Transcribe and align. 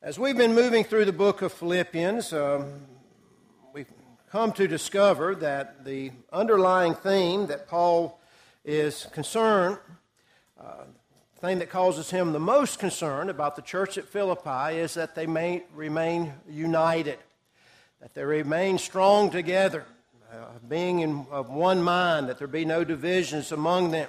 As 0.00 0.16
we've 0.16 0.36
been 0.36 0.54
moving 0.54 0.84
through 0.84 1.06
the 1.06 1.12
book 1.12 1.42
of 1.42 1.52
Philippians, 1.52 2.32
um, 2.32 2.82
we've 3.74 3.90
come 4.30 4.52
to 4.52 4.68
discover 4.68 5.34
that 5.34 5.84
the 5.84 6.12
underlying 6.32 6.94
theme 6.94 7.48
that 7.48 7.66
Paul 7.66 8.20
is 8.64 9.08
concerned, 9.12 9.76
uh, 10.60 10.84
thing 11.40 11.58
that 11.58 11.68
causes 11.68 12.10
him 12.10 12.32
the 12.32 12.38
most 12.38 12.78
concern 12.78 13.28
about 13.28 13.56
the 13.56 13.62
church 13.62 13.98
at 13.98 14.04
Philippi 14.04 14.76
is 14.76 14.94
that 14.94 15.16
they 15.16 15.26
may 15.26 15.64
remain 15.74 16.32
united, 16.48 17.18
that 18.00 18.14
they 18.14 18.22
remain 18.22 18.78
strong 18.78 19.30
together, 19.30 19.84
uh, 20.32 20.44
being 20.68 21.00
in, 21.00 21.26
of 21.28 21.50
one 21.50 21.82
mind, 21.82 22.28
that 22.28 22.38
there 22.38 22.46
be 22.46 22.64
no 22.64 22.84
divisions 22.84 23.50
among 23.50 23.90
them. 23.90 24.08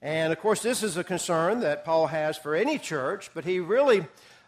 And 0.00 0.32
of 0.32 0.38
course, 0.38 0.62
this 0.62 0.84
is 0.84 0.96
a 0.96 1.02
concern 1.02 1.58
that 1.60 1.84
Paul 1.84 2.06
has 2.06 2.36
for 2.36 2.54
any 2.54 2.78
church, 2.78 3.30
but 3.34 3.44
he 3.44 3.58
really 3.58 4.06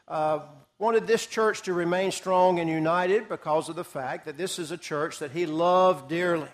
uh, 0.08 0.40
wanted 0.78 1.06
this 1.06 1.26
church 1.26 1.62
to 1.62 1.72
remain 1.72 2.10
strong 2.10 2.58
and 2.58 2.68
united 2.68 3.28
because 3.28 3.68
of 3.68 3.76
the 3.76 3.84
fact 3.84 4.26
that 4.26 4.36
this 4.36 4.58
is 4.58 4.70
a 4.70 4.76
church 4.76 5.18
that 5.18 5.30
he 5.30 5.46
loved 5.46 6.08
dearly. 6.08 6.48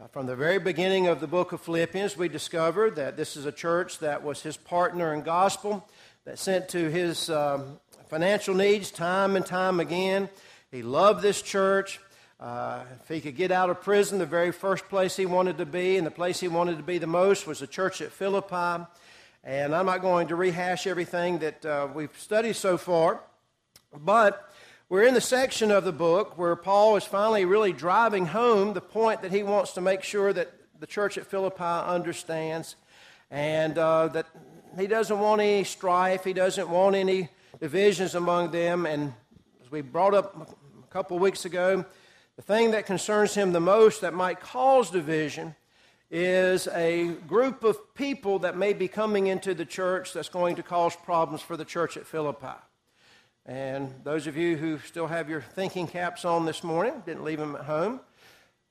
Uh, 0.00 0.06
from 0.08 0.26
the 0.26 0.36
very 0.36 0.58
beginning 0.58 1.06
of 1.06 1.20
the 1.20 1.26
book 1.26 1.52
of 1.52 1.60
Philippians, 1.60 2.16
we 2.16 2.28
discovered 2.28 2.96
that 2.96 3.16
this 3.16 3.36
is 3.36 3.46
a 3.46 3.52
church 3.52 3.98
that 3.98 4.22
was 4.22 4.42
his 4.42 4.56
partner 4.56 5.12
in 5.12 5.22
gospel, 5.22 5.86
that 6.24 6.38
sent 6.38 6.68
to 6.68 6.88
his 6.88 7.28
um, 7.30 7.80
financial 8.08 8.54
needs 8.54 8.90
time 8.90 9.34
and 9.34 9.44
time 9.44 9.80
again. 9.80 10.28
He 10.70 10.82
loved 10.82 11.20
this 11.20 11.42
church. 11.42 12.00
Uh, 12.38 12.84
if 13.02 13.08
he 13.08 13.20
could 13.20 13.36
get 13.36 13.50
out 13.50 13.70
of 13.70 13.82
prison, 13.82 14.18
the 14.18 14.26
very 14.26 14.52
first 14.52 14.88
place 14.88 15.16
he 15.16 15.26
wanted 15.26 15.58
to 15.58 15.66
be, 15.66 15.96
and 15.96 16.06
the 16.06 16.10
place 16.10 16.40
he 16.40 16.48
wanted 16.48 16.76
to 16.76 16.82
be 16.82 16.98
the 16.98 17.06
most, 17.06 17.46
was 17.46 17.58
the 17.58 17.66
church 17.66 18.00
at 18.00 18.12
Philippi. 18.12 18.84
And 19.44 19.74
I'm 19.74 19.86
not 19.86 20.02
going 20.02 20.28
to 20.28 20.36
rehash 20.36 20.86
everything 20.86 21.38
that 21.38 21.66
uh, 21.66 21.88
we've 21.92 22.16
studied 22.16 22.54
so 22.54 22.78
far, 22.78 23.20
but 23.92 24.48
we're 24.88 25.02
in 25.02 25.14
the 25.14 25.20
section 25.20 25.72
of 25.72 25.82
the 25.82 25.90
book 25.90 26.38
where 26.38 26.54
Paul 26.54 26.94
is 26.94 27.02
finally 27.02 27.44
really 27.44 27.72
driving 27.72 28.26
home 28.26 28.72
the 28.72 28.80
point 28.80 29.22
that 29.22 29.32
he 29.32 29.42
wants 29.42 29.72
to 29.72 29.80
make 29.80 30.04
sure 30.04 30.32
that 30.32 30.52
the 30.78 30.86
church 30.86 31.18
at 31.18 31.26
Philippi 31.26 31.64
understands, 31.64 32.76
and 33.32 33.76
uh, 33.76 34.06
that 34.08 34.26
he 34.78 34.86
doesn't 34.86 35.18
want 35.18 35.40
any 35.40 35.64
strife, 35.64 36.22
he 36.22 36.34
doesn't 36.34 36.68
want 36.68 36.94
any 36.94 37.28
divisions 37.58 38.14
among 38.14 38.52
them. 38.52 38.86
And 38.86 39.12
as 39.60 39.72
we 39.72 39.80
brought 39.80 40.14
up 40.14 40.54
a 40.84 40.92
couple 40.92 41.18
weeks 41.18 41.44
ago, 41.44 41.84
the 42.36 42.42
thing 42.42 42.70
that 42.70 42.86
concerns 42.86 43.34
him 43.34 43.52
the 43.52 43.60
most 43.60 44.02
that 44.02 44.14
might 44.14 44.38
cause 44.38 44.88
division 44.88 45.56
is 46.14 46.68
a 46.68 47.06
group 47.26 47.64
of 47.64 47.94
people 47.94 48.40
that 48.40 48.54
may 48.54 48.74
be 48.74 48.86
coming 48.86 49.28
into 49.28 49.54
the 49.54 49.64
church 49.64 50.12
that's 50.12 50.28
going 50.28 50.56
to 50.56 50.62
cause 50.62 50.94
problems 50.94 51.40
for 51.40 51.56
the 51.56 51.64
church 51.64 51.96
at 51.96 52.06
Philippi. 52.06 52.54
And 53.46 53.94
those 54.04 54.26
of 54.26 54.36
you 54.36 54.58
who 54.58 54.78
still 54.80 55.06
have 55.06 55.30
your 55.30 55.40
thinking 55.40 55.86
caps 55.86 56.26
on 56.26 56.44
this 56.44 56.62
morning, 56.62 57.02
didn't 57.06 57.24
leave 57.24 57.38
them 57.38 57.56
at 57.56 57.64
home, 57.64 58.00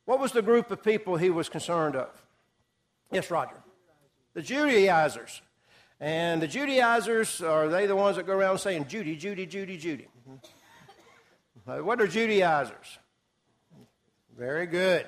what 0.05 0.19
was 0.19 0.33
the 0.33 0.43
group 0.43 0.69
of 0.69 0.83
people 0.83 1.17
he 1.17 1.31
was 1.31 1.49
concerned 1.49 1.95
of? 1.95 2.09
Yes, 3.11 3.31
Roger. 3.31 3.55
The 4.35 4.43
Judaizers. 4.43 5.41
And 5.99 6.43
the 6.43 6.47
Judaizers, 6.47 7.41
are 7.41 7.69
they 7.69 7.87
the 7.87 7.95
ones 7.95 8.17
that 8.17 8.27
go 8.27 8.33
around 8.33 8.59
saying, 8.59 8.87
Judy, 8.87 9.15
Judy, 9.15 9.47
Judy, 9.47 9.77
Judy? 9.77 10.07
What 11.63 12.01
are 12.01 12.07
Judaizers? 12.07 12.97
Very 14.35 14.65
good. 14.65 15.07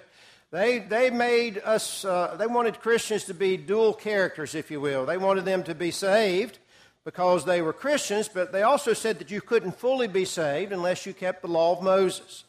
They, 0.53 0.77
they 0.77 1.09
made 1.09 1.57
us, 1.65 2.05
uh, 2.05 2.35
they 2.37 2.45
wanted 2.45 2.79
Christians 2.79 3.23
to 3.23 3.33
be 3.33 3.57
dual 3.57 3.91
characters, 3.91 4.53
if 4.53 4.69
you 4.69 4.79
will. 4.79 5.03
They 5.03 5.17
wanted 5.17 5.45
them 5.45 5.63
to 5.63 5.73
be 5.73 5.89
saved 5.89 6.59
because 7.03 7.43
they 7.43 7.63
were 7.63 7.73
Christians, 7.73 8.29
but 8.31 8.51
they 8.51 8.61
also 8.61 8.93
said 8.93 9.17
that 9.17 9.31
you 9.31 9.41
couldn't 9.41 9.79
fully 9.79 10.07
be 10.07 10.25
saved 10.25 10.71
unless 10.71 11.07
you 11.07 11.13
kept 11.15 11.41
the 11.41 11.47
law 11.47 11.75
of 11.75 11.81
Moses. 11.81 12.43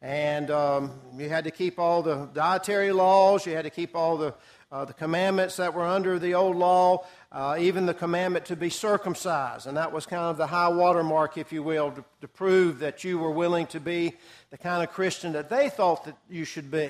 And 0.00 0.50
um, 0.50 0.92
you 1.18 1.28
had 1.28 1.44
to 1.44 1.50
keep 1.50 1.78
all 1.78 2.00
the 2.02 2.30
dietary 2.32 2.92
laws, 2.92 3.44
you 3.44 3.54
had 3.54 3.66
to 3.66 3.70
keep 3.70 3.94
all 3.94 4.16
the, 4.16 4.32
uh, 4.72 4.86
the 4.86 4.94
commandments 4.94 5.56
that 5.58 5.74
were 5.74 5.84
under 5.84 6.18
the 6.18 6.32
old 6.32 6.56
law, 6.56 7.04
uh, 7.30 7.58
even 7.60 7.84
the 7.84 7.92
commandment 7.92 8.46
to 8.46 8.56
be 8.56 8.70
circumcised. 8.70 9.66
And 9.66 9.76
that 9.76 9.92
was 9.92 10.06
kind 10.06 10.30
of 10.30 10.38
the 10.38 10.46
high 10.46 10.68
watermark, 10.68 11.36
if 11.36 11.52
you 11.52 11.62
will, 11.62 11.90
to, 11.90 12.04
to 12.22 12.26
prove 12.26 12.78
that 12.78 13.04
you 13.04 13.18
were 13.18 13.32
willing 13.32 13.66
to 13.66 13.80
be 13.80 14.14
the 14.48 14.56
kind 14.56 14.82
of 14.82 14.90
Christian 14.94 15.34
that 15.34 15.50
they 15.50 15.68
thought 15.68 16.06
that 16.06 16.16
you 16.30 16.46
should 16.46 16.70
be. 16.70 16.88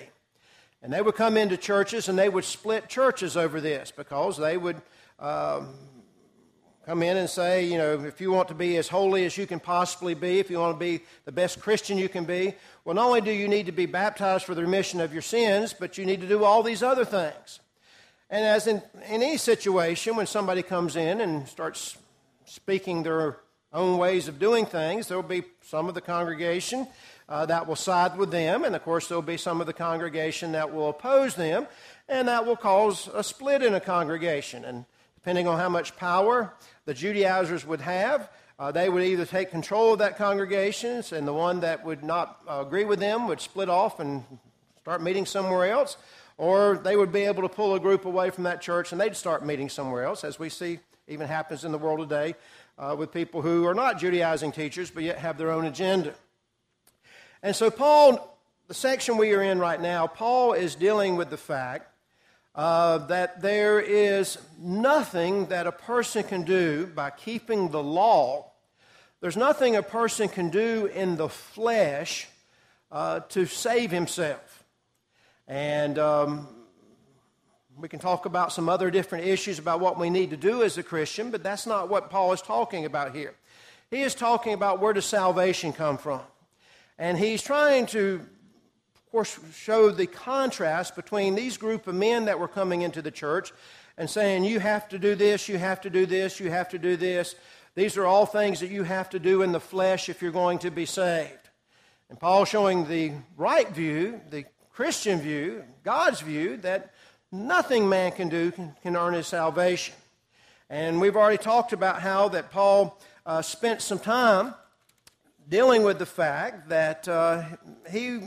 And 0.84 0.92
they 0.92 1.00
would 1.00 1.14
come 1.14 1.38
into 1.38 1.56
churches 1.56 2.10
and 2.10 2.18
they 2.18 2.28
would 2.28 2.44
split 2.44 2.90
churches 2.90 3.38
over 3.38 3.58
this 3.58 3.90
because 3.90 4.36
they 4.36 4.58
would 4.58 4.76
um, 5.18 5.70
come 6.84 7.02
in 7.02 7.16
and 7.16 7.28
say, 7.28 7.64
you 7.64 7.78
know, 7.78 8.04
if 8.04 8.20
you 8.20 8.30
want 8.30 8.48
to 8.48 8.54
be 8.54 8.76
as 8.76 8.86
holy 8.86 9.24
as 9.24 9.38
you 9.38 9.46
can 9.46 9.60
possibly 9.60 10.12
be, 10.12 10.40
if 10.40 10.50
you 10.50 10.58
want 10.58 10.76
to 10.76 10.78
be 10.78 11.02
the 11.24 11.32
best 11.32 11.58
Christian 11.58 11.96
you 11.96 12.10
can 12.10 12.26
be, 12.26 12.54
well, 12.84 12.94
not 12.94 13.06
only 13.06 13.22
do 13.22 13.32
you 13.32 13.48
need 13.48 13.64
to 13.64 13.72
be 13.72 13.86
baptized 13.86 14.44
for 14.44 14.54
the 14.54 14.60
remission 14.60 15.00
of 15.00 15.10
your 15.10 15.22
sins, 15.22 15.72
but 15.72 15.96
you 15.96 16.04
need 16.04 16.20
to 16.20 16.28
do 16.28 16.44
all 16.44 16.62
these 16.62 16.82
other 16.82 17.06
things. 17.06 17.60
And 18.28 18.44
as 18.44 18.66
in, 18.66 18.82
in 19.08 19.22
any 19.22 19.38
situation, 19.38 20.16
when 20.16 20.26
somebody 20.26 20.62
comes 20.62 20.96
in 20.96 21.22
and 21.22 21.48
starts 21.48 21.96
speaking 22.44 23.04
their 23.04 23.38
own 23.72 23.96
ways 23.96 24.28
of 24.28 24.38
doing 24.38 24.66
things, 24.66 25.08
there 25.08 25.16
will 25.16 25.22
be 25.22 25.44
some 25.62 25.88
of 25.88 25.94
the 25.94 26.02
congregation 26.02 26.86
uh, 27.28 27.46
that 27.46 27.66
will 27.66 27.76
side 27.76 28.16
with 28.16 28.30
them, 28.30 28.64
and 28.64 28.76
of 28.76 28.82
course, 28.82 29.08
there 29.08 29.16
will 29.16 29.22
be 29.22 29.36
some 29.36 29.60
of 29.60 29.66
the 29.66 29.72
congregation 29.72 30.52
that 30.52 30.72
will 30.72 30.90
oppose 30.90 31.34
them, 31.34 31.66
and 32.08 32.28
that 32.28 32.46
will 32.46 32.56
cause 32.56 33.08
a 33.14 33.22
split 33.22 33.62
in 33.62 33.74
a 33.74 33.80
congregation. 33.80 34.64
And 34.64 34.84
depending 35.14 35.48
on 35.48 35.58
how 35.58 35.68
much 35.68 35.96
power 35.96 36.54
the 36.84 36.94
Judaizers 36.94 37.66
would 37.66 37.80
have, 37.80 38.30
uh, 38.58 38.70
they 38.70 38.88
would 38.88 39.02
either 39.02 39.24
take 39.24 39.50
control 39.50 39.94
of 39.94 39.98
that 40.00 40.16
congregation, 40.16 41.02
and 41.12 41.26
the 41.26 41.32
one 41.32 41.60
that 41.60 41.84
would 41.84 42.04
not 42.04 42.40
uh, 42.48 42.62
agree 42.66 42.84
with 42.84 43.00
them 43.00 43.26
would 43.26 43.40
split 43.40 43.68
off 43.68 44.00
and 44.00 44.22
start 44.82 45.02
meeting 45.02 45.24
somewhere 45.24 45.70
else, 45.70 45.96
or 46.36 46.76
they 46.84 46.96
would 46.96 47.10
be 47.10 47.22
able 47.22 47.42
to 47.42 47.48
pull 47.48 47.74
a 47.74 47.80
group 47.80 48.04
away 48.04 48.28
from 48.28 48.44
that 48.44 48.60
church 48.60 48.92
and 48.92 49.00
they'd 49.00 49.16
start 49.16 49.44
meeting 49.44 49.68
somewhere 49.68 50.04
else, 50.04 50.24
as 50.24 50.38
we 50.38 50.48
see 50.48 50.78
even 51.06 51.26
happens 51.26 51.64
in 51.64 51.72
the 51.72 51.78
world 51.78 52.00
today 52.08 52.34
uh, 52.78 52.94
with 52.98 53.12
people 53.12 53.42
who 53.42 53.66
are 53.66 53.74
not 53.74 53.98
Judaizing 53.98 54.52
teachers 54.52 54.90
but 54.90 55.02
yet 55.02 55.18
have 55.18 55.38
their 55.38 55.50
own 55.50 55.64
agenda. 55.64 56.14
And 57.44 57.54
so, 57.54 57.70
Paul, 57.70 58.38
the 58.68 58.74
section 58.74 59.18
we 59.18 59.34
are 59.34 59.42
in 59.42 59.58
right 59.58 59.78
now, 59.78 60.06
Paul 60.06 60.54
is 60.54 60.74
dealing 60.74 61.16
with 61.16 61.28
the 61.28 61.36
fact 61.36 61.90
uh, 62.54 62.96
that 63.08 63.42
there 63.42 63.78
is 63.78 64.38
nothing 64.58 65.48
that 65.48 65.66
a 65.66 65.72
person 65.72 66.22
can 66.22 66.44
do 66.44 66.86
by 66.86 67.10
keeping 67.10 67.68
the 67.68 67.82
law. 67.82 68.50
There's 69.20 69.36
nothing 69.36 69.76
a 69.76 69.82
person 69.82 70.30
can 70.30 70.48
do 70.48 70.86
in 70.86 71.16
the 71.16 71.28
flesh 71.28 72.28
uh, 72.90 73.20
to 73.28 73.44
save 73.44 73.90
himself. 73.90 74.64
And 75.46 75.98
um, 75.98 76.48
we 77.76 77.90
can 77.90 77.98
talk 77.98 78.24
about 78.24 78.54
some 78.54 78.70
other 78.70 78.90
different 78.90 79.26
issues 79.26 79.58
about 79.58 79.80
what 79.80 79.98
we 79.98 80.08
need 80.08 80.30
to 80.30 80.38
do 80.38 80.62
as 80.62 80.78
a 80.78 80.82
Christian, 80.82 81.30
but 81.30 81.42
that's 81.42 81.66
not 81.66 81.90
what 81.90 82.08
Paul 82.08 82.32
is 82.32 82.40
talking 82.40 82.86
about 82.86 83.14
here. 83.14 83.34
He 83.90 84.00
is 84.00 84.14
talking 84.14 84.54
about 84.54 84.80
where 84.80 84.94
does 84.94 85.04
salvation 85.04 85.74
come 85.74 85.98
from. 85.98 86.22
And 86.98 87.18
he's 87.18 87.42
trying 87.42 87.86
to, 87.86 88.20
of 88.94 89.10
course, 89.10 89.38
show 89.54 89.90
the 89.90 90.06
contrast 90.06 90.94
between 90.94 91.34
these 91.34 91.56
group 91.56 91.86
of 91.86 91.94
men 91.94 92.26
that 92.26 92.38
were 92.38 92.48
coming 92.48 92.82
into 92.82 93.02
the 93.02 93.10
church 93.10 93.52
and 93.96 94.08
saying, 94.08 94.44
you 94.44 94.60
have 94.60 94.88
to 94.88 94.98
do 94.98 95.14
this, 95.14 95.48
you 95.48 95.58
have 95.58 95.80
to 95.82 95.90
do 95.90 96.06
this, 96.06 96.40
you 96.40 96.50
have 96.50 96.68
to 96.70 96.78
do 96.78 96.96
this. 96.96 97.34
These 97.74 97.96
are 97.96 98.06
all 98.06 98.26
things 98.26 98.60
that 98.60 98.70
you 98.70 98.84
have 98.84 99.10
to 99.10 99.18
do 99.18 99.42
in 99.42 99.52
the 99.52 99.60
flesh 99.60 100.08
if 100.08 100.22
you're 100.22 100.30
going 100.30 100.58
to 100.60 100.70
be 100.70 100.86
saved. 100.86 101.50
And 102.08 102.20
Paul 102.20 102.44
showing 102.44 102.86
the 102.86 103.12
right 103.36 103.68
view, 103.68 104.20
the 104.30 104.44
Christian 104.72 105.20
view, 105.20 105.64
God's 105.82 106.20
view, 106.20 106.56
that 106.58 106.92
nothing 107.32 107.88
man 107.88 108.12
can 108.12 108.28
do 108.28 108.52
can, 108.52 108.74
can 108.82 108.96
earn 108.96 109.14
his 109.14 109.26
salvation. 109.26 109.94
And 110.70 111.00
we've 111.00 111.16
already 111.16 111.42
talked 111.42 111.72
about 111.72 112.00
how 112.00 112.28
that 112.28 112.50
Paul 112.50 113.00
uh, 113.26 113.42
spent 113.42 113.82
some 113.82 113.98
time 113.98 114.54
dealing 115.48 115.82
with 115.82 115.98
the 115.98 116.06
fact 116.06 116.68
that 116.68 117.06
uh, 117.08 117.42
he 117.90 118.20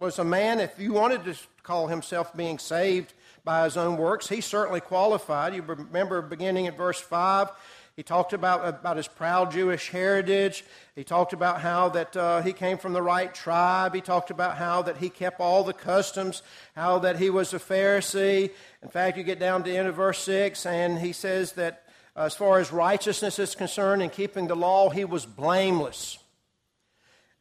was 0.00 0.18
a 0.18 0.24
man, 0.24 0.60
if 0.60 0.78
you 0.78 0.92
wanted 0.92 1.24
to 1.24 1.34
call 1.62 1.88
himself 1.88 2.36
being 2.36 2.58
saved 2.58 3.12
by 3.44 3.64
his 3.64 3.76
own 3.76 3.96
works, 3.96 4.28
he 4.28 4.40
certainly 4.40 4.80
qualified. 4.80 5.54
You 5.54 5.62
remember 5.62 6.22
beginning 6.22 6.66
at 6.66 6.76
verse 6.76 7.00
5, 7.00 7.50
he 7.96 8.02
talked 8.02 8.32
about, 8.32 8.66
about 8.68 8.96
his 8.96 9.06
proud 9.06 9.52
Jewish 9.52 9.88
heritage. 9.88 10.64
He 10.96 11.04
talked 11.04 11.32
about 11.32 11.60
how 11.60 11.90
that 11.90 12.16
uh, 12.16 12.42
he 12.42 12.52
came 12.52 12.76
from 12.76 12.92
the 12.92 13.02
right 13.02 13.32
tribe. 13.32 13.94
He 13.94 14.00
talked 14.00 14.30
about 14.30 14.56
how 14.56 14.82
that 14.82 14.96
he 14.96 15.08
kept 15.08 15.40
all 15.40 15.62
the 15.62 15.72
customs, 15.72 16.42
how 16.74 16.98
that 17.00 17.18
he 17.18 17.30
was 17.30 17.54
a 17.54 17.58
Pharisee. 17.58 18.50
In 18.82 18.88
fact, 18.88 19.16
you 19.16 19.22
get 19.22 19.38
down 19.38 19.62
to 19.62 19.70
the 19.70 19.76
end 19.76 19.86
of 19.86 19.94
verse 19.94 20.18
6, 20.18 20.66
and 20.66 20.98
he 20.98 21.12
says 21.12 21.52
that 21.52 21.84
as 22.16 22.34
far 22.34 22.58
as 22.58 22.72
righteousness 22.72 23.38
is 23.38 23.54
concerned 23.54 24.02
in 24.02 24.10
keeping 24.10 24.48
the 24.48 24.56
law, 24.56 24.90
he 24.90 25.04
was 25.04 25.24
blameless. 25.24 26.18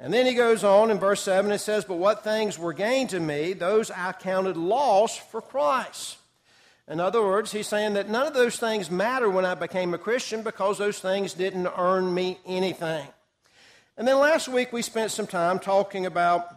And 0.03 0.13
then 0.13 0.25
he 0.25 0.33
goes 0.33 0.65
on 0.65 0.91
in 0.91 1.00
verse 1.00 1.21
7, 1.21 1.50
it 1.53 1.59
says, 1.59 1.85
But 1.85 1.95
what 1.95 2.25
things 2.25 2.59
were 2.59 2.73
gained 2.73 3.11
to 3.11 3.21
me, 3.21 3.53
those 3.53 3.89
I 3.89 4.11
counted 4.11 4.57
loss 4.57 5.15
for 5.15 5.41
Christ. 5.41 6.17
In 6.89 7.00
other 7.00 7.21
words, 7.21 7.53
he's 7.53 7.67
saying 7.67 7.94
that 7.94 8.09
none 8.09 8.27
of 8.27 8.33
those 8.33 8.57
things 8.57 8.91
matter 8.91 9.29
when 9.29 9.45
I 9.45 9.55
became 9.55 9.94
a 9.94 9.97
Christian 9.97 10.44
because 10.44 10.77
those 10.77 11.00
things 11.00 11.33
didn't 11.33 11.69
earn 11.77 12.13
me 12.13 12.38
anything. 12.45 13.07
And 13.95 14.05
then 14.05 14.19
last 14.19 14.50
week 14.50 14.73
we 14.73 14.81
spent 14.81 15.09
some 15.09 15.25
time 15.25 15.57
talking 15.57 16.05
about 16.05 16.50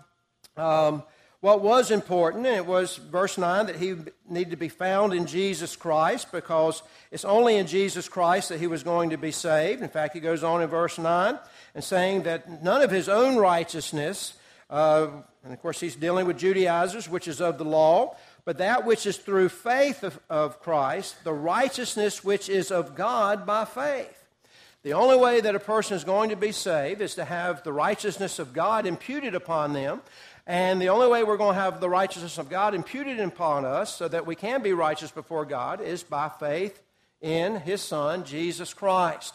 um, 0.56 1.04
what 1.40 1.60
was 1.60 1.90
important, 1.90 2.46
and 2.46 2.56
it 2.56 2.66
was 2.66 2.96
verse 2.96 3.36
9 3.36 3.66
that 3.66 3.76
he 3.76 3.94
needed 4.28 4.50
to 4.50 4.56
be 4.56 4.68
found 4.68 5.12
in 5.12 5.26
Jesus 5.26 5.76
Christ 5.76 6.32
because 6.32 6.82
it's 7.10 7.24
only 7.24 7.56
in 7.56 7.66
Jesus 7.66 8.08
Christ 8.08 8.48
that 8.48 8.58
he 8.58 8.66
was 8.66 8.82
going 8.82 9.10
to 9.10 9.18
be 9.18 9.30
saved. 9.30 9.82
In 9.82 9.88
fact, 9.88 10.14
he 10.14 10.20
goes 10.20 10.42
on 10.42 10.62
in 10.62 10.68
verse 10.68 10.98
9 10.98 11.38
and 11.74 11.84
saying 11.84 12.22
that 12.22 12.62
none 12.62 12.82
of 12.82 12.90
his 12.90 13.08
own 13.08 13.36
righteousness, 13.36 14.34
uh, 14.70 15.08
and 15.44 15.52
of 15.52 15.60
course 15.60 15.78
he's 15.78 15.94
dealing 15.94 16.26
with 16.26 16.38
Judaizers, 16.38 17.08
which 17.08 17.28
is 17.28 17.40
of 17.40 17.58
the 17.58 17.64
law, 17.64 18.16
but 18.46 18.58
that 18.58 18.86
which 18.86 19.04
is 19.06 19.18
through 19.18 19.50
faith 19.50 20.02
of, 20.02 20.18
of 20.30 20.60
Christ, 20.60 21.22
the 21.22 21.34
righteousness 21.34 22.24
which 22.24 22.48
is 22.48 22.70
of 22.70 22.94
God 22.94 23.44
by 23.44 23.66
faith. 23.66 24.26
The 24.86 24.92
only 24.92 25.16
way 25.16 25.40
that 25.40 25.56
a 25.56 25.60
person 25.60 25.96
is 25.96 26.04
going 26.04 26.30
to 26.30 26.36
be 26.36 26.52
saved 26.52 27.00
is 27.00 27.16
to 27.16 27.24
have 27.24 27.64
the 27.64 27.72
righteousness 27.72 28.38
of 28.38 28.52
God 28.52 28.86
imputed 28.86 29.34
upon 29.34 29.72
them. 29.72 30.00
And 30.46 30.80
the 30.80 30.90
only 30.90 31.08
way 31.08 31.24
we're 31.24 31.36
going 31.36 31.56
to 31.56 31.60
have 31.60 31.80
the 31.80 31.88
righteousness 31.88 32.38
of 32.38 32.48
God 32.48 32.72
imputed 32.72 33.18
upon 33.18 33.64
us 33.64 33.96
so 33.96 34.06
that 34.06 34.26
we 34.26 34.36
can 34.36 34.62
be 34.62 34.72
righteous 34.72 35.10
before 35.10 35.44
God 35.44 35.80
is 35.80 36.04
by 36.04 36.28
faith 36.28 36.80
in 37.20 37.56
His 37.56 37.82
Son, 37.82 38.24
Jesus 38.24 38.72
Christ. 38.72 39.34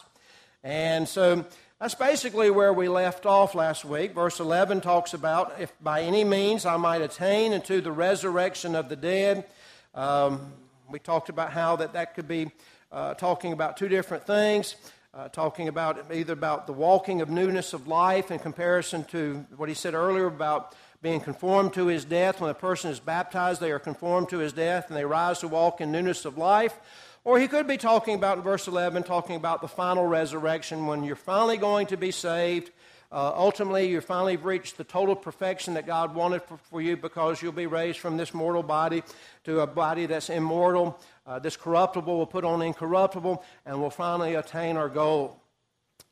And 0.64 1.10
so 1.10 1.46
that's 1.82 1.96
basically 1.96 2.50
where 2.50 2.72
we 2.72 2.88
left 2.88 3.26
off 3.26 3.56
last 3.56 3.84
week. 3.84 4.14
Verse 4.14 4.40
11 4.40 4.80
talks 4.80 5.14
about 5.14 5.60
if 5.60 5.74
by 5.82 6.02
any 6.02 6.24
means 6.24 6.66
I 6.66 6.78
might 6.78 7.02
attain 7.02 7.52
into 7.52 7.82
the 7.82 7.92
resurrection 7.92 8.74
of 8.74 8.88
the 8.88 8.96
dead. 8.96 9.44
Um, 9.94 10.54
we 10.90 11.00
talked 11.00 11.28
about 11.28 11.52
how 11.52 11.76
that, 11.78 11.92
that 11.92 12.16
could 12.16 12.28
be 12.30 12.52
uh, 12.90 13.16
talking 13.16 13.52
about 13.52 13.76
two 13.76 13.90
different 13.90 14.26
things 14.26 14.78
uh, 15.14 15.28
talking 15.30 15.68
about 15.68 16.06
either 16.14 16.34
about 16.34 16.68
the 16.68 16.74
walking 16.74 17.22
of 17.22 17.30
newness 17.30 17.74
of 17.74 17.88
life 17.88 18.32
in 18.32 18.40
comparison 18.40 19.04
to 19.06 19.46
what 19.58 19.68
he 19.68 19.76
said 19.76 19.94
earlier 19.94 20.28
about 20.28 20.74
being 21.02 21.20
conformed 21.20 21.74
to 21.74 21.88
his 21.88 22.06
death. 22.06 22.40
When 22.40 22.50
a 22.50 22.56
person 22.56 22.92
is 22.92 23.00
baptized, 23.00 23.60
they 23.60 23.72
are 23.72 23.80
conformed 23.80 24.30
to 24.30 24.38
his 24.38 24.54
death 24.54 24.88
and 24.88 24.98
they 24.98 25.06
rise 25.06 25.40
to 25.40 25.48
walk 25.48 25.82
in 25.82 25.92
newness 25.92 26.26
of 26.26 26.38
life. 26.38 26.80
Or 27.24 27.40
he 27.40 27.48
could 27.48 27.68
be 27.68 27.78
talking 27.78 28.16
about 28.16 28.38
in 28.38 28.44
verse 28.44 28.68
11, 28.68 29.04
talking 29.04 29.36
about 29.36 29.62
the 29.62 29.68
final 29.68 30.06
resurrection 30.06 30.88
when 30.88 31.04
you're 31.04 31.16
finally 31.16 31.58
going 31.58 31.88
to 31.88 31.98
be 31.98 32.12
saved. 32.12 32.72
Uh, 33.12 33.34
ultimately, 33.36 33.90
you 33.90 34.00
finally 34.00 34.38
reached 34.38 34.78
the 34.78 34.86
total 34.86 35.16
perfection 35.16 35.74
that 35.74 35.86
God 35.86 36.16
wanted 36.16 36.42
for, 36.44 36.58
for, 36.58 36.82
you 36.82 36.96
because 36.96 37.42
you'll 37.42 37.52
be 37.52 37.68
raised 37.68 38.00
from 38.00 38.16
this 38.16 38.34
mortal 38.34 38.64
body 38.64 39.04
to 39.44 39.60
a 39.60 39.68
body 39.68 40.06
that's 40.06 40.30
immortal. 40.30 40.98
Uh, 41.28 41.38
this 41.38 41.58
corruptible 41.58 42.18
will 42.18 42.26
put 42.26 42.46
on 42.46 42.62
incorruptible, 42.62 43.44
and 43.66 43.82
we'll 43.82 43.90
finally 43.90 44.36
attain 44.36 44.78
our 44.78 44.88
goal. 44.88 45.42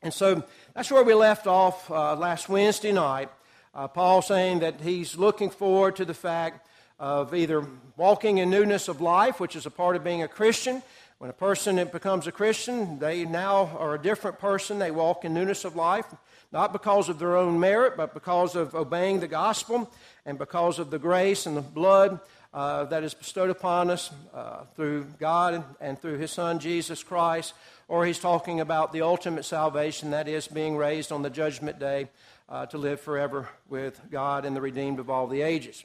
And 0.02 0.12
so 0.12 0.44
that's 0.74 0.90
where 0.90 1.02
we 1.02 1.14
left 1.14 1.46
off 1.46 1.90
uh, 1.90 2.16
last 2.16 2.50
Wednesday 2.50 2.92
night. 2.92 3.30
Uh, 3.72 3.86
Paul 3.86 4.20
saying 4.20 4.60
that 4.60 4.80
he's 4.80 5.16
looking 5.16 5.48
forward 5.48 5.94
to 5.96 6.04
the 6.04 6.14
fact 6.14 6.66
of 6.98 7.32
either 7.32 7.64
walking 7.96 8.38
in 8.38 8.50
newness 8.50 8.88
of 8.88 9.00
life, 9.00 9.38
which 9.38 9.54
is 9.54 9.64
a 9.64 9.70
part 9.70 9.94
of 9.94 10.02
being 10.02 10.24
a 10.24 10.28
Christian. 10.28 10.82
When 11.18 11.30
a 11.30 11.34
person 11.34 11.76
becomes 11.92 12.26
a 12.26 12.32
Christian, 12.32 12.98
they 12.98 13.24
now 13.24 13.70
are 13.78 13.94
a 13.94 14.02
different 14.02 14.40
person. 14.40 14.80
They 14.80 14.90
walk 14.90 15.24
in 15.24 15.34
newness 15.34 15.64
of 15.64 15.76
life, 15.76 16.06
not 16.50 16.72
because 16.72 17.08
of 17.08 17.20
their 17.20 17.36
own 17.36 17.60
merit, 17.60 17.96
but 17.96 18.12
because 18.12 18.56
of 18.56 18.74
obeying 18.74 19.20
the 19.20 19.28
gospel 19.28 19.88
and 20.26 20.36
because 20.36 20.80
of 20.80 20.90
the 20.90 20.98
grace 20.98 21.46
and 21.46 21.56
the 21.56 21.62
blood 21.62 22.18
uh, 22.52 22.84
that 22.86 23.04
is 23.04 23.14
bestowed 23.14 23.50
upon 23.50 23.88
us 23.90 24.10
uh, 24.34 24.64
through 24.74 25.04
God 25.20 25.62
and, 25.80 25.96
through 25.96 26.18
His 26.18 26.32
Son, 26.32 26.58
Jesus 26.58 27.04
Christ, 27.04 27.54
or 27.86 28.04
he's 28.04 28.18
talking 28.18 28.60
about 28.60 28.92
the 28.92 29.02
ultimate 29.02 29.44
salvation, 29.44 30.10
that 30.10 30.26
is, 30.26 30.48
being 30.48 30.76
raised 30.76 31.12
on 31.12 31.22
the 31.22 31.30
judgment 31.30 31.78
day 31.78 32.08
uh, 32.50 32.66
to 32.66 32.78
live 32.78 33.00
forever 33.00 33.48
with 33.68 34.00
God 34.10 34.44
and 34.44 34.56
the 34.56 34.60
redeemed 34.60 34.98
of 34.98 35.08
all 35.08 35.26
the 35.26 35.42
ages. 35.42 35.84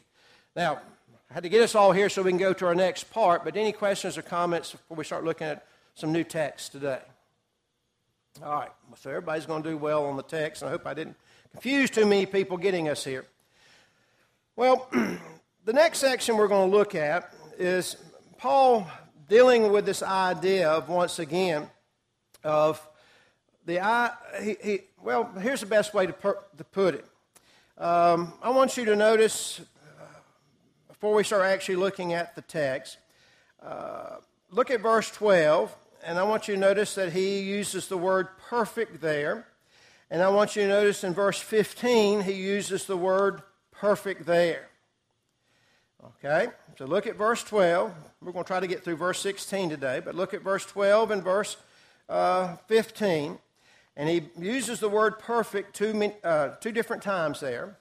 Now, 0.55 0.79
I 1.29 1.33
had 1.33 1.43
to 1.43 1.49
get 1.49 1.61
us 1.61 1.75
all 1.75 1.91
here 1.91 2.09
so 2.09 2.23
we 2.23 2.31
can 2.31 2.39
go 2.39 2.53
to 2.53 2.65
our 2.65 2.75
next 2.75 3.11
part, 3.11 3.43
but 3.43 3.55
any 3.55 3.71
questions 3.71 4.17
or 4.17 4.21
comments 4.21 4.71
before 4.71 4.97
we 4.97 5.03
start 5.03 5.23
looking 5.23 5.47
at 5.47 5.65
some 5.93 6.11
new 6.11 6.23
text 6.23 6.71
today? 6.71 7.01
All 8.43 8.53
right, 8.53 8.71
so 8.97 9.09
everybody's 9.09 9.45
going 9.45 9.63
to 9.63 9.69
do 9.69 9.77
well 9.77 10.05
on 10.05 10.17
the 10.17 10.23
text, 10.23 10.61
and 10.61 10.69
I 10.69 10.71
hope 10.71 10.85
I 10.85 10.93
didn't 10.93 11.15
confuse 11.51 11.89
too 11.89 12.05
many 12.05 12.25
people 12.25 12.57
getting 12.57 12.89
us 12.89 13.03
here. 13.03 13.25
Well, 14.55 14.89
the 15.65 15.73
next 15.73 15.99
section 15.99 16.37
we're 16.37 16.47
going 16.47 16.69
to 16.69 16.77
look 16.77 16.95
at 16.95 17.33
is 17.57 17.95
Paul 18.37 18.89
dealing 19.29 19.71
with 19.71 19.85
this 19.85 20.03
idea 20.03 20.69
of 20.69 20.89
once 20.89 21.19
again 21.19 21.69
of 22.43 22.85
the 23.65 23.79
I. 23.81 24.11
He, 24.41 24.57
he, 24.63 24.79
well, 25.01 25.31
here's 25.39 25.61
the 25.61 25.65
best 25.65 25.93
way 25.93 26.07
to, 26.07 26.13
per, 26.13 26.37
to 26.57 26.63
put 26.63 26.95
it. 26.95 27.05
Um, 27.77 28.33
I 28.41 28.49
want 28.51 28.77
you 28.77 28.85
to 28.85 28.95
notice 28.95 29.59
uh, 29.59 30.03
before 30.87 31.13
we 31.13 31.23
start 31.23 31.43
actually 31.45 31.75
looking 31.75 32.13
at 32.13 32.35
the 32.35 32.41
text. 32.41 32.97
Uh, 33.61 34.17
look 34.51 34.71
at 34.71 34.81
verse 34.81 35.09
12, 35.11 35.75
and 36.05 36.17
I 36.17 36.23
want 36.23 36.47
you 36.47 36.53
to 36.53 36.59
notice 36.59 36.95
that 36.95 37.13
he 37.13 37.41
uses 37.41 37.87
the 37.87 37.97
word 37.97 38.27
perfect 38.49 39.01
there. 39.01 39.47
And 40.09 40.21
I 40.21 40.29
want 40.29 40.55
you 40.55 40.61
to 40.61 40.67
notice 40.67 41.03
in 41.03 41.13
verse 41.13 41.39
15, 41.39 42.21
he 42.21 42.33
uses 42.33 42.85
the 42.85 42.95
word 42.95 43.41
perfect 43.71 44.25
there. 44.25 44.69
Okay? 46.05 46.47
So 46.77 46.85
look 46.85 47.07
at 47.07 47.15
verse 47.15 47.43
12. 47.43 47.93
We're 48.21 48.31
going 48.31 48.43
to 48.43 48.47
try 48.47 48.59
to 48.59 48.67
get 48.67 48.83
through 48.83 48.97
verse 48.97 49.19
16 49.19 49.69
today, 49.69 50.01
but 50.03 50.15
look 50.15 50.33
at 50.33 50.41
verse 50.41 50.65
12 50.65 51.11
and 51.11 51.23
verse 51.23 51.57
uh, 52.07 52.55
15. 52.67 53.39
And 53.97 54.09
he 54.09 54.23
uses 54.37 54.79
the 54.79 54.89
word 54.89 55.19
perfect 55.19 55.75
two, 55.75 56.11
uh, 56.23 56.49
two 56.59 56.71
different 56.71 57.01
times 57.01 57.39
there. 57.39 57.77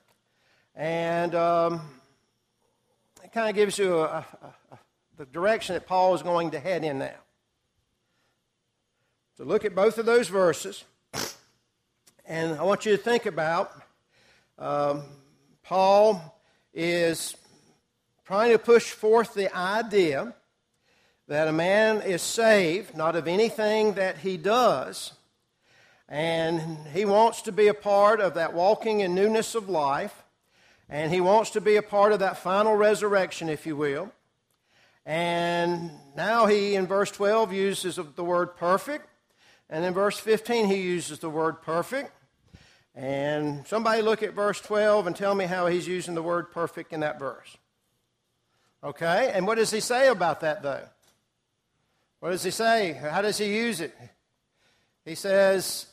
And 0.77 1.35
um, 1.35 1.81
it 3.23 3.33
kind 3.33 3.49
of 3.49 3.57
gives 3.57 3.79
you 3.79 3.99
a, 3.99 4.25
a, 4.43 4.55
a, 4.73 4.79
the 5.17 5.27
direction 5.27 5.75
that 5.75 5.87
Paul 5.87 6.15
is 6.15 6.23
going 6.23 6.53
to 6.53 6.61
head 6.61 6.85
in 6.85 6.99
now. 6.99 7.15
So 9.37 9.45
look 9.45 9.65
at 9.65 9.75
both 9.75 9.99
of 9.99 10.07
those 10.07 10.29
verses. 10.29 10.85
And 12.27 12.59
I 12.59 12.63
want 12.63 12.87
you 12.87 12.97
to 12.97 13.03
think 13.03 13.27
about 13.27 13.73
um, 14.59 15.03
Paul 15.63 16.41
is 16.73 17.37
trying 18.25 18.53
to 18.53 18.59
push 18.59 18.93
forth 18.93 19.35
the 19.35 19.55
idea 19.55 20.33
that 21.29 21.49
a 21.49 21.53
man 21.53 22.01
is 22.03 22.23
saved 22.23 22.97
not 22.97 23.17
of 23.17 23.27
anything 23.27 23.95
that 23.95 24.19
he 24.19 24.37
does, 24.37 25.13
and 26.09 26.61
he 26.93 27.05
wants 27.05 27.43
to 27.43 27.53
be 27.53 27.69
a 27.69 27.75
part 27.75 28.21
of 28.21 28.35
that 28.35 28.55
walking 28.55 29.01
in 29.01 29.15
newness 29.15 29.55
of 29.55 29.69
life, 29.69 30.23
and 30.89 31.13
he 31.13 31.21
wants 31.21 31.51
to 31.51 31.61
be 31.61 31.77
a 31.77 31.83
part 31.83 32.13
of 32.13 32.19
that 32.19 32.39
final 32.39 32.77
resurrection, 32.77 33.49
if 33.49 33.67
you 33.67 33.77
will. 33.77 34.13
And 35.07 35.91
now 36.17 36.47
he, 36.47 36.75
in 36.75 36.87
verse 36.87 37.11
12, 37.11 37.53
uses 37.53 37.99
the 38.17 38.25
word 38.25 38.57
perfect, 38.57 39.07
and 39.69 39.85
in 39.85 39.95
verse 39.95 40.19
15, 40.19 40.67
he 40.67 40.81
uses 40.83 41.19
the 41.19 41.31
word 41.31 41.63
perfect. 41.63 42.11
And 42.95 43.67
somebody 43.67 44.03
look 44.03 44.23
at 44.23 44.35
verse 44.35 44.61
12 44.61 45.09
and 45.09 45.17
tell 45.17 45.35
me 45.35 45.47
how 45.47 45.67
he's 45.67 45.89
using 45.89 46.15
the 46.15 46.23
word 46.23 46.53
perfect 46.53 46.93
in 46.93 47.01
that 47.01 47.19
verse. 47.19 47.57
Okay? 48.85 49.33
And 49.35 49.47
what 49.47 49.57
does 49.57 49.71
he 49.71 49.81
say 49.81 50.09
about 50.09 50.41
that, 50.43 50.63
though? 50.63 50.85
What 52.21 52.31
does 52.31 52.45
he 52.45 52.51
say? 52.51 52.93
How 52.93 53.21
does 53.21 53.37
he 53.37 53.57
use 53.57 53.81
it? 53.81 53.95
He 55.05 55.15
says, 55.15 55.87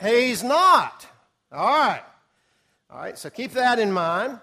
He's 0.00 0.42
not. 0.42 1.06
All 1.52 1.66
right. 1.66 2.02
All 2.90 2.98
right, 2.98 3.18
so 3.18 3.30
keep 3.30 3.52
that 3.52 3.78
in 3.78 3.92
mind. 3.92 4.40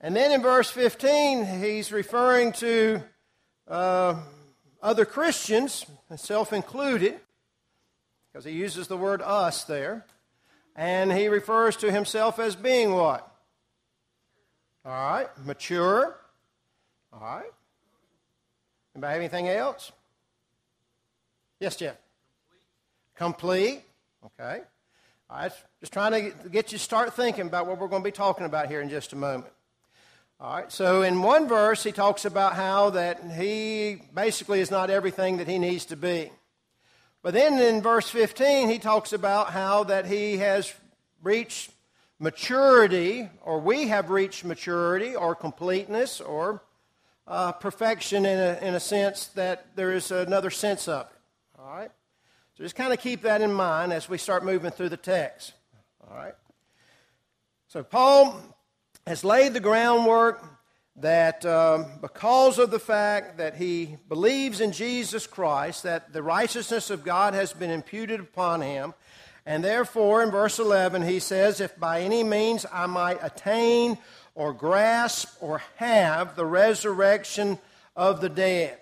And 0.00 0.14
then 0.14 0.32
in 0.32 0.42
verse 0.42 0.70
15, 0.70 1.44
he's 1.60 1.92
referring 1.92 2.52
to 2.52 3.02
uh, 3.68 4.16
other 4.82 5.04
Christians, 5.04 5.84
self 6.16 6.52
included, 6.52 7.18
because 8.32 8.44
he 8.44 8.52
uses 8.52 8.88
the 8.88 8.96
word 8.96 9.20
us 9.22 9.64
there. 9.64 10.04
And 10.76 11.12
he 11.12 11.28
refers 11.28 11.76
to 11.78 11.92
himself 11.92 12.38
as 12.38 12.56
being 12.56 12.92
what? 12.94 13.30
All 14.84 14.92
right, 14.92 15.28
mature, 15.44 16.16
all 17.12 17.20
right. 17.20 17.44
Anybody 18.94 19.12
have 19.12 19.20
anything 19.20 19.48
else? 19.48 19.92
Yes, 21.60 21.76
Jeff. 21.76 21.96
Complete. 23.16 23.82
Complete. 24.20 24.40
Okay. 24.40 24.62
All 25.30 25.38
right. 25.38 25.52
Just 25.80 25.92
trying 25.92 26.12
to 26.12 26.48
get 26.48 26.70
you 26.70 26.78
to 26.78 26.84
start 26.84 27.14
thinking 27.14 27.46
about 27.46 27.66
what 27.66 27.78
we're 27.78 27.88
going 27.88 28.02
to 28.02 28.06
be 28.06 28.12
talking 28.12 28.44
about 28.44 28.68
here 28.68 28.82
in 28.82 28.90
just 28.90 29.12
a 29.14 29.16
moment. 29.16 29.52
All 30.38 30.54
right. 30.54 30.70
So 30.70 31.02
in 31.02 31.22
one 31.22 31.48
verse, 31.48 31.82
he 31.82 31.92
talks 31.92 32.26
about 32.26 32.54
how 32.54 32.90
that 32.90 33.22
he 33.32 34.02
basically 34.12 34.60
is 34.60 34.70
not 34.70 34.90
everything 34.90 35.38
that 35.38 35.48
he 35.48 35.58
needs 35.58 35.86
to 35.86 35.96
be. 35.96 36.30
But 37.22 37.32
then 37.32 37.58
in 37.58 37.80
verse 37.80 38.10
15, 38.10 38.68
he 38.68 38.78
talks 38.78 39.14
about 39.14 39.50
how 39.50 39.84
that 39.84 40.04
he 40.04 40.36
has 40.36 40.74
reached 41.22 41.70
maturity, 42.18 43.30
or 43.42 43.60
we 43.60 43.88
have 43.88 44.10
reached 44.10 44.44
maturity, 44.44 45.16
or 45.16 45.34
completeness, 45.34 46.20
or 46.20 46.62
uh, 47.26 47.52
perfection 47.52 48.26
in 48.26 48.38
a, 48.38 48.58
in 48.60 48.74
a 48.74 48.80
sense 48.80 49.28
that 49.28 49.74
there 49.74 49.92
is 49.92 50.10
another 50.10 50.50
sense 50.50 50.86
of 50.86 51.06
it. 51.06 51.16
All 51.58 51.74
right? 51.74 51.90
So 52.56 52.62
just 52.62 52.76
kind 52.76 52.92
of 52.92 53.00
keep 53.00 53.22
that 53.22 53.40
in 53.40 53.52
mind 53.52 53.92
as 53.92 54.08
we 54.08 54.16
start 54.16 54.44
moving 54.44 54.70
through 54.70 54.90
the 54.90 54.96
text. 54.96 55.52
All 56.08 56.16
right? 56.16 56.34
So 57.66 57.82
Paul 57.82 58.40
has 59.06 59.24
laid 59.24 59.54
the 59.54 59.60
groundwork 59.60 60.42
that 60.96 61.44
um, 61.44 61.86
because 62.00 62.60
of 62.60 62.70
the 62.70 62.78
fact 62.78 63.38
that 63.38 63.56
he 63.56 63.96
believes 64.08 64.60
in 64.60 64.70
Jesus 64.70 65.26
Christ, 65.26 65.82
that 65.82 66.12
the 66.12 66.22
righteousness 66.22 66.90
of 66.90 67.02
God 67.02 67.34
has 67.34 67.52
been 67.52 67.70
imputed 67.70 68.20
upon 68.20 68.60
him, 68.60 68.94
and 69.46 69.62
therefore, 69.62 70.22
in 70.22 70.30
verse 70.30 70.58
11, 70.58 71.02
he 71.02 71.18
says, 71.18 71.60
If 71.60 71.78
by 71.78 72.02
any 72.02 72.22
means 72.22 72.64
I 72.72 72.86
might 72.86 73.18
attain 73.20 73.98
or 74.34 74.52
grasp 74.52 75.36
or 75.40 75.60
have 75.76 76.36
the 76.36 76.46
resurrection 76.46 77.58
of 77.94 78.20
the 78.20 78.28
dead. 78.28 78.78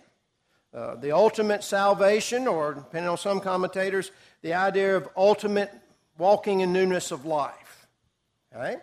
Uh, 0.74 0.94
the 0.94 1.12
ultimate 1.12 1.62
salvation, 1.62 2.48
or 2.48 2.72
depending 2.72 3.08
on 3.08 3.18
some 3.18 3.40
commentators, 3.40 4.10
the 4.40 4.54
idea 4.54 4.96
of 4.96 5.06
ultimate 5.18 5.70
walking 6.16 6.60
in 6.60 6.72
newness 6.72 7.10
of 7.10 7.26
life. 7.26 7.86
Okay? 8.54 8.76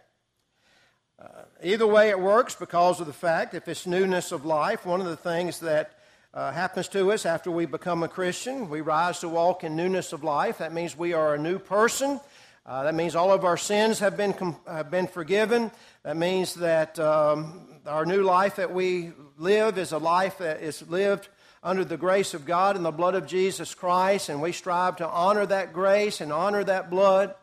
Uh, 1.19 1.25
either 1.63 1.88
way, 1.88 2.10
it 2.10 2.19
works 2.19 2.53
because 2.53 3.00
of 3.00 3.08
the 3.08 3.13
fact, 3.13 3.55
if 3.55 3.67
it's 3.67 3.88
newness 3.88 4.31
of 4.31 4.46
life, 4.46 4.86
one 4.86 5.01
of 5.01 5.08
the 5.08 5.17
things 5.17 5.60
that 5.62 5.91
uh, 6.31 6.51
happens 6.51 6.88
to 6.88 7.12
us 7.12 7.25
after 7.25 7.50
we 7.50 7.65
become 7.65 8.03
a 8.03 8.08
Christian, 8.08 8.69
we 8.69 8.81
rise 8.81 9.19
to 9.22 9.27
walk 9.27 9.63
in 9.63 9.75
newness 9.75 10.13
of 10.13 10.24
life. 10.24 10.60
That 10.60 10.72
means 10.72 10.96
we 10.96 11.13
are 11.13 11.34
a 11.34 11.39
new 11.39 11.58
person. 11.58 12.19
Uh, 12.67 12.84
that 12.84 12.93
means 12.93 13.15
all 13.15 13.34
of 13.34 13.43
our 13.43 13.58
sins 13.58 13.98
have 13.98 14.15
been, 14.15 14.36
have 14.67 14.91
been 14.91 15.08
forgiven. 15.08 15.72
That 16.03 16.17
means 16.17 16.53
that 16.55 17.00
um, 17.00 17.79
our 17.88 18.05
new 18.05 18.22
life 18.22 18.58
that 18.58 18.72
we 18.72 19.12
live 19.39 19.79
is 19.79 19.91
a 19.91 19.98
life 19.98 20.38
that 20.38 20.62
is 20.62 20.88
lived 20.88 21.29
under 21.63 21.84
the 21.84 21.98
grace 21.98 22.34
of 22.34 22.46
God 22.46 22.75
and 22.75 22.86
the 22.86 22.92
blood 22.92 23.16
of 23.16 23.28
Jesus 23.28 23.75
Christ, 23.75 24.30
and 24.30 24.42
we 24.42 24.51
strive 24.51 24.96
to 24.98 25.08
honor 25.08 25.46
that 25.46 25.74
grace 25.74 26.22
and 26.22 26.32
honor 26.32 26.63
that 26.63 26.89
blood. 26.89 27.36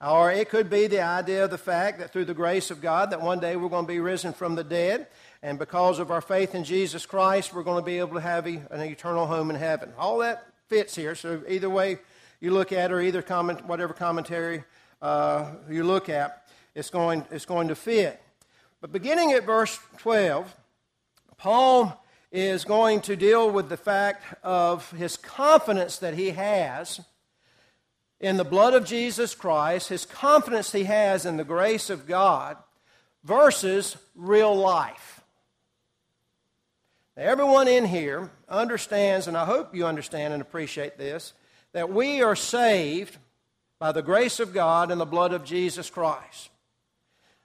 Or 0.00 0.30
it 0.30 0.50
could 0.50 0.68
be 0.68 0.86
the 0.86 1.00
idea 1.00 1.44
of 1.44 1.50
the 1.50 1.58
fact 1.58 1.98
that 1.98 2.12
through 2.12 2.26
the 2.26 2.34
grace 2.34 2.70
of 2.70 2.82
God, 2.82 3.10
that 3.10 3.22
one 3.22 3.40
day 3.40 3.56
we're 3.56 3.70
going 3.70 3.86
to 3.86 3.92
be 3.92 3.98
risen 3.98 4.32
from 4.32 4.54
the 4.54 4.64
dead, 4.64 5.06
and 5.42 5.58
because 5.58 5.98
of 5.98 6.10
our 6.10 6.20
faith 6.20 6.54
in 6.54 6.64
Jesus 6.64 7.06
Christ, 7.06 7.54
we're 7.54 7.62
going 7.62 7.82
to 7.82 7.86
be 7.86 7.98
able 7.98 8.14
to 8.14 8.20
have 8.20 8.46
an 8.46 8.80
eternal 8.80 9.26
home 9.26 9.50
in 9.50 9.56
heaven. 9.56 9.92
All 9.98 10.18
that 10.18 10.46
fits 10.68 10.94
here. 10.94 11.14
So 11.14 11.42
either 11.48 11.70
way 11.70 11.98
you 12.40 12.50
look 12.50 12.72
at, 12.72 12.92
or 12.92 13.00
either 13.00 13.22
comment, 13.22 13.64
whatever 13.66 13.94
commentary 13.94 14.64
uh, 15.00 15.52
you 15.70 15.84
look 15.84 16.08
at, 16.08 16.46
it's 16.74 16.90
going, 16.90 17.24
it's 17.30 17.46
going 17.46 17.68
to 17.68 17.74
fit. 17.74 18.20
But 18.80 18.92
beginning 18.92 19.32
at 19.32 19.44
verse 19.44 19.78
12, 19.98 20.54
Paul 21.38 22.04
is 22.36 22.66
going 22.66 23.00
to 23.00 23.16
deal 23.16 23.50
with 23.50 23.70
the 23.70 23.78
fact 23.78 24.22
of 24.42 24.90
his 24.90 25.16
confidence 25.16 25.96
that 25.96 26.12
he 26.12 26.30
has 26.30 27.00
in 28.20 28.36
the 28.36 28.44
blood 28.44 28.74
of 28.74 28.84
Jesus 28.84 29.34
Christ, 29.34 29.88
his 29.88 30.04
confidence 30.04 30.70
he 30.70 30.84
has 30.84 31.24
in 31.24 31.38
the 31.38 31.44
grace 31.44 31.88
of 31.88 32.06
God, 32.06 32.58
versus 33.24 33.96
real 34.14 34.54
life. 34.54 35.22
Now, 37.16 37.22
everyone 37.22 37.68
in 37.68 37.86
here 37.86 38.30
understands, 38.50 39.28
and 39.28 39.36
I 39.36 39.46
hope 39.46 39.74
you 39.74 39.86
understand 39.86 40.34
and 40.34 40.42
appreciate 40.42 40.98
this, 40.98 41.32
that 41.72 41.90
we 41.90 42.20
are 42.20 42.36
saved 42.36 43.16
by 43.78 43.92
the 43.92 44.02
grace 44.02 44.40
of 44.40 44.52
God 44.52 44.90
and 44.90 45.00
the 45.00 45.06
blood 45.06 45.32
of 45.32 45.42
Jesus 45.42 45.88
Christ. 45.88 46.50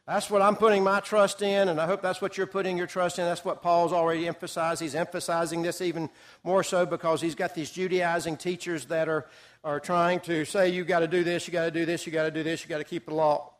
That's 0.08 0.30
what 0.30 0.42
I'm 0.42 0.56
putting 0.56 0.84
my 0.84 1.00
trust 1.00 1.42
in, 1.42 1.70
and 1.70 1.80
I 1.80 1.86
hope 1.86 2.02
that's 2.02 2.22
what 2.22 2.36
you're 2.36 2.48
putting 2.48 2.76
your 2.76 2.88
trust 2.88 3.20
in. 3.20 3.26
That's 3.26 3.46
what 3.46 3.62
Paul's 3.62 3.94
already 3.94 4.28
emphasized. 4.28 4.82
He's 4.82 4.96
emphasizing 4.96 5.62
this 5.62 5.80
even 5.80 6.10
more 6.44 6.64
so 6.64 6.86
because 6.86 7.22
he's 7.22 7.36
got 7.36 7.54
these 7.54 7.70
Judaizing 7.70 8.38
teachers 8.38 8.86
that 8.86 9.08
are, 9.08 9.28
are 9.64 9.80
trying 9.80 10.20
to 10.22 10.44
say, 10.44 10.70
you've 10.70 10.88
got 10.88 11.00
to 11.00 11.08
do 11.08 11.24
this, 11.24 11.48
you 11.48 11.54
got 11.54 11.66
to 11.66 11.72
do 11.72 11.86
this, 11.86 12.06
you 12.06 12.12
got 12.12 12.24
to 12.24 12.32
do 12.32 12.42
this, 12.42 12.64
you 12.64 12.70
got 12.70 12.80
to 12.80 12.84
keep 12.84 13.06
the 13.06 13.14
law. 13.14 13.54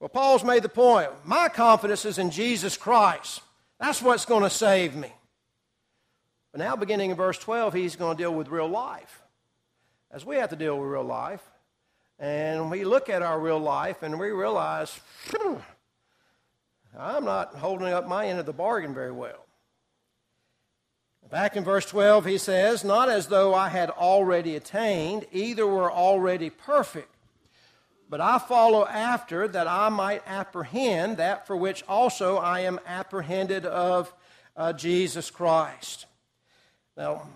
Well, 0.00 0.08
Paul's 0.08 0.42
made 0.42 0.62
the 0.64 0.68
point 0.68 1.10
my 1.24 1.48
confidence 1.48 2.06
is 2.06 2.18
in 2.18 2.30
Jesus 2.30 2.76
Christ. 2.76 3.42
That's 3.78 4.00
what's 4.00 4.24
going 4.24 4.42
to 4.42 4.50
save 4.50 4.96
me. 4.96 5.12
But 6.50 6.60
now, 6.60 6.76
beginning 6.76 7.10
in 7.10 7.16
verse 7.16 7.38
12, 7.38 7.74
he's 7.74 7.96
going 7.96 8.16
to 8.16 8.22
deal 8.22 8.34
with 8.34 8.48
real 8.48 8.68
life. 8.68 9.22
As 10.10 10.24
we 10.24 10.36
have 10.36 10.50
to 10.50 10.56
deal 10.56 10.78
with 10.78 10.88
real 10.88 11.04
life, 11.04 11.42
and 12.22 12.70
we 12.70 12.84
look 12.84 13.10
at 13.10 13.20
our 13.20 13.38
real 13.38 13.58
life 13.58 14.04
and 14.04 14.18
we 14.18 14.30
realize, 14.30 14.98
I'm 16.96 17.24
not 17.24 17.56
holding 17.56 17.88
up 17.88 18.06
my 18.06 18.28
end 18.28 18.38
of 18.38 18.46
the 18.46 18.52
bargain 18.52 18.94
very 18.94 19.10
well. 19.10 19.44
Back 21.28 21.56
in 21.56 21.64
verse 21.64 21.84
12, 21.86 22.26
he 22.26 22.38
says, 22.38 22.84
Not 22.84 23.08
as 23.08 23.26
though 23.26 23.54
I 23.54 23.70
had 23.70 23.90
already 23.90 24.54
attained, 24.54 25.26
either 25.32 25.66
were 25.66 25.90
already 25.90 26.48
perfect, 26.48 27.12
but 28.08 28.20
I 28.20 28.38
follow 28.38 28.86
after 28.86 29.48
that 29.48 29.66
I 29.66 29.88
might 29.88 30.22
apprehend 30.24 31.16
that 31.16 31.48
for 31.48 31.56
which 31.56 31.82
also 31.88 32.36
I 32.36 32.60
am 32.60 32.78
apprehended 32.86 33.66
of 33.66 34.14
uh, 34.56 34.72
Jesus 34.74 35.28
Christ. 35.28 36.06
Now, 36.96 37.26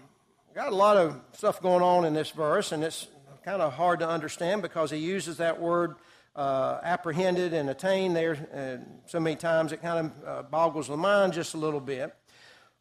got 0.55 0.73
a 0.73 0.77
lot 0.77 0.97
of 0.97 1.21
stuff 1.33 1.61
going 1.61 1.83
on 1.83 2.05
in 2.05 2.15
this 2.15 2.31
verse, 2.31 2.71
and 2.71 2.85
it's 2.85 3.09
kind 3.47 3.63
of 3.63 3.73
hard 3.75 4.01
to 4.01 4.09
understand 4.09 4.61
because 4.61 4.91
he 4.91 4.97
uses 4.97 5.37
that 5.37 5.61
word 5.61 5.95
uh, 6.35 6.81
apprehended 6.83 7.53
and 7.53 7.71
attained 7.71 8.17
there 8.17 8.37
uh, 8.53 8.85
so 9.07 9.21
many 9.21 9.37
times 9.37 9.71
it 9.71 9.81
kind 9.81 10.07
of 10.07 10.29
uh, 10.29 10.43
boggles 10.43 10.89
the 10.89 10.97
mind 10.97 11.33
just 11.33 11.55
a 11.55 11.57
little 11.57 11.79
bit. 11.79 12.13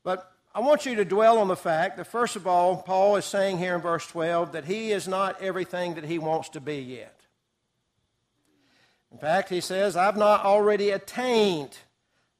But 0.03 0.27
I 0.55 0.61
want 0.61 0.87
you 0.87 0.95
to 0.95 1.05
dwell 1.05 1.37
on 1.37 1.49
the 1.49 1.55
fact 1.55 1.97
that, 1.97 2.07
first 2.07 2.35
of 2.35 2.47
all, 2.47 2.77
Paul 2.77 3.15
is 3.15 3.25
saying 3.25 3.59
here 3.59 3.75
in 3.75 3.81
verse 3.81 4.07
12 4.07 4.53
that 4.53 4.65
he 4.65 4.91
is 4.91 5.07
not 5.07 5.39
everything 5.39 5.93
that 5.95 6.03
he 6.03 6.17
wants 6.17 6.49
to 6.49 6.59
be 6.59 6.77
yet. 6.79 7.21
In 9.11 9.19
fact, 9.19 9.49
he 9.49 9.61
says, 9.61 9.95
I've 9.95 10.17
not 10.17 10.45
already 10.45 10.89
attained. 10.89 11.77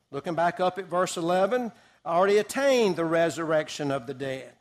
Looking 0.10 0.34
back 0.34 0.60
up 0.60 0.80
at 0.80 0.86
verse 0.86 1.16
11, 1.16 1.72
I 2.04 2.16
already 2.16 2.40
attained 2.40 2.96
the 2.96 3.06
resurrection 3.06 3.92
of 3.92 4.08
the 4.08 4.16
dead. 4.16 4.55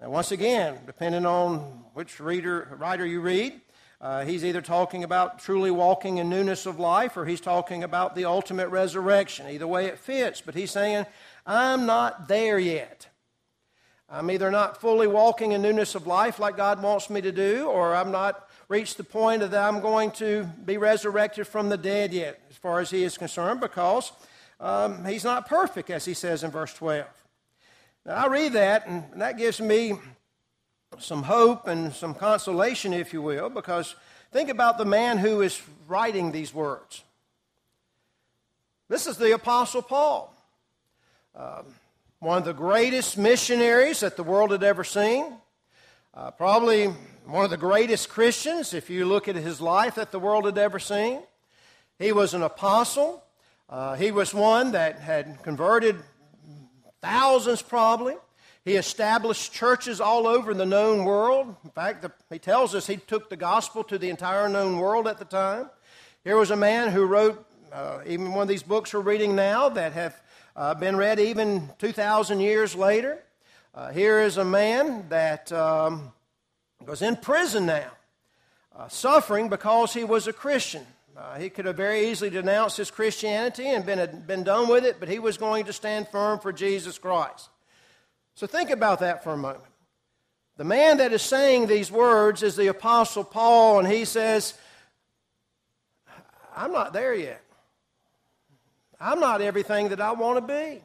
Now, 0.00 0.10
once 0.10 0.30
again, 0.30 0.78
depending 0.86 1.26
on 1.26 1.58
which 1.92 2.20
reader, 2.20 2.76
writer 2.78 3.04
you 3.04 3.20
read, 3.20 3.60
uh, 4.00 4.24
he's 4.24 4.44
either 4.44 4.62
talking 4.62 5.02
about 5.02 5.40
truly 5.40 5.72
walking 5.72 6.18
in 6.18 6.28
newness 6.28 6.66
of 6.66 6.78
life 6.78 7.16
or 7.16 7.26
he's 7.26 7.40
talking 7.40 7.82
about 7.82 8.14
the 8.14 8.24
ultimate 8.24 8.68
resurrection. 8.68 9.48
Either 9.48 9.66
way, 9.66 9.86
it 9.86 9.98
fits. 9.98 10.40
But 10.40 10.54
he's 10.54 10.70
saying, 10.70 11.04
I'm 11.44 11.84
not 11.84 12.28
there 12.28 12.60
yet. 12.60 13.08
I'm 14.08 14.30
either 14.30 14.52
not 14.52 14.80
fully 14.80 15.08
walking 15.08 15.50
in 15.50 15.62
newness 15.62 15.96
of 15.96 16.06
life 16.06 16.38
like 16.38 16.56
God 16.56 16.80
wants 16.80 17.10
me 17.10 17.20
to 17.20 17.32
do, 17.32 17.66
or 17.66 17.96
I'm 17.96 18.12
not 18.12 18.48
reached 18.68 18.98
the 18.98 19.04
point 19.04 19.40
that 19.40 19.52
I'm 19.52 19.80
going 19.80 20.12
to 20.12 20.44
be 20.64 20.76
resurrected 20.76 21.48
from 21.48 21.68
the 21.70 21.76
dead 21.76 22.12
yet, 22.12 22.40
as 22.50 22.56
far 22.56 22.78
as 22.78 22.90
he 22.90 23.02
is 23.02 23.18
concerned, 23.18 23.60
because 23.60 24.12
um, 24.60 25.04
he's 25.04 25.24
not 25.24 25.48
perfect, 25.48 25.90
as 25.90 26.04
he 26.04 26.14
says 26.14 26.44
in 26.44 26.52
verse 26.52 26.72
12. 26.72 27.04
Now, 28.06 28.14
I 28.14 28.26
read 28.28 28.52
that, 28.54 28.86
and 28.86 29.04
that 29.16 29.36
gives 29.36 29.60
me 29.60 29.94
some 30.98 31.22
hope 31.22 31.66
and 31.66 31.92
some 31.92 32.14
consolation, 32.14 32.92
if 32.92 33.12
you 33.12 33.20
will, 33.20 33.50
because 33.50 33.94
think 34.32 34.48
about 34.48 34.78
the 34.78 34.84
man 34.84 35.18
who 35.18 35.42
is 35.42 35.60
writing 35.86 36.32
these 36.32 36.54
words. 36.54 37.02
This 38.88 39.06
is 39.06 39.18
the 39.18 39.34
Apostle 39.34 39.82
Paul, 39.82 40.34
um, 41.34 41.66
one 42.20 42.38
of 42.38 42.44
the 42.44 42.54
greatest 42.54 43.18
missionaries 43.18 44.00
that 44.00 44.16
the 44.16 44.22
world 44.22 44.50
had 44.50 44.62
ever 44.62 44.82
seen, 44.82 45.34
uh, 46.14 46.30
probably 46.30 46.86
one 47.26 47.44
of 47.44 47.50
the 47.50 47.58
greatest 47.58 48.08
Christians, 48.08 48.72
if 48.72 48.88
you 48.88 49.04
look 49.04 49.28
at 49.28 49.36
his 49.36 49.60
life, 49.60 49.96
that 49.96 50.10
the 50.10 50.18
world 50.18 50.46
had 50.46 50.56
ever 50.56 50.78
seen. 50.78 51.20
He 51.98 52.12
was 52.12 52.32
an 52.32 52.42
apostle. 52.42 53.22
Uh, 53.68 53.94
he 53.96 54.10
was 54.10 54.32
one 54.32 54.72
that 54.72 54.98
had 54.98 55.42
converted 55.42 55.96
thousands 57.02 57.62
probably. 57.62 58.16
He 58.64 58.76
established 58.76 59.52
churches 59.52 60.00
all 60.00 60.26
over 60.26 60.52
the 60.52 60.66
known 60.66 61.04
world. 61.04 61.54
In 61.64 61.70
fact, 61.70 62.02
the, 62.02 62.12
he 62.30 62.38
tells 62.38 62.74
us 62.74 62.86
he 62.86 62.96
took 62.96 63.30
the 63.30 63.36
gospel 63.36 63.82
to 63.84 63.98
the 63.98 64.10
entire 64.10 64.48
known 64.48 64.78
world 64.78 65.08
at 65.08 65.18
the 65.18 65.24
time. 65.24 65.70
Here 66.24 66.36
was 66.36 66.50
a 66.50 66.56
man 66.56 66.90
who 66.90 67.06
wrote 67.06 67.46
uh, 67.72 68.00
even 68.06 68.32
one 68.32 68.42
of 68.42 68.48
these 68.48 68.62
books 68.62 68.92
we're 68.92 69.00
reading 69.00 69.34
now 69.36 69.68
that 69.70 69.92
have 69.92 70.20
uh, 70.56 70.74
been 70.74 70.96
read 70.96 71.20
even 71.20 71.70
2,000 71.78 72.40
years 72.40 72.74
later. 72.74 73.22
Uh, 73.74 73.90
here 73.90 74.20
is 74.20 74.36
a 74.36 74.44
man 74.44 75.08
that 75.08 75.52
um, 75.52 76.12
was 76.86 77.00
in 77.00 77.16
prison 77.16 77.66
now, 77.66 77.90
uh, 78.76 78.88
suffering 78.88 79.48
because 79.48 79.92
he 79.92 80.04
was 80.04 80.26
a 80.26 80.32
Christian. 80.32 80.86
Uh, 81.18 81.36
he 81.36 81.50
could 81.50 81.64
have 81.64 81.76
very 81.76 82.08
easily 82.08 82.30
denounced 82.30 82.76
his 82.76 82.92
Christianity 82.92 83.66
and 83.66 83.84
been, 83.84 84.22
been 84.26 84.44
done 84.44 84.68
with 84.68 84.84
it, 84.84 85.00
but 85.00 85.08
he 85.08 85.18
was 85.18 85.36
going 85.36 85.64
to 85.64 85.72
stand 85.72 86.06
firm 86.08 86.38
for 86.38 86.52
Jesus 86.52 86.96
Christ. 86.96 87.48
So 88.34 88.46
think 88.46 88.70
about 88.70 89.00
that 89.00 89.24
for 89.24 89.32
a 89.32 89.36
moment. 89.36 89.64
The 90.58 90.64
man 90.64 90.98
that 90.98 91.12
is 91.12 91.22
saying 91.22 91.66
these 91.66 91.90
words 91.90 92.44
is 92.44 92.54
the 92.54 92.68
Apostle 92.68 93.24
Paul, 93.24 93.80
and 93.80 93.88
he 93.88 94.04
says, 94.04 94.54
I'm 96.54 96.70
not 96.70 96.92
there 96.92 97.14
yet. 97.14 97.42
I'm 99.00 99.18
not 99.18 99.40
everything 99.40 99.88
that 99.88 100.00
I 100.00 100.12
want 100.12 100.36
to 100.38 100.52
be. 100.52 100.82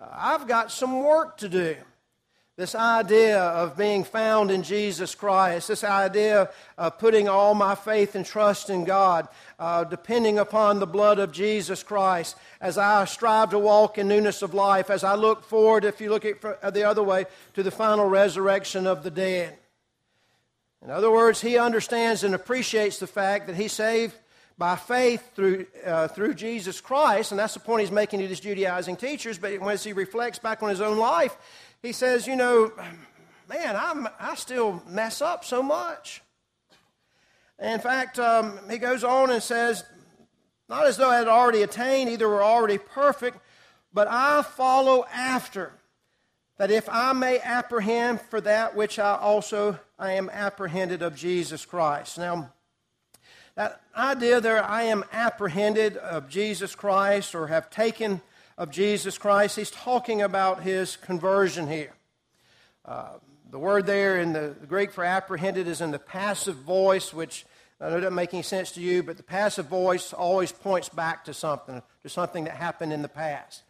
uh, 0.00 0.08
I've 0.12 0.48
got 0.48 0.72
some 0.72 1.02
work 1.02 1.38
to 1.38 1.48
do. 1.48 1.76
This 2.56 2.74
idea 2.74 3.38
of 3.38 3.76
being 3.76 4.02
found 4.02 4.50
in 4.50 4.62
Jesus 4.62 5.14
Christ, 5.14 5.68
this 5.68 5.84
idea 5.84 6.48
of 6.78 6.98
putting 6.98 7.28
all 7.28 7.54
my 7.54 7.74
faith 7.74 8.14
and 8.14 8.24
trust 8.24 8.70
in 8.70 8.84
God, 8.84 9.28
uh, 9.58 9.84
depending 9.84 10.38
upon 10.38 10.78
the 10.78 10.86
blood 10.86 11.18
of 11.18 11.32
Jesus 11.32 11.82
Christ, 11.82 12.34
as 12.58 12.78
I 12.78 13.04
strive 13.04 13.50
to 13.50 13.58
walk 13.58 13.98
in 13.98 14.08
newness 14.08 14.40
of 14.40 14.54
life, 14.54 14.88
as 14.88 15.04
I 15.04 15.16
look 15.16 15.44
forward, 15.44 15.84
if 15.84 16.00
you 16.00 16.08
look 16.08 16.24
at 16.24 16.72
the 16.72 16.84
other 16.84 17.02
way, 17.02 17.26
to 17.52 17.62
the 17.62 17.70
final 17.70 18.06
resurrection 18.06 18.86
of 18.86 19.02
the 19.02 19.10
dead. 19.10 19.58
In 20.82 20.90
other 20.90 21.10
words, 21.10 21.42
he 21.42 21.58
understands 21.58 22.24
and 22.24 22.34
appreciates 22.34 22.98
the 22.98 23.06
fact 23.06 23.48
that 23.48 23.56
he's 23.56 23.72
saved 23.72 24.14
by 24.56 24.76
faith 24.76 25.34
through, 25.34 25.66
uh, 25.84 26.08
through 26.08 26.32
Jesus 26.32 26.80
Christ, 26.80 27.30
and 27.30 27.38
that's 27.38 27.52
the 27.52 27.60
point 27.60 27.82
he's 27.82 27.90
making 27.90 28.20
to 28.20 28.26
his 28.26 28.40
Judaizing 28.40 28.96
teachers. 28.96 29.36
But 29.36 29.52
as 29.52 29.84
he 29.84 29.92
reflects 29.92 30.38
back 30.38 30.62
on 30.62 30.70
his 30.70 30.80
own 30.80 30.96
life, 30.96 31.36
he 31.82 31.92
says, 31.92 32.26
You 32.26 32.36
know, 32.36 32.72
man, 33.48 33.76
I'm, 33.76 34.08
I 34.18 34.34
still 34.34 34.82
mess 34.88 35.20
up 35.20 35.44
so 35.44 35.62
much. 35.62 36.22
In 37.58 37.80
fact, 37.80 38.18
um, 38.18 38.58
he 38.70 38.78
goes 38.78 39.02
on 39.02 39.30
and 39.30 39.42
says, 39.42 39.84
Not 40.68 40.86
as 40.86 40.96
though 40.96 41.10
I 41.10 41.18
had 41.18 41.28
already 41.28 41.62
attained, 41.62 42.10
either 42.10 42.28
were 42.28 42.42
already 42.42 42.78
perfect, 42.78 43.38
but 43.92 44.08
I 44.08 44.42
follow 44.42 45.06
after, 45.12 45.72
that 46.58 46.70
if 46.70 46.88
I 46.90 47.12
may 47.12 47.38
apprehend 47.40 48.20
for 48.20 48.40
that 48.42 48.76
which 48.76 48.98
I 48.98 49.16
also 49.16 49.78
I 49.98 50.12
am 50.12 50.28
apprehended 50.28 51.02
of 51.02 51.16
Jesus 51.16 51.64
Christ. 51.64 52.18
Now, 52.18 52.52
that 53.54 53.80
idea 53.96 54.42
there, 54.42 54.62
I 54.62 54.82
am 54.82 55.04
apprehended 55.12 55.96
of 55.96 56.28
Jesus 56.28 56.74
Christ 56.74 57.34
or 57.34 57.46
have 57.46 57.70
taken 57.70 58.20
of 58.58 58.70
Jesus 58.70 59.18
Christ, 59.18 59.56
he's 59.56 59.70
talking 59.70 60.22
about 60.22 60.62
his 60.62 60.96
conversion 60.96 61.68
here. 61.68 61.92
Uh, 62.84 63.14
the 63.50 63.58
word 63.58 63.86
there 63.86 64.18
in 64.18 64.32
the, 64.32 64.54
Greek 64.66 64.92
for 64.92 65.04
apprehended 65.04 65.68
is 65.68 65.80
in 65.80 65.90
the 65.90 65.98
passive 65.98 66.56
voice, 66.56 67.12
which 67.12 67.44
I 67.80 67.90
know 67.90 68.00
doesn't 68.00 68.14
make 68.14 68.32
any 68.32 68.42
sense 68.42 68.72
to 68.72 68.80
you, 68.80 69.02
but 69.02 69.18
the 69.18 69.22
passive 69.22 69.66
voice 69.66 70.12
always 70.12 70.52
points 70.52 70.88
back 70.88 71.24
to 71.26 71.34
something, 71.34 71.82
to 72.02 72.08
something 72.08 72.44
that 72.44 72.56
happened 72.56 72.92
in 72.92 73.02
the 73.02 73.08
past. 73.08 73.62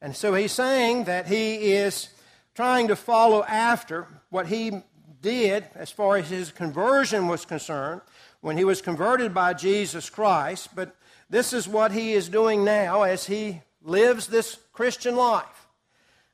And 0.00 0.14
so 0.14 0.34
he's 0.34 0.52
saying 0.52 1.04
that 1.04 1.26
he 1.26 1.72
is 1.72 2.08
trying 2.54 2.88
to 2.88 2.96
follow 2.96 3.44
after 3.44 4.06
what 4.30 4.46
he 4.46 4.82
did 5.20 5.64
as 5.74 5.90
far 5.90 6.16
as 6.16 6.30
his 6.30 6.52
conversion 6.52 7.26
was 7.26 7.44
concerned 7.44 8.00
when 8.40 8.56
he 8.56 8.64
was 8.64 8.80
converted 8.80 9.34
by 9.34 9.52
Jesus 9.52 10.08
Christ, 10.08 10.68
but 10.76 10.94
this 11.28 11.52
is 11.52 11.66
what 11.66 11.90
he 11.90 12.12
is 12.12 12.28
doing 12.28 12.64
now 12.64 13.02
as 13.02 13.26
he 13.26 13.60
lives 13.82 14.26
this 14.26 14.58
Christian 14.72 15.16
life. 15.16 15.66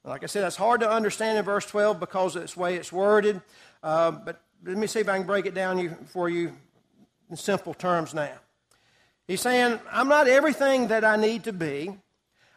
Like 0.04 0.22
I 0.22 0.26
said, 0.26 0.42
that's 0.42 0.56
hard 0.56 0.80
to 0.80 0.90
understand 0.90 1.38
in 1.38 1.44
verse 1.44 1.64
12 1.66 1.98
because 1.98 2.36
of 2.36 2.52
the 2.52 2.60
way 2.60 2.76
it's 2.76 2.92
worded. 2.92 3.40
Uh, 3.82 4.10
but 4.10 4.42
let 4.64 4.76
me 4.76 4.86
see 4.86 5.00
if 5.00 5.08
I 5.08 5.16
can 5.16 5.26
break 5.26 5.46
it 5.46 5.54
down 5.54 5.94
for 6.06 6.28
you 6.28 6.52
in 7.30 7.36
simple 7.36 7.72
terms 7.72 8.12
now. 8.12 8.34
He's 9.26 9.40
saying, 9.40 9.80
I'm 9.90 10.08
not 10.08 10.28
everything 10.28 10.88
that 10.88 11.04
I 11.04 11.16
need 11.16 11.44
to 11.44 11.52
be. 11.52 11.96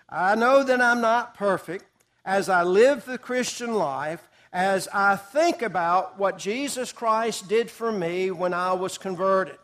I 0.10 0.36
know 0.36 0.63
that 0.63 0.82
I'm 0.82 1.00
not 1.00 1.36
perfect. 1.36 1.86
As 2.25 2.50
I 2.50 2.63
live 2.63 3.06
the 3.06 3.17
Christian 3.17 3.74
life, 3.74 4.27
as 4.51 4.89
I 4.94 5.15
think 5.15 5.62
about 5.62 6.20
what 6.20 6.38
Jesus 6.38 6.91
Christ 6.91 7.48
did 7.48 7.72
for 7.72 7.91
me 7.91 8.32
when 8.32 8.53
I 8.53 8.74
was 8.74 8.98
converted. 8.98 9.58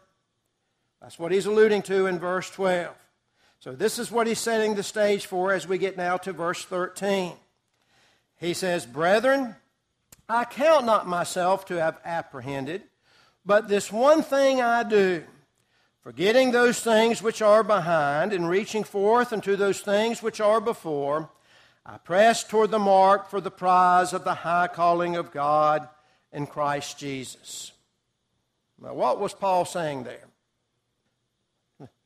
That's 1.02 1.20
what 1.20 1.34
he's 1.34 1.46
alluding 1.46 1.82
to 1.84 2.06
in 2.08 2.20
verse 2.20 2.50
12. 2.50 2.94
So, 3.64 3.72
this 3.72 3.98
is 3.98 4.12
what 4.12 4.28
he's 4.28 4.40
setting 4.40 4.76
the 4.76 4.84
stage 4.84 5.26
for 5.26 5.54
as 5.54 5.66
we 5.66 5.78
get 5.78 5.96
now 5.96 6.18
to 6.18 6.34
verse 6.34 6.66
13. 6.66 7.32
He 8.36 8.54
says, 8.54 8.86
Brethren, 8.86 9.56
I 10.28 10.44
count 10.44 10.86
not 10.86 11.08
myself 11.08 11.64
to 11.68 11.76
have 11.76 11.98
apprehended, 12.04 12.84
but 13.46 13.70
this 13.70 13.90
one 13.90 14.22
thing 14.22 14.62
I 14.62 14.84
do, 14.84 15.24
forgetting 16.02 16.52
those 16.52 16.82
things 16.82 17.24
which 17.24 17.42
are 17.42 17.64
behind 17.64 18.34
and 18.34 18.50
reaching 18.50 18.84
forth 18.84 19.32
unto 19.32 19.56
those 19.56 19.80
things 19.80 20.22
which 20.22 20.42
are 20.42 20.60
before, 20.60 21.30
I 21.86 22.00
press 22.00 22.44
toward 22.44 22.70
the 22.70 22.80
mark 22.80 23.30
for 23.30 23.40
the 23.40 23.50
prize 23.50 24.12
of 24.12 24.26
the 24.26 24.34
high 24.34 24.68
calling 24.68 25.16
of 25.16 25.32
God 25.32 25.88
in 26.34 26.48
Christ 26.48 27.00
Jesus. 27.00 27.72
Now, 28.78 28.94
what 28.94 29.22
was 29.22 29.34
Paul 29.34 29.64
saying 29.64 30.04
there? 30.04 30.28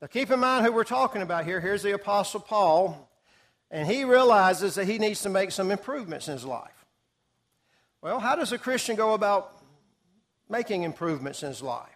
Now, 0.02 0.08
keep 0.08 0.30
in 0.30 0.40
mind 0.40 0.66
who 0.66 0.72
we're 0.72 0.84
talking 0.84 1.22
about 1.22 1.46
here. 1.46 1.60
Here's 1.60 1.82
the 1.82 1.94
Apostle 1.94 2.40
Paul, 2.40 3.10
and 3.72 3.88
he 3.88 4.04
realizes 4.04 4.76
that 4.76 4.86
he 4.86 5.00
needs 5.00 5.22
to 5.24 5.30
make 5.30 5.52
some 5.52 5.72
improvements 5.72 6.28
in 6.28 6.34
his 6.34 6.46
life. 6.46 6.86
Well, 8.02 8.20
how 8.20 8.36
does 8.36 8.52
a 8.52 8.60
Christian 8.60 8.96
go 8.96 9.16
about 9.16 9.52
making 10.50 10.84
improvements 10.84 11.42
in 11.42 11.50
his 11.50 11.64
life? 11.64 11.90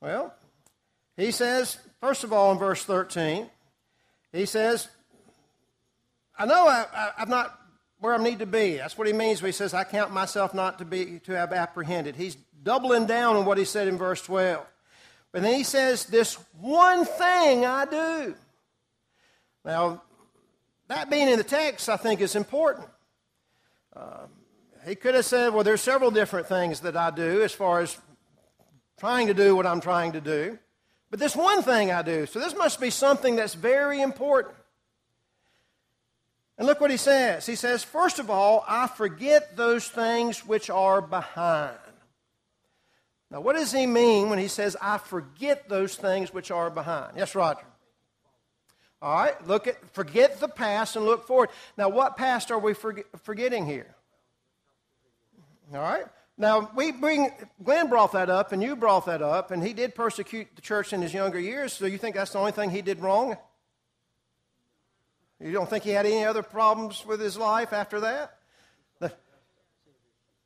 Well, 0.00 0.34
he 1.16 1.30
says, 1.30 1.78
first 2.00 2.24
of 2.24 2.32
all, 2.32 2.52
in 2.52 2.58
verse 2.58 2.84
13, 2.84 3.48
he 4.32 4.44
says, 4.44 4.88
I 6.38 6.44
know 6.44 6.66
I, 6.68 7.12
am 7.18 7.30
not 7.30 7.58
where 8.00 8.14
I 8.14 8.22
need 8.22 8.40
to 8.40 8.46
be. 8.46 8.76
That's 8.76 8.98
what 8.98 9.06
he 9.06 9.12
means 9.12 9.40
when 9.40 9.48
he 9.48 9.52
says, 9.52 9.72
I 9.72 9.84
count 9.84 10.12
myself 10.12 10.52
not 10.52 10.78
to 10.78 10.84
be 10.84 11.20
to 11.20 11.32
have 11.32 11.52
apprehended. 11.52 12.16
He's 12.16 12.36
doubling 12.62 13.06
down 13.06 13.36
on 13.36 13.44
what 13.46 13.58
he 13.58 13.64
said 13.64 13.88
in 13.88 13.96
verse 13.96 14.20
12. 14.22 14.66
But 15.32 15.42
then 15.42 15.54
he 15.54 15.64
says, 15.64 16.04
This 16.04 16.34
one 16.60 17.04
thing 17.04 17.64
I 17.64 17.86
do. 17.86 18.34
Now, 19.64 20.02
that 20.88 21.10
being 21.10 21.28
in 21.28 21.38
the 21.38 21.44
text, 21.44 21.88
I 21.88 21.96
think 21.96 22.20
is 22.20 22.36
important. 22.36 22.86
Uh, 23.96 24.26
he 24.86 24.94
could 24.94 25.14
have 25.14 25.24
said, 25.24 25.54
Well, 25.54 25.64
there's 25.64 25.80
several 25.80 26.10
different 26.10 26.46
things 26.46 26.80
that 26.80 26.96
I 26.96 27.10
do 27.10 27.42
as 27.42 27.52
far 27.52 27.80
as 27.80 27.96
trying 28.98 29.28
to 29.28 29.34
do 29.34 29.56
what 29.56 29.66
I'm 29.66 29.80
trying 29.80 30.12
to 30.12 30.20
do. 30.20 30.58
But 31.10 31.18
this 31.18 31.34
one 31.34 31.62
thing 31.62 31.90
I 31.90 32.02
do. 32.02 32.26
So 32.26 32.38
this 32.38 32.54
must 32.54 32.80
be 32.80 32.90
something 32.90 33.36
that's 33.36 33.54
very 33.54 34.00
important. 34.00 34.54
And 36.58 36.66
look 36.66 36.80
what 36.80 36.90
he 36.90 36.96
says. 36.96 37.46
He 37.46 37.56
says, 37.56 37.82
First 37.82 38.18
of 38.18 38.30
all, 38.30 38.64
I 38.68 38.86
forget 38.86 39.56
those 39.56 39.88
things 39.88 40.46
which 40.46 40.68
are 40.70 41.00
behind. 41.00 41.76
Now, 43.32 43.40
what 43.40 43.56
does 43.56 43.72
he 43.72 43.86
mean 43.86 44.28
when 44.28 44.38
he 44.38 44.46
says, 44.46 44.76
I 44.80 44.98
forget 44.98 45.66
those 45.66 45.96
things 45.96 46.34
which 46.34 46.50
are 46.50 46.68
behind? 46.68 47.14
Yes, 47.16 47.34
Roger. 47.34 47.64
All 49.00 49.14
right, 49.14 49.46
look 49.48 49.66
at, 49.66 49.76
forget 49.94 50.38
the 50.38 50.48
past 50.48 50.96
and 50.96 51.06
look 51.06 51.26
forward. 51.26 51.48
Now, 51.78 51.88
what 51.88 52.18
past 52.18 52.50
are 52.50 52.58
we 52.58 52.74
forgetting 52.74 53.64
here? 53.64 53.96
All 55.72 55.80
right. 55.80 56.04
Now, 56.36 56.70
we 56.76 56.92
bring, 56.92 57.30
Glenn 57.64 57.88
brought 57.88 58.12
that 58.12 58.28
up, 58.28 58.52
and 58.52 58.62
you 58.62 58.76
brought 58.76 59.06
that 59.06 59.22
up, 59.22 59.50
and 59.50 59.64
he 59.64 59.72
did 59.72 59.94
persecute 59.94 60.48
the 60.54 60.62
church 60.62 60.92
in 60.92 61.00
his 61.00 61.14
younger 61.14 61.40
years, 61.40 61.72
so 61.72 61.86
you 61.86 61.96
think 61.96 62.16
that's 62.16 62.32
the 62.32 62.38
only 62.38 62.52
thing 62.52 62.68
he 62.68 62.82
did 62.82 63.00
wrong? 63.00 63.38
You 65.40 65.52
don't 65.52 65.68
think 65.70 65.84
he 65.84 65.90
had 65.90 66.04
any 66.04 66.24
other 66.24 66.42
problems 66.42 67.04
with 67.06 67.18
his 67.18 67.38
life 67.38 67.72
after 67.72 68.00
that? 68.00 68.36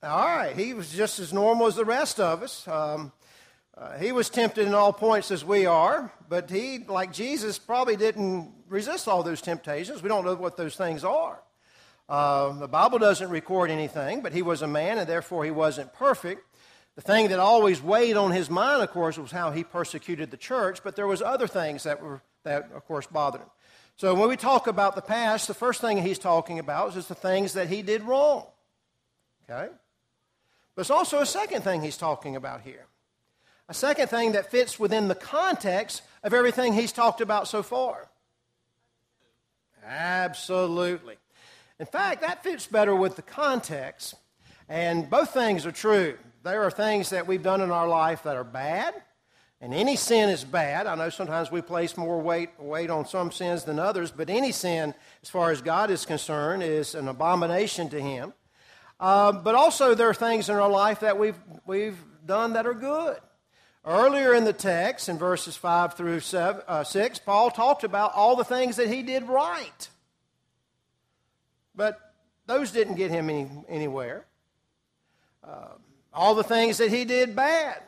All 0.07 0.25
right, 0.25 0.55
he 0.57 0.73
was 0.73 0.93
just 0.93 1.19
as 1.19 1.33
normal 1.33 1.67
as 1.67 1.75
the 1.75 1.85
rest 1.85 2.21
of 2.21 2.45
us. 2.45 2.67
Um, 2.69 3.11
uh, 3.77 3.99
he 3.99 4.13
was 4.13 4.31
tempted 4.31 4.65
in 4.65 4.73
all 4.73 4.93
points 4.93 5.33
as 5.33 5.45
we 5.45 5.67
are, 5.67 6.13
but 6.29 6.49
he, 6.49 6.79
like 6.79 7.13
Jesus, 7.13 7.59
probably 7.59 7.97
didn't 7.97 8.53
resist 8.69 9.09
all 9.09 9.25
those 9.25 9.43
temptations. 9.43 10.05
We 10.05 10.09
don't 10.09 10.25
know 10.25 10.37
what 10.37 10.57
those 10.57 10.77
things 10.77 11.03
are. 11.03 11.41
Uh, 12.09 12.53
the 12.53 12.69
Bible 12.69 13.01
doesn't 13.01 13.31
record 13.31 13.69
anything, 13.69 14.21
but 14.21 14.33
he 14.33 14.43
was 14.43 14.63
a 14.63 14.69
man, 14.69 14.99
and 14.99 15.09
therefore 15.09 15.45
he 15.45 15.51
wasn't 15.51 15.93
perfect. 15.93 16.41
The 16.95 17.03
thing 17.03 17.29
that 17.31 17.41
always 17.41 17.83
weighed 17.83 18.17
on 18.17 18.31
his 18.31 18.49
mind, 18.49 18.83
of 18.83 18.93
course, 18.93 19.19
was 19.19 19.33
how 19.33 19.51
he 19.51 19.65
persecuted 19.65 20.31
the 20.31 20.37
church, 20.37 20.85
but 20.85 20.95
there 20.95 21.09
was 21.09 21.21
other 21.21 21.49
things 21.49 21.83
that 21.83 22.01
were 22.01 22.23
that, 22.45 22.71
of 22.77 22.87
course, 22.87 23.09
bothered 23.09 23.41
him. 23.41 23.51
So 23.97 24.15
when 24.15 24.29
we 24.29 24.37
talk 24.37 24.69
about 24.69 24.95
the 24.95 25.03
past, 25.03 25.49
the 25.49 25.55
first 25.55 25.81
thing 25.81 26.01
he's 26.01 26.19
talking 26.19 26.61
about 26.61 26.97
is 26.97 27.09
the 27.09 27.17
things 27.17 27.55
that 27.55 27.69
he 27.69 27.83
did 27.83 28.05
wrong. 28.05 28.47
Okay? 29.51 29.73
It's 30.77 30.91
also 30.91 31.21
a 31.21 31.27
second 31.27 31.63
thing 31.63 31.83
he's 31.83 31.97
talking 31.97 32.37
about 32.37 32.61
here. 32.61 32.87
A 33.69 33.75
second 33.75 34.09
thing 34.09 34.33
that 34.33 34.51
fits 34.51 34.79
within 34.79 35.09
the 35.09 35.15
context 35.15 36.03
of 36.23 36.33
everything 36.33 36.73
he's 36.73 36.93
talked 36.93 37.21
about 37.21 37.49
so 37.49 37.63
far. 37.63 38.09
Absolutely. 39.85 41.17
In 41.81 41.87
fact, 41.87 42.21
that 42.21 42.43
fits 42.43 42.67
better 42.67 42.95
with 42.95 43.17
the 43.17 43.23
context. 43.23 44.15
And 44.69 45.09
both 45.09 45.31
things 45.31 45.67
are 45.67 45.73
true. 45.73 46.17
There 46.43 46.63
are 46.63 46.71
things 46.71 47.11
that 47.11 47.27
we've 47.27 47.43
done 47.43 47.61
in 47.61 47.71
our 47.71 47.89
life 47.89 48.23
that 48.25 48.37
are 48.37 48.45
bad, 48.45 48.95
and 49.61 49.75
any 49.75 49.97
sin 49.97 50.29
is 50.29 50.45
bad. 50.45 50.87
I 50.87 50.95
know 50.95 51.09
sometimes 51.09 51.51
we 51.51 51.61
place 51.61 51.97
more 51.97 52.21
weight, 52.21 52.51
weight 52.59 52.91
on 52.91 53.07
some 53.07 53.33
sins 53.33 53.65
than 53.65 53.79
others, 53.79 54.11
but 54.11 54.31
any 54.31 54.53
sin, 54.53 54.95
as 55.23 55.31
far 55.31 55.51
as 55.51 55.61
God 55.61 55.91
is 55.91 56.07
concerned, 56.07 56.63
is 56.63 56.95
an 56.95 57.09
abomination 57.09 57.89
to 57.89 58.01
Him. 58.01 58.33
Uh, 58.99 59.33
but 59.33 59.55
also, 59.55 59.95
there 59.95 60.09
are 60.09 60.15
things 60.15 60.49
in 60.49 60.57
our 60.57 60.71
life 60.71 61.01
that 61.01 61.19
we've, 61.19 61.37
we've 61.67 61.99
done 62.25 62.55
that 62.55 62.67
are 62.67 62.75
good. 62.75 63.19
Earlier 63.85 64.35
in 64.35 64.45
the 64.45 64.53
text, 64.53 65.09
in 65.09 65.19
verses 65.19 65.57
5 65.57 65.95
through 65.95 66.21
seven, 66.21 66.63
uh, 66.67 66.83
6, 66.83 67.19
Paul 67.21 67.51
talked 67.51 67.85
about 67.85 68.13
all 68.15 68.35
the 68.35 68.45
things 68.45 68.77
that 68.77 68.89
he 68.89 69.03
did 69.03 69.25
right. 69.25 69.89
But 71.75 72.01
those 72.47 72.73
didn't 72.73 72.97
get 72.97 73.11
him 73.11 73.31
any, 73.31 73.49
anywhere. 73.69 74.25
Uh, 75.45 75.75
all 76.13 76.35
the 76.35 76.43
things 76.43 76.79
that 76.79 76.91
he 76.91 77.05
did 77.05 77.37
bad. 77.37 77.83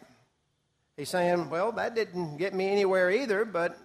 He's 0.96 1.08
saying, 1.08 1.48
well, 1.48 1.72
that 1.72 1.94
didn't 1.94 2.36
get 2.36 2.54
me 2.54 2.68
anywhere 2.68 3.10
either, 3.10 3.44
but 3.44 3.78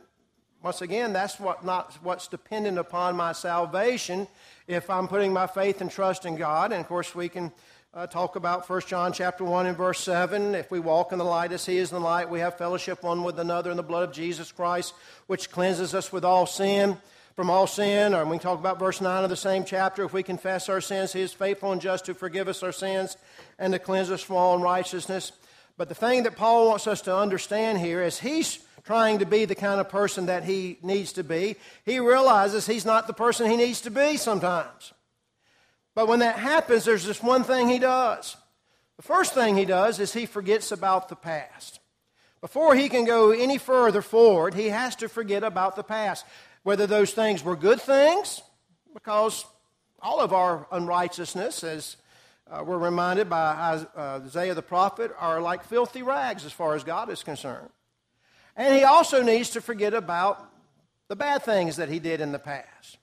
once 0.61 0.81
again, 0.81 1.13
that's 1.13 1.39
what 1.39 1.65
not 1.65 1.93
what's 2.01 2.27
dependent 2.27 2.77
upon 2.77 3.15
my 3.15 3.33
salvation 3.33 4.27
if 4.67 4.89
I'm 4.89 5.07
putting 5.07 5.33
my 5.33 5.47
faith 5.47 5.81
and 5.81 5.91
trust 5.91 6.25
in 6.25 6.35
God. 6.35 6.71
And 6.71 6.81
of 6.81 6.87
course, 6.87 7.13
we 7.13 7.29
can 7.29 7.51
uh, 7.93 8.07
talk 8.07 8.35
about 8.35 8.67
1 8.67 8.81
John 8.87 9.13
chapter 9.13 9.43
1 9.43 9.67
and 9.67 9.77
verse 9.77 9.99
7. 9.99 10.55
If 10.55 10.71
we 10.71 10.79
walk 10.79 11.11
in 11.11 11.19
the 11.19 11.25
light 11.25 11.51
as 11.51 11.65
he 11.65 11.77
is 11.77 11.91
in 11.91 11.95
the 11.99 12.03
light, 12.03 12.29
we 12.29 12.39
have 12.39 12.57
fellowship 12.57 13.03
one 13.03 13.23
with 13.23 13.39
another 13.39 13.71
in 13.71 13.77
the 13.77 13.83
blood 13.83 14.07
of 14.07 14.15
Jesus 14.15 14.51
Christ, 14.51 14.93
which 15.27 15.51
cleanses 15.51 15.93
us 15.93 16.11
with 16.11 16.25
all 16.25 16.45
sin, 16.45 16.97
from 17.35 17.49
all 17.49 17.67
sin. 17.67 18.13
Or 18.15 18.25
we 18.25 18.31
can 18.31 18.39
talk 18.39 18.59
about 18.59 18.79
verse 18.79 19.01
9 19.01 19.23
of 19.23 19.29
the 19.29 19.35
same 19.35 19.63
chapter. 19.63 20.03
If 20.03 20.13
we 20.13 20.23
confess 20.23 20.69
our 20.69 20.81
sins, 20.81 21.13
he 21.13 21.21
is 21.21 21.33
faithful 21.33 21.71
and 21.71 21.81
just 21.81 22.05
to 22.05 22.13
forgive 22.13 22.47
us 22.47 22.63
our 22.63 22.71
sins 22.71 23.17
and 23.59 23.73
to 23.73 23.79
cleanse 23.79 24.09
us 24.09 24.21
from 24.21 24.37
all 24.37 24.55
unrighteousness. 24.55 25.33
But 25.77 25.89
the 25.89 25.95
thing 25.95 26.23
that 26.23 26.35
Paul 26.35 26.69
wants 26.69 26.87
us 26.87 27.01
to 27.03 27.15
understand 27.15 27.79
here 27.79 28.01
is 28.01 28.19
he's 28.19 28.59
trying 28.83 29.19
to 29.19 29.25
be 29.25 29.45
the 29.45 29.55
kind 29.55 29.79
of 29.79 29.89
person 29.89 30.25
that 30.25 30.43
he 30.43 30.77
needs 30.81 31.13
to 31.13 31.23
be. 31.23 31.55
He 31.85 31.99
realizes 31.99 32.65
he's 32.65 32.85
not 32.85 33.07
the 33.07 33.13
person 33.13 33.49
he 33.49 33.57
needs 33.57 33.81
to 33.81 33.91
be 33.91 34.17
sometimes. 34.17 34.93
But 35.95 36.07
when 36.07 36.19
that 36.19 36.37
happens, 36.37 36.85
there's 36.85 37.05
this 37.05 37.21
one 37.21 37.43
thing 37.43 37.69
he 37.69 37.79
does. 37.79 38.35
The 38.97 39.03
first 39.03 39.33
thing 39.33 39.55
he 39.55 39.65
does 39.65 39.99
is 39.99 40.13
he 40.13 40.25
forgets 40.25 40.71
about 40.71 41.09
the 41.09 41.15
past. 41.15 41.79
Before 42.41 42.75
he 42.75 42.89
can 42.89 43.05
go 43.05 43.31
any 43.31 43.57
further 43.57 44.01
forward, 44.01 44.53
he 44.53 44.67
has 44.67 44.95
to 44.97 45.07
forget 45.07 45.43
about 45.43 45.75
the 45.75 45.83
past. 45.83 46.25
Whether 46.63 46.87
those 46.87 47.13
things 47.13 47.43
were 47.43 47.55
good 47.55 47.81
things, 47.81 48.41
because 48.93 49.45
all 50.01 50.19
of 50.19 50.33
our 50.33 50.67
unrighteousness, 50.71 51.63
as 51.63 51.95
uh, 52.51 52.63
we're 52.63 52.77
reminded 52.77 53.29
by 53.29 53.81
Isaiah 54.05 54.53
the 54.53 54.61
prophet, 54.61 55.11
are 55.17 55.39
like 55.39 55.63
filthy 55.63 56.03
rags 56.03 56.45
as 56.45 56.51
far 56.51 56.75
as 56.75 56.83
God 56.83 57.09
is 57.09 57.23
concerned. 57.23 57.69
And 58.55 58.75
he 58.75 58.83
also 58.83 59.21
needs 59.23 59.51
to 59.51 59.61
forget 59.61 59.93
about 59.93 60.49
the 61.07 61.15
bad 61.15 61.43
things 61.43 61.77
that 61.77 61.89
he 61.89 61.99
did 61.99 62.21
in 62.21 62.31
the 62.31 62.39
past. 62.39 62.97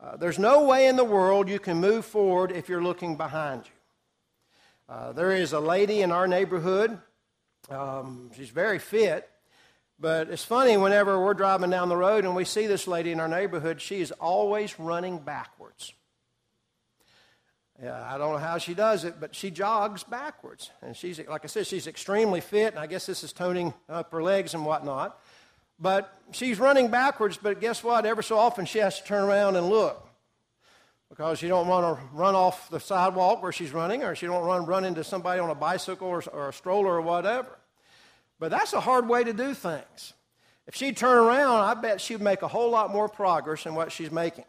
Uh, 0.00 0.16
there's 0.16 0.38
no 0.38 0.64
way 0.64 0.86
in 0.86 0.96
the 0.96 1.04
world 1.04 1.48
you 1.48 1.58
can 1.58 1.78
move 1.78 2.04
forward 2.04 2.52
if 2.52 2.68
you're 2.68 2.82
looking 2.82 3.16
behind 3.16 3.64
you. 3.64 4.94
Uh, 4.94 5.12
there 5.12 5.32
is 5.32 5.52
a 5.52 5.60
lady 5.60 6.02
in 6.02 6.12
our 6.12 6.26
neighborhood. 6.26 6.98
Um, 7.70 8.30
she's 8.36 8.50
very 8.50 8.78
fit, 8.78 9.28
but 9.98 10.28
it's 10.28 10.44
funny 10.44 10.76
whenever 10.76 11.18
we're 11.18 11.34
driving 11.34 11.70
down 11.70 11.88
the 11.88 11.96
road 11.96 12.24
and 12.24 12.34
we 12.34 12.44
see 12.44 12.66
this 12.66 12.86
lady 12.86 13.12
in 13.12 13.20
our 13.20 13.28
neighborhood, 13.28 13.80
she 13.80 14.00
is 14.00 14.10
always 14.12 14.78
running 14.78 15.18
backwards. 15.18 15.94
Yeah, 17.82 18.08
I 18.08 18.18
don't 18.18 18.32
know 18.32 18.38
how 18.38 18.58
she 18.58 18.72
does 18.72 19.04
it, 19.04 19.16
but 19.18 19.34
she 19.34 19.50
jogs 19.50 20.04
backwards. 20.04 20.70
And 20.80 20.96
she's, 20.96 21.18
like 21.26 21.44
I 21.44 21.48
said, 21.48 21.66
she's 21.66 21.86
extremely 21.86 22.40
fit, 22.40 22.72
and 22.72 22.78
I 22.78 22.86
guess 22.86 23.06
this 23.06 23.24
is 23.24 23.32
toning 23.32 23.74
up 23.88 24.12
her 24.12 24.22
legs 24.22 24.54
and 24.54 24.64
whatnot. 24.64 25.20
But 25.80 26.16
she's 26.30 26.60
running 26.60 26.88
backwards, 26.88 27.36
but 27.36 27.60
guess 27.60 27.82
what? 27.82 28.06
Ever 28.06 28.22
so 28.22 28.38
often 28.38 28.64
she 28.64 28.78
has 28.78 29.00
to 29.00 29.04
turn 29.04 29.24
around 29.24 29.56
and 29.56 29.68
look 29.68 30.06
because 31.08 31.38
she 31.38 31.48
don't 31.48 31.66
want 31.66 31.98
to 31.98 32.04
run 32.12 32.34
off 32.34 32.70
the 32.70 32.80
sidewalk 32.80 33.42
where 33.42 33.52
she's 33.52 33.72
running, 33.72 34.04
or 34.04 34.14
she 34.14 34.26
don't 34.26 34.44
run 34.44 34.66
run 34.66 34.84
into 34.84 35.02
somebody 35.02 35.40
on 35.40 35.50
a 35.50 35.54
bicycle 35.54 36.08
or, 36.08 36.22
or 36.32 36.48
a 36.50 36.52
stroller 36.52 36.94
or 36.94 37.02
whatever. 37.02 37.58
But 38.38 38.50
that's 38.50 38.72
a 38.72 38.80
hard 38.80 39.08
way 39.08 39.24
to 39.24 39.32
do 39.32 39.54
things. 39.54 40.12
If 40.66 40.74
she'd 40.74 40.96
turn 40.96 41.18
around, 41.18 41.60
I 41.60 41.74
bet 41.74 42.00
she'd 42.00 42.20
make 42.20 42.42
a 42.42 42.48
whole 42.48 42.70
lot 42.70 42.90
more 42.90 43.08
progress 43.08 43.64
than 43.64 43.74
what 43.74 43.92
she's 43.92 44.10
making. 44.10 44.44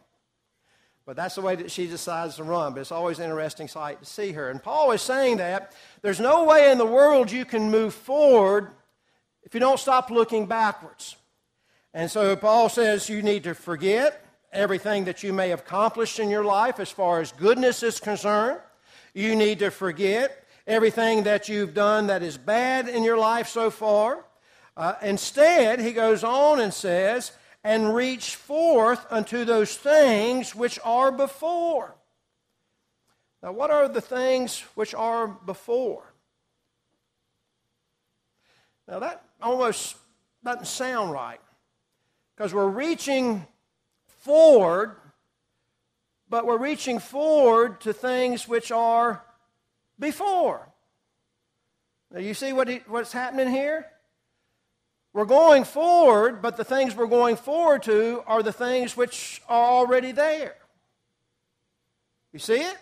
But 1.06 1.14
that's 1.14 1.36
the 1.36 1.40
way 1.40 1.54
that 1.54 1.70
she 1.70 1.86
decides 1.86 2.36
to 2.36 2.44
run. 2.44 2.74
But 2.74 2.80
it's 2.80 2.92
always 2.92 3.20
an 3.20 3.26
interesting 3.26 3.68
sight 3.68 4.00
to 4.00 4.04
see 4.04 4.32
her. 4.32 4.50
And 4.50 4.60
Paul 4.60 4.90
is 4.90 5.00
saying 5.00 5.36
that 5.36 5.72
there's 6.02 6.18
no 6.18 6.44
way 6.44 6.72
in 6.72 6.78
the 6.78 6.86
world 6.86 7.30
you 7.30 7.44
can 7.44 7.70
move 7.70 7.94
forward 7.94 8.72
if 9.44 9.54
you 9.54 9.60
don't 9.60 9.78
stop 9.78 10.10
looking 10.10 10.46
backwards. 10.46 11.16
And 11.94 12.10
so 12.10 12.34
Paul 12.34 12.68
says 12.68 13.08
you 13.08 13.22
need 13.22 13.44
to 13.44 13.54
forget 13.54 14.26
everything 14.52 15.04
that 15.04 15.22
you 15.22 15.32
may 15.32 15.50
have 15.50 15.60
accomplished 15.60 16.18
in 16.18 16.28
your 16.28 16.44
life 16.44 16.80
as 16.80 16.90
far 16.90 17.20
as 17.20 17.30
goodness 17.30 17.84
is 17.84 18.00
concerned. 18.00 18.58
You 19.14 19.36
need 19.36 19.60
to 19.60 19.70
forget 19.70 20.44
everything 20.66 21.22
that 21.22 21.48
you've 21.48 21.72
done 21.72 22.08
that 22.08 22.24
is 22.24 22.36
bad 22.36 22.88
in 22.88 23.04
your 23.04 23.16
life 23.16 23.48
so 23.48 23.70
far. 23.70 24.24
Uh, 24.76 24.94
instead, 25.02 25.78
he 25.80 25.92
goes 25.92 26.24
on 26.24 26.60
and 26.60 26.74
says, 26.74 27.30
and 27.66 27.92
reach 27.92 28.36
forth 28.36 29.04
unto 29.10 29.44
those 29.44 29.76
things 29.76 30.54
which 30.54 30.78
are 30.84 31.10
before. 31.10 31.96
Now, 33.42 33.50
what 33.50 33.72
are 33.72 33.88
the 33.88 34.00
things 34.00 34.60
which 34.76 34.94
are 34.94 35.26
before? 35.26 36.04
Now, 38.86 39.00
that 39.00 39.20
almost 39.42 39.96
doesn't 40.44 40.68
sound 40.68 41.10
right 41.10 41.40
because 42.36 42.54
we're 42.54 42.68
reaching 42.68 43.44
forward, 44.20 44.94
but 46.28 46.46
we're 46.46 46.58
reaching 46.58 47.00
forward 47.00 47.80
to 47.80 47.92
things 47.92 48.46
which 48.46 48.70
are 48.70 49.24
before. 49.98 50.68
Now, 52.12 52.20
you 52.20 52.32
see 52.32 52.52
what 52.52 52.68
he, 52.68 52.76
what's 52.86 53.12
happening 53.12 53.50
here? 53.50 53.88
We're 55.16 55.24
going 55.24 55.64
forward, 55.64 56.42
but 56.42 56.58
the 56.58 56.64
things 56.64 56.94
we're 56.94 57.06
going 57.06 57.36
forward 57.36 57.84
to 57.84 58.22
are 58.26 58.42
the 58.42 58.52
things 58.52 58.98
which 58.98 59.40
are 59.48 59.64
already 59.64 60.12
there. 60.12 60.56
You 62.34 62.38
see 62.38 62.60
it? 62.60 62.76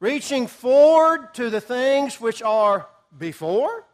Reaching 0.00 0.46
forward 0.46 1.34
to 1.34 1.50
the 1.50 1.60
things 1.60 2.22
which 2.22 2.40
are 2.40 2.88
before? 3.18 3.84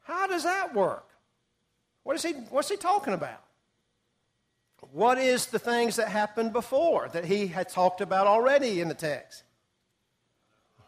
How 0.00 0.26
does 0.26 0.42
that 0.42 0.74
work? 0.74 1.06
What 2.02 2.16
is 2.16 2.24
he, 2.24 2.32
what's 2.32 2.68
he 2.68 2.76
talking 2.76 3.14
about? 3.14 3.40
What 4.90 5.18
is 5.18 5.46
the 5.46 5.60
things 5.60 5.94
that 5.96 6.08
happened 6.08 6.52
before 6.52 7.10
that 7.12 7.26
he 7.26 7.46
had 7.46 7.68
talked 7.68 8.00
about 8.00 8.26
already 8.26 8.80
in 8.80 8.88
the 8.88 8.94
text? 8.94 9.44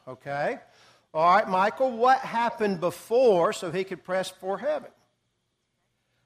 Okay. 0.08 0.58
All 1.14 1.34
right, 1.34 1.48
Michael, 1.48 1.90
what 1.90 2.18
happened 2.20 2.80
before 2.80 3.52
so 3.52 3.70
he 3.70 3.84
could 3.84 4.02
press 4.02 4.30
for 4.30 4.56
heaven? 4.58 4.90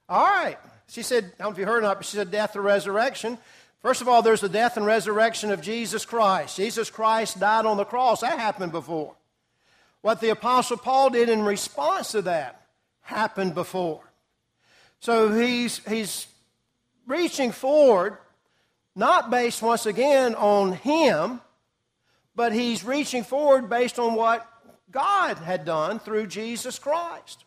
All 0.08 0.24
right. 0.24 0.58
She 0.88 1.02
said, 1.02 1.24
I 1.24 1.42
don't 1.42 1.50
know 1.50 1.52
if 1.52 1.58
you 1.58 1.66
heard 1.66 1.78
or 1.78 1.82
not, 1.82 1.96
but 1.96 2.06
she 2.06 2.16
said 2.16 2.30
death 2.30 2.54
or 2.54 2.62
resurrection. 2.62 3.38
First 3.82 4.00
of 4.00 4.08
all, 4.08 4.22
there's 4.22 4.40
the 4.40 4.48
death 4.48 4.76
and 4.76 4.86
resurrection 4.86 5.50
of 5.50 5.60
Jesus 5.60 6.04
Christ. 6.04 6.56
Jesus 6.56 6.90
Christ 6.90 7.40
died 7.40 7.66
on 7.66 7.76
the 7.76 7.84
cross. 7.84 8.20
That 8.20 8.38
happened 8.38 8.72
before. 8.72 9.14
What 10.02 10.20
the 10.20 10.30
Apostle 10.30 10.76
Paul 10.76 11.10
did 11.10 11.28
in 11.28 11.42
response 11.42 12.12
to 12.12 12.22
that 12.22 12.66
happened 13.00 13.54
before. 13.54 14.02
So 15.00 15.32
he's, 15.32 15.78
he's 15.88 16.26
reaching 17.06 17.50
forward, 17.50 18.18
not 18.94 19.30
based 19.30 19.62
once 19.62 19.86
again 19.86 20.36
on 20.36 20.72
him, 20.72 21.40
but 22.36 22.52
he's 22.52 22.84
reaching 22.84 23.24
forward 23.24 23.68
based 23.68 23.98
on 23.98 24.14
what 24.14 24.46
God 24.96 25.36
had 25.36 25.66
done 25.66 25.98
through 25.98 26.26
Jesus 26.26 26.78
Christ. 26.78 27.44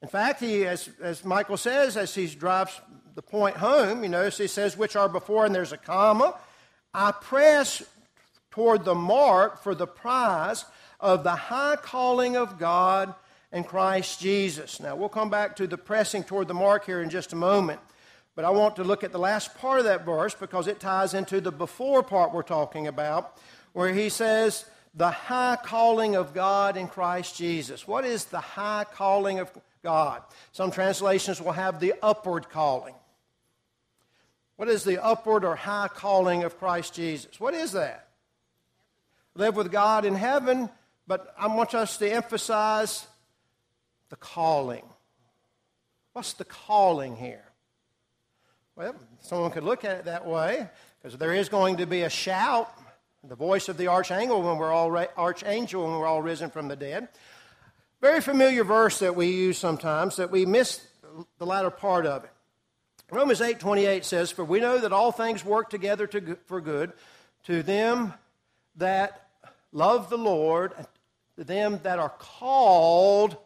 In 0.00 0.06
fact, 0.06 0.38
he, 0.38 0.64
as, 0.64 0.88
as 1.02 1.24
Michael 1.24 1.56
says, 1.56 1.96
as 1.96 2.14
he 2.14 2.28
drives 2.28 2.80
the 3.16 3.22
point 3.22 3.56
home, 3.56 4.04
you 4.04 4.08
notice 4.08 4.38
he 4.38 4.46
says, 4.46 4.76
which 4.76 4.94
are 4.94 5.08
before, 5.08 5.44
and 5.44 5.52
there's 5.52 5.72
a 5.72 5.76
comma. 5.76 6.38
I 6.94 7.10
press 7.10 7.82
toward 8.52 8.84
the 8.84 8.94
mark 8.94 9.60
for 9.60 9.74
the 9.74 9.88
prize 9.88 10.66
of 11.00 11.24
the 11.24 11.34
high 11.34 11.74
calling 11.82 12.36
of 12.36 12.60
God 12.60 13.12
and 13.50 13.66
Christ 13.66 14.20
Jesus. 14.20 14.78
Now, 14.78 14.94
we'll 14.94 15.08
come 15.08 15.30
back 15.30 15.56
to 15.56 15.66
the 15.66 15.78
pressing 15.78 16.22
toward 16.22 16.46
the 16.46 16.54
mark 16.54 16.86
here 16.86 17.02
in 17.02 17.10
just 17.10 17.32
a 17.32 17.36
moment. 17.36 17.80
But 18.36 18.44
I 18.44 18.50
want 18.50 18.76
to 18.76 18.84
look 18.84 19.02
at 19.02 19.10
the 19.10 19.18
last 19.18 19.58
part 19.58 19.80
of 19.80 19.84
that 19.86 20.06
verse 20.06 20.36
because 20.36 20.68
it 20.68 20.78
ties 20.78 21.12
into 21.12 21.40
the 21.40 21.50
before 21.50 22.04
part 22.04 22.32
we're 22.32 22.42
talking 22.44 22.86
about, 22.86 23.36
where 23.72 23.92
he 23.92 24.08
says, 24.08 24.64
the 24.98 25.10
high 25.12 25.56
calling 25.62 26.16
of 26.16 26.34
God 26.34 26.76
in 26.76 26.88
Christ 26.88 27.36
Jesus. 27.36 27.86
What 27.86 28.04
is 28.04 28.24
the 28.24 28.40
high 28.40 28.84
calling 28.84 29.38
of 29.38 29.48
God? 29.80 30.22
Some 30.50 30.72
translations 30.72 31.40
will 31.40 31.52
have 31.52 31.78
the 31.78 31.94
upward 32.02 32.50
calling. 32.50 32.96
What 34.56 34.68
is 34.68 34.82
the 34.82 35.02
upward 35.02 35.44
or 35.44 35.54
high 35.54 35.86
calling 35.86 36.42
of 36.42 36.58
Christ 36.58 36.94
Jesus? 36.94 37.38
What 37.38 37.54
is 37.54 37.72
that? 37.72 38.08
Live 39.36 39.54
with 39.54 39.70
God 39.70 40.04
in 40.04 40.16
heaven, 40.16 40.68
but 41.06 41.32
I 41.38 41.46
want 41.46 41.76
us 41.76 41.96
to 41.98 42.10
emphasize 42.12 43.06
the 44.08 44.16
calling. 44.16 44.84
What's 46.12 46.32
the 46.32 46.44
calling 46.44 47.14
here? 47.14 47.44
Well, 48.74 48.96
someone 49.20 49.52
could 49.52 49.62
look 49.62 49.84
at 49.84 49.98
it 49.98 50.04
that 50.06 50.26
way 50.26 50.68
because 51.00 51.16
there 51.18 51.34
is 51.34 51.48
going 51.48 51.76
to 51.76 51.86
be 51.86 52.02
a 52.02 52.10
shout, 52.10 52.68
the 53.24 53.34
voice 53.34 53.68
of 53.68 53.76
the 53.76 53.88
archangel 53.88 54.42
when 54.42 54.58
we're 54.58 54.72
all 54.72 54.96
archangel 55.16 55.84
when 55.84 55.98
we're 55.98 56.06
all 56.06 56.22
risen 56.22 56.50
from 56.50 56.68
the 56.68 56.76
dead. 56.76 57.08
Very 58.00 58.20
familiar 58.20 58.62
verse 58.62 59.00
that 59.00 59.16
we 59.16 59.26
use 59.26 59.58
sometimes 59.58 60.16
that 60.16 60.30
we 60.30 60.46
miss 60.46 60.86
the 61.38 61.46
latter 61.46 61.70
part 61.70 62.06
of 62.06 62.24
it. 62.24 62.30
Romans 63.10 63.40
8 63.40 63.58
28 63.58 64.04
says, 64.04 64.30
For 64.30 64.44
we 64.44 64.60
know 64.60 64.78
that 64.78 64.92
all 64.92 65.10
things 65.10 65.44
work 65.44 65.70
together 65.70 66.06
to, 66.08 66.36
for 66.46 66.60
good 66.60 66.92
to 67.44 67.62
them 67.62 68.14
that 68.76 69.28
love 69.72 70.10
the 70.10 70.18
Lord, 70.18 70.74
to 71.36 71.44
them 71.44 71.80
that 71.82 71.98
are 71.98 72.12
called 72.18 73.36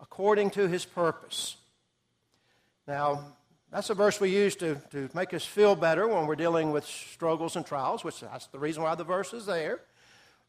according 0.00 0.50
to 0.50 0.68
his 0.68 0.84
purpose. 0.84 1.56
Now, 2.86 3.36
that's 3.72 3.88
a 3.90 3.94
verse 3.94 4.20
we 4.20 4.30
use 4.30 4.56
to, 4.56 4.76
to 4.90 5.08
make 5.14 5.32
us 5.32 5.44
feel 5.44 5.76
better 5.76 6.08
when 6.08 6.26
we're 6.26 6.36
dealing 6.36 6.72
with 6.72 6.84
struggles 6.84 7.54
and 7.54 7.64
trials, 7.64 8.02
which 8.02 8.20
that's 8.20 8.46
the 8.46 8.58
reason 8.58 8.82
why 8.82 8.94
the 8.96 9.04
verse 9.04 9.32
is 9.32 9.46
there. 9.46 9.80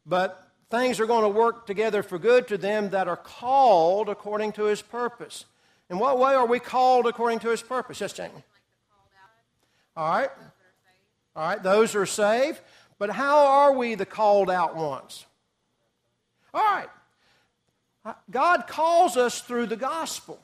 But 0.06 0.48
things 0.72 1.00
are 1.00 1.06
going 1.06 1.24
to 1.24 1.30
work 1.30 1.68
together 1.68 2.02
for 2.02 2.18
good 2.18 2.48
to 2.48 2.58
them 2.58 2.90
that 2.90 3.08
are 3.08 3.18
called 3.18 4.10
according 4.10 4.54
to 4.54 4.64
his 4.64 4.82
purpose. 4.82 5.46
In 5.90 6.00
what 6.00 6.18
way 6.18 6.34
are 6.34 6.48
we 6.48 6.60
called 6.60 7.06
according 7.06 7.40
to 7.40 7.50
his 7.50 7.62
purpose? 7.62 8.02
Yes, 8.02 8.14
Jamie. 8.14 8.32
All 9.96 10.10
right. 10.10 10.30
All 11.36 11.48
right, 11.48 11.62
those 11.62 11.96
are 11.96 12.06
saved. 12.06 12.60
But 12.98 13.10
how 13.10 13.46
are 13.46 13.74
we 13.74 13.96
the 13.96 14.06
called 14.06 14.50
out 14.50 14.76
ones? 14.76 15.26
All 16.54 16.62
right. 16.62 16.90
Uh, 18.04 18.14
God 18.30 18.68
calls 18.68 19.18
us 19.18 19.42
through 19.42 19.68
the 19.68 19.76
gospel. 19.76 20.40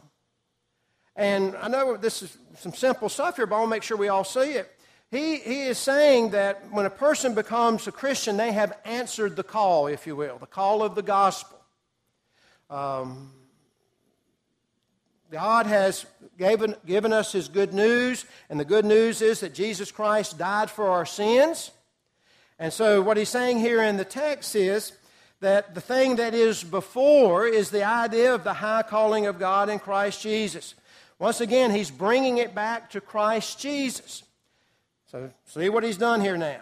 And 1.18 1.56
I 1.58 1.68
know 1.68 1.98
this 1.98 2.22
is 2.22 2.38
some 2.60 2.74
simple 2.74 3.10
stuff 3.10 3.36
here, 3.36 3.48
but 3.48 3.56
I 3.56 3.60
want 3.60 3.70
to 3.70 3.76
make 3.76 3.84
sure 3.84 3.98
we 3.98 4.08
all 4.08 4.24
see 4.24 4.52
it. 4.52 4.72
He, 5.10 5.38
he 5.38 5.64
is 5.64 5.78
saying 5.78 6.32
that 6.32 6.72
when 6.72 6.86
a 6.86 6.92
person 6.92 7.34
becomes 7.34 7.88
a 7.88 7.92
Christian, 7.92 8.38
they 8.38 8.52
have 8.52 8.78
answered 8.86 9.36
the 9.36 9.44
call, 9.44 9.88
if 9.88 10.06
you 10.06 10.16
will, 10.16 10.38
the 10.38 10.46
call 10.46 10.84
of 10.84 10.96
the 10.96 11.02
gospel. 11.02 11.60
Um, 12.70 13.32
God 15.32 15.66
has 15.66 16.06
given, 16.38 16.76
given 16.86 17.12
us 17.12 17.32
His 17.32 17.48
good 17.48 17.74
news, 17.74 18.26
and 18.50 18.60
the 18.60 18.66
good 18.66 18.86
news 18.86 19.22
is 19.22 19.40
that 19.40 19.54
Jesus 19.54 19.92
Christ 19.92 20.38
died 20.38 20.70
for 20.70 20.90
our 20.90 21.06
sins. 21.06 21.72
And 22.60 22.72
so, 22.72 23.02
what 23.02 23.18
he's 23.18 23.30
saying 23.30 23.60
here 23.60 23.82
in 23.84 23.98
the 23.98 24.06
text 24.06 24.56
is 24.56 24.92
that 25.42 25.76
the 25.76 25.82
thing 25.82 26.16
that 26.16 26.34
is 26.34 26.64
before 26.64 27.46
is 27.46 27.70
the 27.70 27.84
idea 27.84 28.34
of 28.34 28.44
the 28.44 28.54
high 28.54 28.84
calling 28.84 29.28
of 29.28 29.38
God 29.40 29.70
in 29.70 29.80
Christ 29.80 30.22
Jesus. 30.22 30.74
Once 31.20 31.42
again, 31.42 31.72
he's 31.72 31.90
bringing 31.90 32.38
it 32.38 32.54
back 32.54 32.92
to 32.92 33.02
Christ 33.02 33.60
Jesus. 33.60 34.24
So, 35.12 35.32
see 35.46 35.70
what 35.70 35.84
he's 35.84 35.98
done 35.98 36.22
here 36.22 36.38
now. 36.38 36.62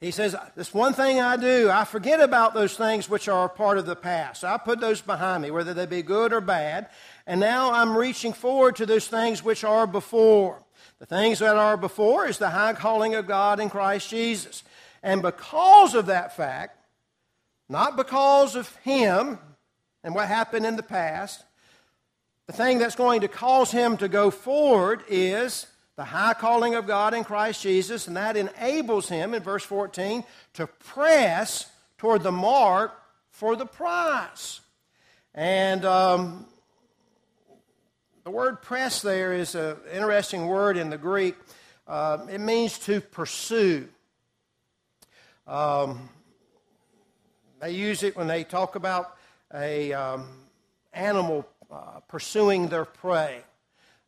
He 0.00 0.10
says, 0.10 0.36
This 0.54 0.74
one 0.74 0.92
thing 0.92 1.20
I 1.20 1.36
do, 1.36 1.70
I 1.70 1.84
forget 1.84 2.20
about 2.20 2.52
those 2.52 2.76
things 2.76 3.08
which 3.08 3.28
are 3.28 3.48
part 3.48 3.78
of 3.78 3.86
the 3.86 3.96
past. 3.96 4.44
I 4.44 4.58
put 4.58 4.80
those 4.80 5.00
behind 5.00 5.42
me, 5.42 5.50
whether 5.50 5.72
they 5.72 5.86
be 5.86 6.02
good 6.02 6.32
or 6.32 6.40
bad. 6.40 6.88
And 7.26 7.40
now 7.40 7.72
I'm 7.72 7.96
reaching 7.96 8.32
forward 8.32 8.76
to 8.76 8.86
those 8.86 9.08
things 9.08 9.42
which 9.42 9.64
are 9.64 9.86
before. 9.86 10.62
The 10.98 11.06
things 11.06 11.38
that 11.38 11.56
are 11.56 11.76
before 11.76 12.26
is 12.26 12.38
the 12.38 12.50
high 12.50 12.74
calling 12.74 13.14
of 13.14 13.26
God 13.26 13.58
in 13.58 13.70
Christ 13.70 14.10
Jesus. 14.10 14.62
And 15.02 15.22
because 15.22 15.94
of 15.94 16.06
that 16.06 16.36
fact, 16.36 16.78
not 17.68 17.96
because 17.96 18.54
of 18.54 18.74
him 18.76 19.38
and 20.04 20.14
what 20.14 20.28
happened 20.28 20.66
in 20.66 20.76
the 20.76 20.82
past, 20.82 21.44
the 22.46 22.52
thing 22.52 22.78
that's 22.78 22.94
going 22.94 23.22
to 23.22 23.28
cause 23.28 23.70
him 23.70 23.96
to 23.96 24.08
go 24.08 24.30
forward 24.30 25.02
is 25.08 25.66
the 25.96 26.04
high 26.04 26.34
calling 26.34 26.74
of 26.74 26.86
God 26.86 27.14
in 27.14 27.24
Christ 27.24 27.62
Jesus, 27.62 28.06
and 28.06 28.16
that 28.16 28.36
enables 28.36 29.08
him, 29.08 29.34
in 29.34 29.42
verse 29.42 29.64
14, 29.64 30.22
to 30.54 30.66
press 30.66 31.70
toward 31.98 32.22
the 32.22 32.32
mark 32.32 32.92
for 33.30 33.56
the 33.56 33.66
prize. 33.66 34.60
And 35.34 35.84
um, 35.84 36.46
the 38.24 38.30
word 38.30 38.62
press 38.62 39.02
there 39.02 39.32
is 39.32 39.54
an 39.54 39.76
interesting 39.92 40.46
word 40.46 40.76
in 40.76 40.90
the 40.90 40.98
Greek. 40.98 41.34
Uh, 41.88 42.26
it 42.30 42.40
means 42.40 42.78
to 42.80 43.00
pursue. 43.00 43.88
Um, 45.46 46.08
they 47.60 47.70
use 47.70 48.02
it 48.02 48.16
when 48.16 48.26
they 48.26 48.44
talk 48.44 48.76
about 48.76 49.16
a 49.54 49.92
um, 49.92 50.28
animal 50.92 51.46
uh, 51.70 52.00
pursuing 52.08 52.68
their 52.68 52.84
prey. 52.84 53.40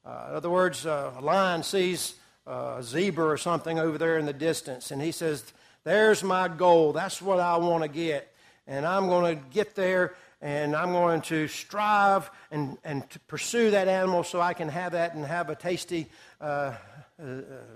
Uh, 0.05 0.27
in 0.31 0.37
other 0.37 0.51
words, 0.51 0.87
uh, 0.87 1.13
a 1.17 1.21
lion 1.21 1.63
sees 1.63 2.15
uh, 2.47 2.77
a 2.79 2.83
zebra 2.83 3.27
or 3.27 3.37
something 3.37 3.79
over 3.79 3.99
there 3.99 4.19
in 4.19 4.27
the 4.27 4.33
distance, 4.33 4.91
and 4.91 5.03
he 5.03 5.13
says, 5.13 5.45
There's 5.85 6.23
my 6.23 6.49
goal. 6.49 6.93
That's 6.93 7.21
what 7.21 7.41
I 7.41 7.57
want 7.57 7.83
to 7.83 7.89
get. 7.89 8.33
And 8.67 8.87
I'm 8.87 9.09
going 9.09 9.37
to 9.37 9.43
get 9.51 9.75
there, 9.75 10.15
and 10.41 10.77
I'm 10.77 10.93
going 10.93 11.23
to 11.23 11.49
strive 11.49 12.31
and, 12.51 12.79
and 12.85 13.09
to 13.11 13.19
pursue 13.21 13.71
that 13.73 13.89
animal 13.89 14.25
so 14.25 14.41
I 14.41 14.55
can 14.55 14.69
have 14.69 14.93
that 14.93 15.15
and 15.15 15.25
have 15.25 15.51
a 15.51 15.55
tasty 15.55 16.07
uh, 16.41 16.75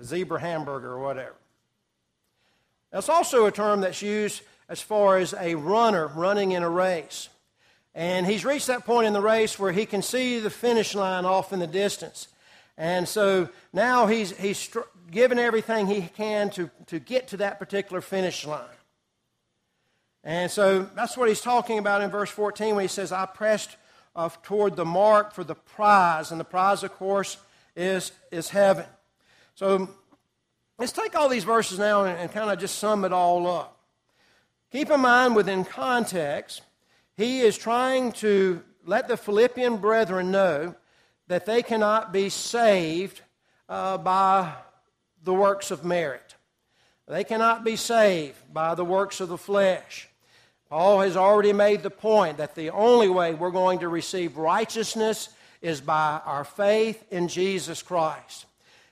zebra 0.02 0.40
hamburger 0.40 0.92
or 0.92 1.00
whatever. 1.00 1.34
That's 2.90 3.08
also 3.08 3.46
a 3.46 3.50
term 3.50 3.80
that's 3.80 4.02
used 4.02 4.42
as 4.68 4.80
far 4.80 5.18
as 5.18 5.34
a 5.34 5.54
runner 5.54 6.06
running 6.08 6.52
in 6.52 6.62
a 6.62 6.70
race. 6.70 7.28
And 7.94 8.26
he's 8.26 8.44
reached 8.44 8.68
that 8.68 8.86
point 8.86 9.06
in 9.06 9.12
the 9.12 9.20
race 9.20 9.58
where 9.58 9.72
he 9.72 9.84
can 9.84 10.02
see 10.02 10.38
the 10.38 10.50
finish 10.50 10.94
line 10.94 11.24
off 11.24 11.52
in 11.52 11.58
the 11.58 11.66
distance. 11.66 12.28
And 12.78 13.06
so 13.06 13.50
now 13.72 14.06
he's, 14.06 14.36
he's 14.38 14.70
given 15.10 15.38
everything 15.38 15.86
he 15.86 16.02
can 16.02 16.48
to, 16.50 16.70
to 16.86 16.98
get 16.98 17.28
to 17.28 17.36
that 17.38 17.58
particular 17.58 18.00
finish 18.00 18.46
line. 18.46 18.64
And 20.24 20.50
so 20.50 20.88
that's 20.94 21.16
what 21.16 21.28
he's 21.28 21.40
talking 21.40 21.78
about 21.78 22.00
in 22.00 22.10
verse 22.10 22.30
14 22.30 22.76
when 22.76 22.84
he 22.84 22.88
says, 22.88 23.12
I 23.12 23.26
pressed 23.26 23.76
uh, 24.16 24.30
toward 24.42 24.76
the 24.76 24.84
mark 24.84 25.34
for 25.34 25.44
the 25.44 25.54
prize. 25.54 26.30
And 26.30 26.40
the 26.40 26.44
prize, 26.44 26.82
of 26.82 26.92
course, 26.92 27.36
is, 27.76 28.12
is 28.30 28.48
heaven. 28.48 28.86
So 29.54 29.90
let's 30.78 30.92
take 30.92 31.14
all 31.14 31.28
these 31.28 31.44
verses 31.44 31.78
now 31.78 32.04
and, 32.04 32.18
and 32.18 32.32
kind 32.32 32.50
of 32.50 32.58
just 32.58 32.78
sum 32.78 33.04
it 33.04 33.12
all 33.12 33.46
up. 33.46 33.78
Keep 34.70 34.90
in 34.90 35.00
mind, 35.00 35.36
within 35.36 35.64
context, 35.64 36.62
he 37.22 37.40
is 37.40 37.56
trying 37.56 38.10
to 38.10 38.62
let 38.84 39.06
the 39.06 39.16
Philippian 39.16 39.76
brethren 39.76 40.32
know 40.32 40.74
that 41.28 41.46
they 41.46 41.62
cannot 41.62 42.12
be 42.12 42.28
saved 42.28 43.20
uh, 43.68 43.96
by 43.98 44.52
the 45.22 45.32
works 45.32 45.70
of 45.70 45.84
merit. 45.84 46.34
They 47.06 47.22
cannot 47.22 47.62
be 47.62 47.76
saved 47.76 48.36
by 48.52 48.74
the 48.74 48.84
works 48.84 49.20
of 49.20 49.28
the 49.28 49.38
flesh. 49.38 50.08
Paul 50.68 51.00
has 51.02 51.16
already 51.16 51.52
made 51.52 51.84
the 51.84 51.90
point 51.90 52.38
that 52.38 52.56
the 52.56 52.70
only 52.70 53.08
way 53.08 53.34
we're 53.34 53.50
going 53.50 53.78
to 53.80 53.88
receive 53.88 54.36
righteousness 54.36 55.28
is 55.60 55.80
by 55.80 56.20
our 56.24 56.42
faith 56.42 57.04
in 57.12 57.28
Jesus 57.28 57.82
Christ. 57.82 58.46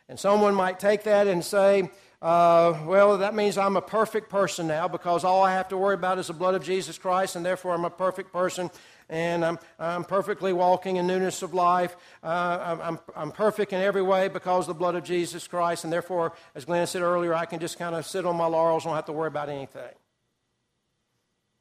And 0.08 0.18
someone 0.20 0.54
might 0.54 0.78
take 0.78 1.02
that 1.02 1.26
and 1.26 1.44
say, 1.44 1.90
uh, 2.22 2.78
well, 2.84 3.16
that 3.18 3.34
means 3.34 3.56
I'm 3.56 3.76
a 3.76 3.82
perfect 3.82 4.28
person 4.28 4.66
now 4.66 4.88
because 4.88 5.24
all 5.24 5.42
I 5.42 5.52
have 5.52 5.68
to 5.68 5.78
worry 5.78 5.94
about 5.94 6.18
is 6.18 6.26
the 6.26 6.34
blood 6.34 6.54
of 6.54 6.62
Jesus 6.62 6.98
Christ, 6.98 7.34
and 7.34 7.44
therefore 7.44 7.72
I'm 7.72 7.86
a 7.86 7.90
perfect 7.90 8.30
person, 8.30 8.70
and 9.08 9.42
I'm, 9.42 9.58
I'm 9.78 10.04
perfectly 10.04 10.52
walking 10.52 10.96
in 10.96 11.06
newness 11.06 11.40
of 11.40 11.54
life. 11.54 11.96
Uh, 12.22 12.78
I'm, 12.82 12.98
I'm 13.16 13.32
perfect 13.32 13.72
in 13.72 13.80
every 13.80 14.02
way 14.02 14.28
because 14.28 14.64
of 14.64 14.74
the 14.76 14.78
blood 14.78 14.96
of 14.96 15.04
Jesus 15.04 15.48
Christ, 15.48 15.84
and 15.84 15.92
therefore, 15.92 16.34
as 16.54 16.66
Glenn 16.66 16.86
said 16.86 17.00
earlier, 17.00 17.32
I 17.32 17.46
can 17.46 17.58
just 17.58 17.78
kind 17.78 17.94
of 17.94 18.04
sit 18.04 18.26
on 18.26 18.36
my 18.36 18.46
laurels 18.46 18.84
and 18.84 18.90
don't 18.90 18.96
have 18.96 19.06
to 19.06 19.12
worry 19.12 19.28
about 19.28 19.48
anything. 19.48 19.94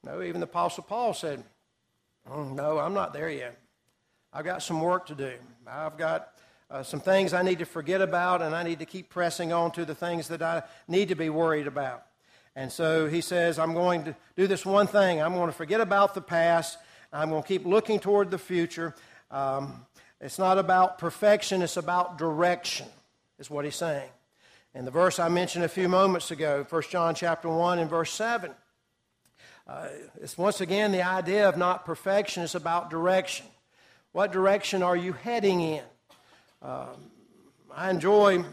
No, 0.04 0.22
even 0.22 0.42
the 0.42 0.48
Apostle 0.48 0.84
Paul 0.84 1.14
said, 1.14 1.44
oh, 2.30 2.44
No, 2.44 2.80
I'm 2.80 2.94
not 2.94 3.14
there 3.14 3.30
yet. 3.30 3.58
I've 4.34 4.46
got 4.46 4.62
some 4.62 4.82
work 4.82 5.08
to 5.08 5.16
do. 5.16 5.34
I've 5.66 5.98
got 5.98 6.34
uh, 6.72 6.84
some 6.84 7.00
things 7.00 7.34
I 7.34 7.42
need 7.42 7.60
to 7.60 7.66
forget 7.66 8.02
about, 8.02 8.42
and 8.42 8.56
I 8.56 8.64
need 8.64 8.80
to 8.80 8.86
keep 8.86 9.10
pressing 9.10 9.52
on 9.52 9.72
to 9.72 9.86
the 9.86 9.96
things 9.96 10.28
that 10.28 10.42
I 10.42 10.64
need 10.88 11.10
to 11.10 11.16
be 11.16 11.30
worried 11.30 11.68
about. 11.68 12.06
And 12.56 12.72
so 12.72 13.08
he 13.08 13.22
says, 13.22 13.58
I'm 13.58 13.74
going 13.74 14.04
to 14.04 14.16
do 14.36 14.46
this 14.46 14.66
one 14.66 14.88
thing. 14.88 15.22
I'm 15.22 15.34
going 15.34 15.50
to 15.50 15.56
forget 15.56 15.82
about 15.82 16.14
the 16.14 16.22
past. 16.22 16.78
I'm 17.12 17.30
going 17.30 17.42
to 17.42 17.48
keep 17.48 17.66
looking 17.66 18.00
toward 18.00 18.32
the 18.32 18.38
future. 18.38 18.96
Um, 19.32 19.86
it's 20.22 20.38
not 20.38 20.58
about 20.58 20.98
perfection, 20.98 21.62
it's 21.62 21.78
about 21.78 22.18
direction, 22.18 22.88
is 23.40 23.50
what 23.50 23.66
he's 23.66 23.76
saying. 23.76 24.10
And 24.76 24.86
the 24.86 24.92
verse 24.92 25.18
I 25.18 25.30
mentioned 25.30 25.64
a 25.64 25.70
few 25.70 25.88
moments 25.88 26.30
ago, 26.30 26.66
1 26.70 26.84
John 26.90 27.16
chapter 27.16 27.50
1 27.50 27.80
and 27.80 27.90
verse 27.90 28.12
7. 28.12 28.52
Uh, 29.66 29.88
it's 30.22 30.38
once 30.38 30.62
again 30.62 30.92
the 30.92 31.04
idea 31.04 31.48
of 31.48 31.58
not 31.58 31.86
perfection, 31.86 32.44
it's 32.44 32.56
about 32.56 32.90
direction. 32.90 33.46
What 34.12 34.32
direction 34.32 34.84
are 34.84 34.98
you 34.98 35.14
heading 35.14 35.62
in? 35.62 35.84
Um, 36.62 37.10
I 37.74 37.90
enjoy 37.90 38.44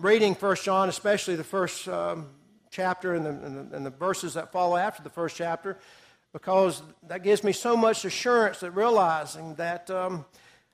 reading 0.00 0.34
First 0.34 0.64
John, 0.64 0.88
especially 0.88 1.36
the 1.36 1.44
first 1.44 1.86
um, 1.86 2.26
chapter 2.72 3.14
and 3.14 3.24
the, 3.24 3.30
and, 3.30 3.70
the, 3.70 3.76
and 3.76 3.86
the 3.86 3.90
verses 3.90 4.34
that 4.34 4.50
follow 4.50 4.76
after 4.76 5.00
the 5.00 5.10
first 5.10 5.36
chapter, 5.36 5.78
because 6.32 6.82
that 7.06 7.22
gives 7.22 7.44
me 7.44 7.52
so 7.52 7.76
much 7.76 8.04
assurance 8.04 8.58
that 8.60 8.72
realizing 8.72 9.54
that, 9.54 9.88
um, 9.92 10.24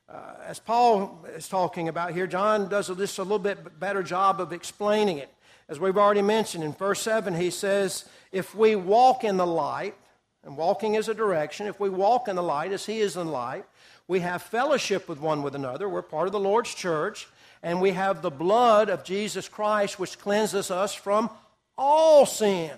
uh, 0.09 0.37
as 0.47 0.61
Paul 0.61 1.27
is 1.37 1.47
talking 1.47 1.89
about 1.89 2.15
here, 2.15 2.27
John 2.27 2.71
does 2.71 2.87
just 2.87 3.19
a 3.19 3.23
little 3.23 3.39
bit 3.39 3.79
better 3.79 4.03
job 4.03 4.41
of 4.41 4.55
explaining 4.55 5.19
it. 5.19 5.29
As 5.69 5.79
we've 5.79 5.99
already 5.99 6.23
mentioned 6.23 6.65
in 6.65 6.73
verse 6.73 7.03
7, 7.03 7.35
he 7.35 7.51
says, 7.51 8.07
If 8.33 8.55
we 8.55 8.77
walk 8.77 9.25
in 9.25 9.37
the 9.37 9.47
light, 9.47 9.95
and 10.43 10.57
walking 10.57 10.95
is 10.95 11.11
a 11.11 11.15
direction, 11.15 11.67
if 11.67 11.79
we 11.79 11.91
walk 11.91 12.29
in 12.29 12.37
the 12.37 12.43
light 12.43 12.73
as 12.73 12.87
he 12.87 13.01
is 13.01 13.19
in 13.19 13.29
light, 13.29 13.67
we 14.09 14.21
have 14.21 14.43
fellowship 14.43 15.07
with 15.07 15.21
one 15.21 15.43
with 15.43 15.55
another. 15.55 15.89
We're 15.89 16.03
part 16.03 16.27
of 16.27 16.33
the 16.33 16.41
Lord's 16.41 16.75
church, 16.75 17.29
and 17.63 17.81
we 17.81 17.91
have 17.93 18.23
the 18.23 18.31
blood 18.31 18.89
of 18.89 19.05
Jesus 19.05 19.49
Christ 19.49 20.01
which 20.01 20.19
cleanses 20.19 20.71
us 20.71 20.95
from 20.95 21.31
all 21.77 22.25
sin. 22.25 22.73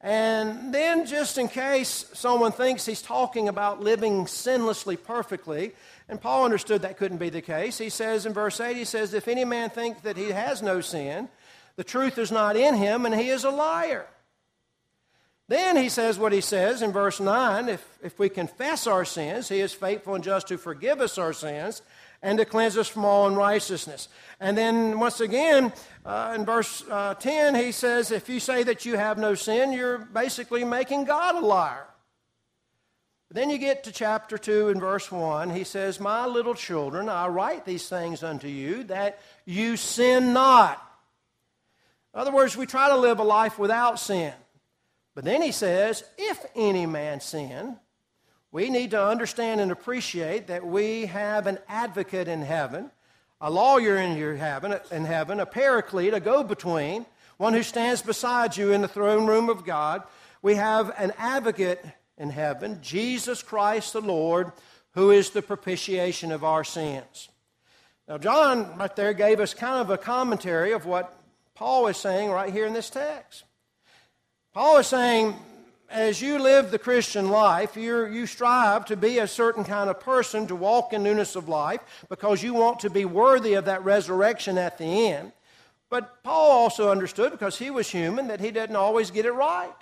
And 0.00 0.74
then, 0.74 1.06
just 1.06 1.38
in 1.38 1.48
case 1.48 2.06
someone 2.12 2.52
thinks 2.52 2.84
he's 2.84 3.00
talking 3.00 3.48
about 3.48 3.82
living 3.82 4.24
sinlessly 4.24 5.02
perfectly, 5.02 5.72
and 6.08 6.20
Paul 6.20 6.44
understood 6.44 6.82
that 6.82 6.98
couldn't 6.98 7.18
be 7.18 7.30
the 7.30 7.40
case, 7.40 7.78
he 7.78 7.88
says 7.88 8.26
in 8.26 8.32
verse 8.32 8.60
8, 8.60 8.76
he 8.76 8.84
says, 8.84 9.14
If 9.14 9.28
any 9.28 9.44
man 9.44 9.70
think 9.70 10.02
that 10.02 10.16
he 10.16 10.30
has 10.30 10.62
no 10.62 10.80
sin, 10.80 11.28
the 11.76 11.84
truth 11.84 12.18
is 12.18 12.30
not 12.30 12.56
in 12.56 12.74
him, 12.74 13.06
and 13.06 13.14
he 13.14 13.28
is 13.28 13.44
a 13.44 13.50
liar. 13.50 14.06
Then 15.46 15.76
he 15.76 15.90
says 15.90 16.18
what 16.18 16.32
he 16.32 16.40
says 16.40 16.80
in 16.80 16.90
verse 16.92 17.20
9 17.20 17.68
if, 17.68 17.86
if 18.02 18.18
we 18.18 18.28
confess 18.28 18.86
our 18.86 19.04
sins, 19.04 19.48
he 19.48 19.60
is 19.60 19.74
faithful 19.74 20.14
and 20.14 20.24
just 20.24 20.48
to 20.48 20.56
forgive 20.56 21.00
us 21.00 21.18
our 21.18 21.34
sins 21.34 21.82
and 22.22 22.38
to 22.38 22.46
cleanse 22.46 22.78
us 22.78 22.88
from 22.88 23.04
all 23.04 23.26
unrighteousness. 23.26 24.08
And 24.40 24.56
then 24.56 24.98
once 24.98 25.20
again, 25.20 25.72
uh, 26.06 26.32
in 26.34 26.46
verse 26.46 26.82
uh, 26.90 27.14
10, 27.14 27.54
he 27.54 27.72
says, 27.72 28.10
If 28.10 28.30
you 28.30 28.40
say 28.40 28.62
that 28.62 28.86
you 28.86 28.96
have 28.96 29.18
no 29.18 29.34
sin, 29.34 29.72
you're 29.72 29.98
basically 29.98 30.64
making 30.64 31.04
God 31.04 31.34
a 31.34 31.46
liar. 31.46 31.86
Then 33.30 33.50
you 33.50 33.58
get 33.58 33.84
to 33.84 33.92
chapter 33.92 34.38
2 34.38 34.68
and 34.68 34.80
verse 34.80 35.10
1. 35.10 35.50
He 35.50 35.64
says, 35.64 36.00
My 36.00 36.24
little 36.24 36.54
children, 36.54 37.08
I 37.08 37.26
write 37.26 37.66
these 37.66 37.88
things 37.88 38.22
unto 38.22 38.48
you 38.48 38.84
that 38.84 39.18
you 39.44 39.76
sin 39.76 40.32
not. 40.32 40.80
In 42.14 42.20
other 42.20 42.32
words, 42.32 42.56
we 42.56 42.64
try 42.64 42.88
to 42.88 42.96
live 42.96 43.18
a 43.18 43.24
life 43.24 43.58
without 43.58 43.98
sin. 43.98 44.32
But 45.14 45.24
then 45.24 45.42
he 45.42 45.52
says, 45.52 46.04
If 46.18 46.44
any 46.56 46.86
man 46.86 47.20
sin, 47.20 47.76
we 48.50 48.70
need 48.70 48.92
to 48.92 49.04
understand 49.04 49.60
and 49.60 49.72
appreciate 49.72 50.48
that 50.48 50.66
we 50.66 51.06
have 51.06 51.46
an 51.46 51.58
advocate 51.68 52.28
in 52.28 52.42
heaven, 52.42 52.90
a 53.40 53.50
lawyer 53.50 53.96
in 53.96 54.36
heaven, 54.36 54.78
in 54.90 55.04
heaven, 55.04 55.40
a 55.40 55.46
paraclete, 55.46 56.14
a 56.14 56.20
go-between, 56.20 57.06
one 57.36 57.52
who 57.52 57.62
stands 57.62 58.02
beside 58.02 58.56
you 58.56 58.72
in 58.72 58.80
the 58.80 58.88
throne 58.88 59.26
room 59.26 59.48
of 59.48 59.64
God. 59.64 60.02
We 60.42 60.54
have 60.54 60.94
an 60.98 61.12
advocate 61.18 61.84
in 62.16 62.30
heaven, 62.30 62.78
Jesus 62.80 63.42
Christ 63.42 63.92
the 63.92 64.00
Lord, 64.00 64.52
who 64.92 65.10
is 65.10 65.30
the 65.30 65.42
propitiation 65.42 66.30
of 66.30 66.44
our 66.44 66.62
sins. 66.62 67.28
Now, 68.06 68.18
John 68.18 68.76
right 68.78 68.94
there 68.94 69.14
gave 69.14 69.40
us 69.40 69.54
kind 69.54 69.80
of 69.80 69.90
a 69.90 69.98
commentary 69.98 70.72
of 70.72 70.86
what 70.86 71.18
Paul 71.54 71.86
is 71.88 71.96
saying 71.96 72.30
right 72.30 72.52
here 72.52 72.66
in 72.66 72.72
this 72.72 72.90
text. 72.90 73.44
Paul 74.54 74.78
is 74.78 74.86
saying 74.86 75.34
as 75.90 76.22
you 76.22 76.38
live 76.38 76.70
the 76.70 76.78
Christian 76.78 77.28
life, 77.28 77.76
you 77.76 78.26
strive 78.26 78.84
to 78.84 78.96
be 78.96 79.18
a 79.18 79.26
certain 79.26 79.64
kind 79.64 79.90
of 79.90 79.98
person, 79.98 80.46
to 80.46 80.54
walk 80.54 80.92
in 80.92 81.02
newness 81.02 81.34
of 81.34 81.48
life, 81.48 81.80
because 82.08 82.40
you 82.40 82.54
want 82.54 82.78
to 82.80 82.90
be 82.90 83.04
worthy 83.04 83.54
of 83.54 83.64
that 83.64 83.84
resurrection 83.84 84.56
at 84.56 84.78
the 84.78 85.10
end. 85.10 85.32
But 85.90 86.22
Paul 86.22 86.52
also 86.52 86.92
understood, 86.92 87.32
because 87.32 87.58
he 87.58 87.70
was 87.70 87.90
human, 87.90 88.28
that 88.28 88.38
he 88.38 88.52
didn't 88.52 88.76
always 88.76 89.10
get 89.10 89.26
it 89.26 89.32
right. 89.32 89.74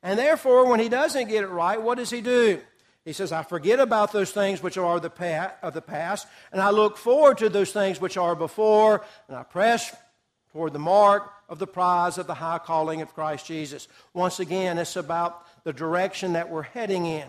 And 0.00 0.16
therefore, 0.16 0.68
when 0.68 0.78
he 0.78 0.88
doesn't 0.88 1.28
get 1.28 1.42
it 1.42 1.48
right, 1.48 1.82
what 1.82 1.98
does 1.98 2.10
he 2.10 2.20
do? 2.20 2.60
He 3.04 3.12
says, 3.12 3.32
I 3.32 3.42
forget 3.42 3.80
about 3.80 4.12
those 4.12 4.30
things 4.30 4.62
which 4.62 4.78
are 4.78 5.00
the 5.00 5.10
past, 5.10 5.54
of 5.60 5.74
the 5.74 5.82
past, 5.82 6.28
and 6.52 6.62
I 6.62 6.70
look 6.70 6.96
forward 6.98 7.38
to 7.38 7.48
those 7.48 7.72
things 7.72 8.00
which 8.00 8.16
are 8.16 8.36
before, 8.36 9.04
and 9.26 9.36
I 9.36 9.42
press 9.42 9.92
toward 10.52 10.72
the 10.72 10.78
mark 10.78 11.32
of 11.48 11.58
the 11.58 11.66
prize 11.66 12.18
of 12.18 12.26
the 12.26 12.34
high 12.34 12.58
calling 12.58 13.00
of 13.00 13.14
Christ 13.14 13.46
Jesus. 13.46 13.88
Once 14.12 14.40
again, 14.40 14.78
it's 14.78 14.96
about 14.96 15.46
the 15.64 15.72
direction 15.72 16.34
that 16.34 16.50
we're 16.50 16.62
heading 16.62 17.06
in. 17.06 17.26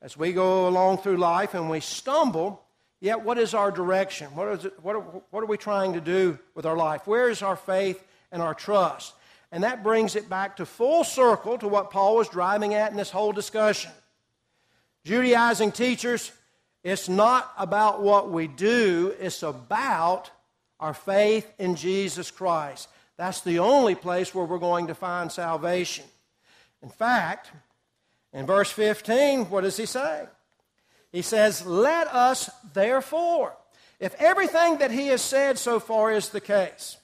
As 0.00 0.16
we 0.16 0.32
go 0.32 0.68
along 0.68 0.98
through 0.98 1.16
life 1.16 1.54
and 1.54 1.68
we 1.68 1.80
stumble, 1.80 2.62
yet 3.00 3.22
what 3.22 3.36
is 3.38 3.52
our 3.52 3.70
direction? 3.70 4.28
What, 4.34 4.48
is 4.48 4.64
it, 4.64 4.74
what, 4.82 4.96
are, 4.96 5.00
what 5.00 5.42
are 5.42 5.46
we 5.46 5.56
trying 5.56 5.92
to 5.94 6.00
do 6.00 6.38
with 6.54 6.66
our 6.66 6.76
life? 6.76 7.06
Where 7.06 7.28
is 7.28 7.42
our 7.42 7.56
faith 7.56 8.02
and 8.32 8.40
our 8.40 8.54
trust? 8.54 9.14
And 9.50 9.64
that 9.64 9.82
brings 9.82 10.14
it 10.14 10.28
back 10.28 10.56
to 10.56 10.66
full 10.66 11.04
circle 11.04 11.58
to 11.58 11.68
what 11.68 11.90
Paul 11.90 12.16
was 12.16 12.28
driving 12.28 12.74
at 12.74 12.90
in 12.90 12.96
this 12.96 13.10
whole 13.10 13.32
discussion. 13.32 13.90
Judaizing 15.04 15.72
teachers, 15.72 16.32
it's 16.84 17.08
not 17.08 17.52
about 17.58 18.02
what 18.02 18.30
we 18.30 18.46
do, 18.46 19.14
it's 19.18 19.42
about 19.42 20.30
our 20.78 20.94
faith 20.94 21.50
in 21.58 21.74
Jesus 21.74 22.30
Christ. 22.30 22.88
That's 23.18 23.40
the 23.40 23.58
only 23.58 23.96
place 23.96 24.32
where 24.32 24.44
we're 24.44 24.58
going 24.58 24.86
to 24.86 24.94
find 24.94 25.30
salvation. 25.30 26.04
In 26.82 26.88
fact, 26.88 27.50
in 28.32 28.46
verse 28.46 28.70
15, 28.70 29.50
what 29.50 29.62
does 29.62 29.76
he 29.76 29.86
say? 29.86 30.26
He 31.10 31.22
says, 31.22 31.66
Let 31.66 32.06
us 32.06 32.48
therefore, 32.72 33.56
if 33.98 34.14
everything 34.20 34.78
that 34.78 34.92
he 34.92 35.08
has 35.08 35.20
said 35.20 35.58
so 35.58 35.80
far 35.80 36.12
is 36.12 36.28
the 36.28 36.40
case, 36.40 36.96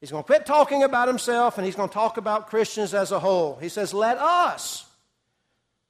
he's 0.00 0.10
going 0.10 0.24
to 0.24 0.26
quit 0.26 0.44
talking 0.44 0.82
about 0.82 1.06
himself 1.06 1.56
and 1.56 1.64
he's 1.64 1.76
going 1.76 1.88
to 1.88 1.94
talk 1.94 2.16
about 2.16 2.48
Christians 2.48 2.92
as 2.92 3.12
a 3.12 3.20
whole. 3.20 3.58
He 3.60 3.68
says, 3.68 3.94
Let 3.94 4.18
us, 4.18 4.86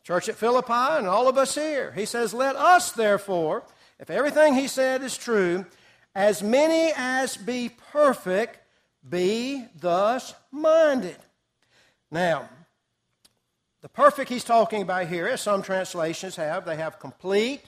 church 0.05 0.29
at 0.29 0.37
Philippi 0.37 0.73
and 0.73 1.07
all 1.07 1.27
of 1.27 1.39
us 1.39 1.55
here, 1.55 1.93
he 1.93 2.05
says, 2.05 2.35
Let 2.35 2.55
us 2.55 2.93
therefore, 2.93 3.63
if 3.99 4.11
everything 4.11 4.53
he 4.53 4.69
said 4.69 5.03
is 5.03 5.17
true, 5.17 5.65
as 6.15 6.43
many 6.43 6.93
as 6.95 7.39
be 7.39 7.71
perfect, 7.93 8.59
be 9.07 9.65
thus 9.79 10.35
minded. 10.51 11.17
Now, 12.11 12.49
the 13.81 13.89
perfect 13.89 14.29
he's 14.29 14.45
talking 14.45 14.83
about 14.83 15.07
here, 15.07 15.29
as 15.29 15.41
some 15.41 15.63
translations 15.63 16.37
have, 16.37 16.65
they 16.65 16.77
have 16.77 16.99
complete, 16.99 17.63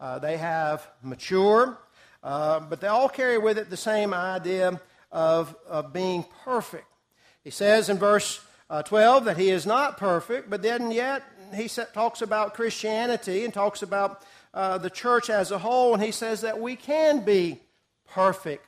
uh, 0.00 0.18
they 0.18 0.36
have 0.36 0.88
mature, 1.02 1.78
uh, 2.22 2.60
but 2.60 2.80
they 2.80 2.88
all 2.88 3.08
carry 3.08 3.38
with 3.38 3.58
it 3.58 3.70
the 3.70 3.76
same 3.76 4.12
idea 4.12 4.80
of, 5.12 5.54
of 5.68 5.92
being 5.92 6.24
perfect. 6.44 6.86
He 7.44 7.50
says 7.50 7.88
in 7.88 7.98
verse 7.98 8.40
uh, 8.68 8.82
12 8.82 9.26
that 9.26 9.36
he 9.36 9.50
is 9.50 9.66
not 9.66 9.98
perfect, 9.98 10.50
but 10.50 10.62
then 10.62 10.90
yet 10.90 11.22
he 11.54 11.68
talks 11.68 12.22
about 12.22 12.54
Christianity 12.54 13.44
and 13.44 13.52
talks 13.52 13.82
about 13.82 14.22
uh, 14.52 14.78
the 14.78 14.90
church 14.90 15.30
as 15.30 15.50
a 15.50 15.58
whole, 15.58 15.94
and 15.94 16.02
he 16.02 16.10
says 16.10 16.40
that 16.40 16.60
we 16.60 16.74
can 16.74 17.24
be 17.24 17.60
perfect 18.08 18.66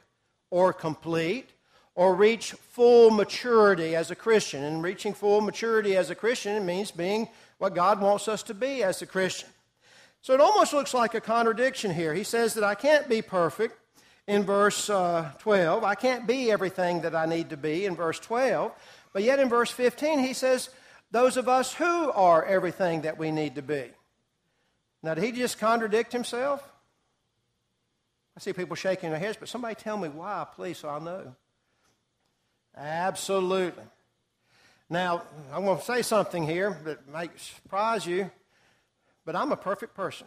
or 0.51 0.73
complete 0.73 1.51
or 1.97 2.15
reach 2.15 2.53
full 2.53 3.11
maturity 3.11 3.97
as 3.97 4.11
a 4.11 4.15
Christian. 4.15 4.63
And 4.63 4.83
reaching 4.83 5.15
full 5.15 5.41
maturity 5.41 5.97
as 5.97 6.11
a 6.11 6.15
Christian 6.15 6.65
means 6.65 6.91
being 6.91 7.29
what 7.59 7.75
God 7.75 8.01
wants 8.01 8.29
us 8.29 8.43
to 8.45 8.55
be 8.55 8.85
as 8.85 9.03
a 9.03 9.07
Christian. 9.07 9.49
So 10.21 10.35
it 10.35 10.41
almost 10.41 10.73
looks 10.73 10.93
like 10.93 11.15
a 11.15 11.21
contradiction 11.21 11.93
here. 11.93 12.13
He 12.13 12.23
says 12.23 12.55
that 12.55 12.65
I 12.65 12.75
can't 12.75 13.09
be 13.09 13.23
perfect 13.23 13.79
in 14.27 14.45
verse 14.45 14.91
uh, 14.91 15.31
12. 15.39 15.85
I 15.85 15.95
can't 15.95 16.27
be 16.27 16.51
everything 16.51 17.01
that 17.01 17.15
I 17.15 17.27
need 17.27 17.51
to 17.51 17.57
be 17.57 17.87
in 17.87 17.97
verse 17.97 18.21
12. 18.21 18.73
But 19.13 19.23
yet 19.23 19.39
in 19.39 19.49
verse 19.49 19.71
15, 19.71 20.19
he 20.19 20.35
says, 20.35 20.69
those 21.11 21.39
of 21.39 21.49
us 21.49 21.73
who 21.73 22.11
are 22.13 22.45
everything 22.45 23.03
that 23.03 23.17
we 23.17 23.31
need 23.31 23.55
to 23.55 23.63
be. 23.63 23.85
Now, 25.03 25.15
did 25.15 25.25
he 25.25 25.33
just 25.33 25.59
contradict 25.59 26.13
himself? 26.13 26.69
I 28.37 28.41
see 28.41 28.53
people 28.53 28.77
shaking 28.77 29.11
their 29.11 29.19
heads, 29.19 29.39
but 29.39 29.49
somebody 29.49 29.77
tell 29.77 29.97
me 29.97 30.09
why, 30.11 30.47
please, 30.55 30.79
so 30.79 30.89
I'll 30.89 31.01
know. 31.01 31.35
Absolutely. 32.77 33.85
Now, 34.89 35.23
I'm 35.53 35.65
going 35.65 35.79
to 35.79 35.85
say 35.85 36.03
something 36.03 36.47
here 36.47 36.79
that 36.85 37.09
might 37.09 37.39
surprise 37.41 38.07
you, 38.07 38.31
but 39.25 39.35
I'm 39.35 39.51
a 39.51 39.57
perfect 39.57 39.95
person. 39.95 40.27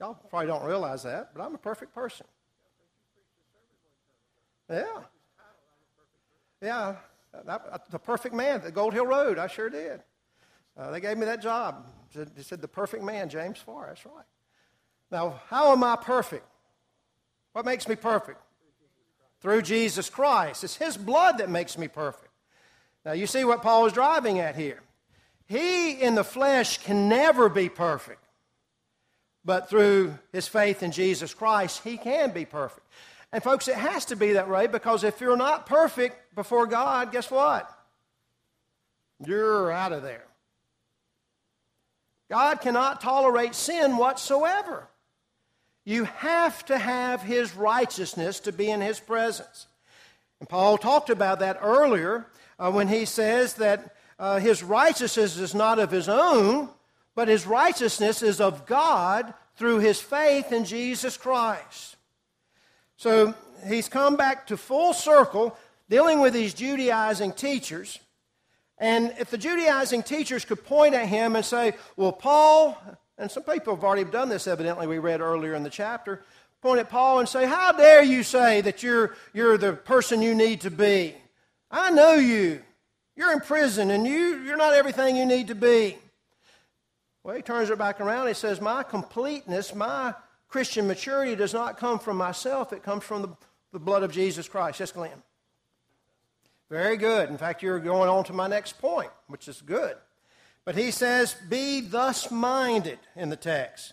Y'all 0.00 0.14
probably 0.30 0.48
don't 0.48 0.64
realize 0.64 1.04
that, 1.04 1.30
but 1.34 1.44
I'm 1.44 1.54
a 1.54 1.58
perfect 1.58 1.94
person. 1.94 2.26
Yeah. 4.68 5.02
Yeah. 6.60 6.96
The 7.90 7.98
perfect 7.98 8.34
man, 8.34 8.62
the 8.62 8.72
Gold 8.72 8.94
Hill 8.94 9.06
Road, 9.06 9.38
I 9.38 9.46
sure 9.46 9.70
did. 9.70 10.02
Uh, 10.76 10.90
they 10.90 11.00
gave 11.00 11.16
me 11.18 11.26
that 11.26 11.40
job. 11.40 11.86
They 12.14 12.42
said, 12.42 12.60
the 12.60 12.68
perfect 12.68 13.04
man, 13.04 13.28
James 13.28 13.58
Farr. 13.58 13.86
That's 13.88 14.04
right. 14.06 14.24
Now, 15.10 15.40
how 15.48 15.72
am 15.72 15.84
I 15.84 15.96
perfect? 15.96 16.46
What 17.52 17.64
makes 17.64 17.86
me 17.86 17.94
perfect? 17.94 18.40
Through 19.44 19.60
Jesus 19.60 20.08
Christ. 20.08 20.64
It's 20.64 20.76
His 20.76 20.96
blood 20.96 21.36
that 21.36 21.50
makes 21.50 21.76
me 21.76 21.86
perfect. 21.86 22.32
Now, 23.04 23.12
you 23.12 23.26
see 23.26 23.44
what 23.44 23.60
Paul 23.60 23.84
is 23.84 23.92
driving 23.92 24.38
at 24.38 24.56
here. 24.56 24.80
He 25.44 25.92
in 25.92 26.14
the 26.14 26.24
flesh 26.24 26.78
can 26.78 27.10
never 27.10 27.50
be 27.50 27.68
perfect, 27.68 28.24
but 29.44 29.68
through 29.68 30.18
his 30.32 30.48
faith 30.48 30.82
in 30.82 30.92
Jesus 30.92 31.34
Christ, 31.34 31.82
he 31.84 31.98
can 31.98 32.30
be 32.30 32.46
perfect. 32.46 32.86
And, 33.32 33.42
folks, 33.42 33.68
it 33.68 33.74
has 33.74 34.06
to 34.06 34.16
be 34.16 34.32
that 34.32 34.48
way 34.48 34.66
because 34.66 35.04
if 35.04 35.20
you're 35.20 35.36
not 35.36 35.66
perfect 35.66 36.34
before 36.34 36.66
God, 36.66 37.12
guess 37.12 37.30
what? 37.30 37.70
You're 39.26 39.70
out 39.70 39.92
of 39.92 40.02
there. 40.02 40.24
God 42.30 42.62
cannot 42.62 43.02
tolerate 43.02 43.54
sin 43.54 43.98
whatsoever. 43.98 44.88
You 45.84 46.04
have 46.04 46.64
to 46.66 46.78
have 46.78 47.22
his 47.22 47.54
righteousness 47.54 48.40
to 48.40 48.52
be 48.52 48.70
in 48.70 48.80
his 48.80 49.00
presence. 49.00 49.66
And 50.40 50.48
Paul 50.48 50.78
talked 50.78 51.10
about 51.10 51.40
that 51.40 51.58
earlier 51.60 52.26
uh, 52.58 52.70
when 52.70 52.88
he 52.88 53.04
says 53.04 53.54
that 53.54 53.94
uh, 54.18 54.38
his 54.38 54.62
righteousness 54.62 55.36
is 55.36 55.54
not 55.54 55.78
of 55.78 55.90
his 55.90 56.08
own, 56.08 56.68
but 57.14 57.28
his 57.28 57.46
righteousness 57.46 58.22
is 58.22 58.40
of 58.40 58.66
God 58.66 59.34
through 59.56 59.78
his 59.78 60.00
faith 60.00 60.52
in 60.52 60.64
Jesus 60.64 61.16
Christ. 61.16 61.96
So 62.96 63.34
he's 63.66 63.88
come 63.88 64.16
back 64.16 64.46
to 64.48 64.56
full 64.56 64.92
circle 64.92 65.56
dealing 65.88 66.20
with 66.20 66.32
these 66.32 66.54
Judaizing 66.54 67.32
teachers. 67.32 67.98
And 68.78 69.14
if 69.18 69.30
the 69.30 69.38
Judaizing 69.38 70.02
teachers 70.02 70.44
could 70.44 70.64
point 70.64 70.94
at 70.94 71.06
him 71.06 71.36
and 71.36 71.44
say, 71.44 71.74
Well, 71.96 72.12
Paul, 72.12 72.76
and 73.18 73.30
some 73.30 73.42
people 73.44 73.74
have 73.74 73.84
already 73.84 74.04
done 74.04 74.28
this, 74.28 74.46
evidently, 74.46 74.86
we 74.86 74.98
read 74.98 75.20
earlier 75.20 75.54
in 75.54 75.62
the 75.62 75.70
chapter, 75.70 76.22
point 76.60 76.80
at 76.80 76.88
Paul 76.88 77.20
and 77.20 77.28
say, 77.28 77.46
How 77.46 77.72
dare 77.72 78.02
you 78.02 78.22
say 78.22 78.60
that 78.62 78.82
you're, 78.82 79.14
you're 79.32 79.58
the 79.58 79.74
person 79.74 80.22
you 80.22 80.34
need 80.34 80.62
to 80.62 80.70
be? 80.70 81.14
I 81.70 81.90
know 81.90 82.14
you. 82.14 82.62
You're 83.16 83.32
in 83.32 83.40
prison 83.40 83.90
and 83.90 84.06
you, 84.06 84.42
you're 84.42 84.56
not 84.56 84.72
everything 84.72 85.16
you 85.16 85.26
need 85.26 85.48
to 85.48 85.54
be. 85.54 85.96
Well, 87.22 87.36
he 87.36 87.42
turns 87.42 87.70
it 87.70 87.78
back 87.78 88.00
around. 88.00 88.26
He 88.26 88.34
says, 88.34 88.60
My 88.60 88.82
completeness, 88.82 89.74
my 89.74 90.14
Christian 90.48 90.86
maturity 90.86 91.36
does 91.36 91.54
not 91.54 91.78
come 91.78 91.98
from 91.98 92.16
myself, 92.16 92.72
it 92.72 92.82
comes 92.82 93.04
from 93.04 93.22
the, 93.22 93.28
the 93.72 93.78
blood 93.78 94.02
of 94.02 94.12
Jesus 94.12 94.48
Christ. 94.48 94.80
Yes, 94.80 94.92
Glenn. 94.92 95.22
Very 96.70 96.96
good. 96.96 97.28
In 97.28 97.38
fact, 97.38 97.62
you're 97.62 97.78
going 97.78 98.08
on 98.08 98.24
to 98.24 98.32
my 98.32 98.48
next 98.48 98.78
point, 98.78 99.10
which 99.28 99.48
is 99.48 99.60
good. 99.62 99.96
But 100.64 100.76
he 100.76 100.90
says, 100.90 101.34
Be 101.48 101.80
thus 101.80 102.30
minded 102.30 102.98
in 103.16 103.28
the 103.28 103.36
text. 103.36 103.92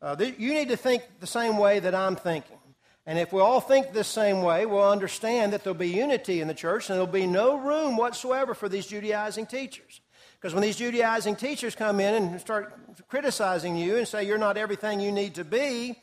Uh, 0.00 0.14
th- 0.14 0.38
you 0.38 0.54
need 0.54 0.68
to 0.68 0.76
think 0.76 1.02
the 1.20 1.26
same 1.26 1.58
way 1.58 1.80
that 1.80 1.94
I'm 1.94 2.16
thinking. 2.16 2.58
And 3.06 3.18
if 3.18 3.32
we 3.32 3.40
all 3.40 3.60
think 3.60 3.92
the 3.92 4.04
same 4.04 4.42
way, 4.42 4.66
we'll 4.66 4.90
understand 4.90 5.52
that 5.52 5.62
there'll 5.62 5.78
be 5.78 5.88
unity 5.88 6.40
in 6.40 6.48
the 6.48 6.54
church 6.54 6.90
and 6.90 6.94
there'll 6.94 7.06
be 7.06 7.26
no 7.26 7.56
room 7.56 7.96
whatsoever 7.96 8.52
for 8.52 8.68
these 8.68 8.86
Judaizing 8.86 9.46
teachers. 9.46 10.00
Because 10.34 10.54
when 10.54 10.62
these 10.62 10.76
Judaizing 10.76 11.36
teachers 11.36 11.74
come 11.74 12.00
in 12.00 12.14
and 12.14 12.40
start 12.40 12.74
criticizing 13.08 13.76
you 13.76 13.96
and 13.96 14.06
say 14.06 14.24
you're 14.24 14.38
not 14.38 14.56
everything 14.56 15.00
you 15.00 15.12
need 15.12 15.36
to 15.36 15.44
be, 15.44 15.96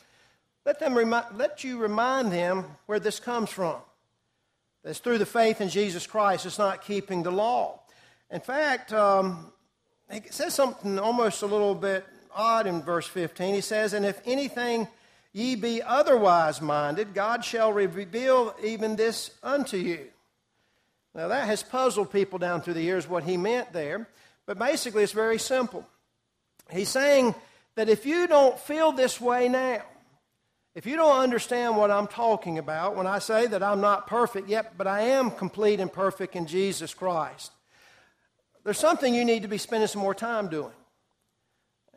let, 0.65 0.79
them 0.79 0.95
remi- 0.97 1.27
let 1.35 1.63
you 1.63 1.77
remind 1.77 2.31
them 2.31 2.65
where 2.87 2.99
this 2.99 3.19
comes 3.19 3.49
from. 3.49 3.75
It's 4.85 4.99
through 4.99 5.17
the 5.17 5.25
faith 5.25 5.61
in 5.61 5.69
Jesus 5.69 6.07
Christ. 6.07 6.45
It's 6.45 6.59
not 6.59 6.83
keeping 6.83 7.23
the 7.23 7.31
law. 7.31 7.81
In 8.31 8.41
fact, 8.41 8.91
um, 8.91 9.52
it 10.13 10.33
says 10.33 10.53
something 10.53 10.99
almost 10.99 11.41
a 11.41 11.47
little 11.47 11.75
bit 11.75 12.05
odd 12.35 12.67
in 12.67 12.81
verse 12.81 13.07
15. 13.07 13.55
He 13.55 13.61
says, 13.61 13.93
And 13.93 14.05
if 14.05 14.21
anything 14.25 14.87
ye 15.31 15.55
be 15.55 15.81
otherwise 15.81 16.61
minded, 16.61 17.13
God 17.13 17.43
shall 17.43 17.73
reveal 17.73 18.55
even 18.63 18.95
this 18.95 19.31
unto 19.41 19.77
you. 19.77 20.07
Now, 21.15 21.27
that 21.27 21.45
has 21.45 21.61
puzzled 21.61 22.11
people 22.11 22.39
down 22.39 22.61
through 22.61 22.73
the 22.73 22.81
years 22.81 23.07
what 23.07 23.23
he 23.23 23.37
meant 23.37 23.71
there, 23.71 24.07
but 24.45 24.57
basically 24.57 25.03
it's 25.03 25.11
very 25.11 25.37
simple. 25.37 25.85
He's 26.71 26.89
saying 26.89 27.35
that 27.75 27.89
if 27.89 28.05
you 28.05 28.27
don't 28.27 28.59
feel 28.59 28.91
this 28.91 29.21
way 29.21 29.47
now, 29.47 29.83
if 30.75 30.87
you 30.87 30.95
don't 30.95 31.19
understand 31.19 31.77
what 31.77 31.91
I'm 31.91 32.07
talking 32.07 32.57
about 32.57 32.95
when 32.95 33.05
I 33.05 33.19
say 33.19 33.45
that 33.45 33.61
I'm 33.61 33.79
not 33.79 34.07
perfect 34.07 34.49
yet, 34.49 34.75
but 34.75 34.87
I 34.87 35.01
am 35.01 35.29
complete 35.29 35.79
and 35.79 35.91
perfect 35.91 36.35
in 36.35 36.47
Jesus 36.47 36.95
Christ, 36.95 37.51
there's 38.63 38.77
something 38.77 39.13
you 39.13 39.25
need 39.25 39.41
to 39.41 39.47
be 39.47 39.57
spending 39.57 39.87
some 39.87 40.01
more 40.01 40.15
time 40.15 40.47
doing, 40.47 40.71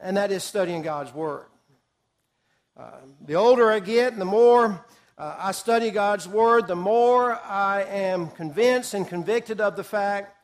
and 0.00 0.16
that 0.16 0.32
is 0.32 0.42
studying 0.42 0.82
God's 0.82 1.14
Word. 1.14 1.46
Uh, 2.76 2.90
the 3.24 3.36
older 3.36 3.70
I 3.70 3.80
get 3.80 4.12
and 4.12 4.20
the 4.20 4.26
more 4.26 4.84
uh, 5.16 5.36
I 5.38 5.52
study 5.52 5.90
God's 5.90 6.28
Word, 6.28 6.66
the 6.66 6.76
more 6.76 7.32
I 7.32 7.84
am 7.84 8.28
convinced 8.28 8.92
and 8.92 9.08
convicted 9.08 9.60
of 9.60 9.76
the 9.76 9.84
fact 9.84 10.36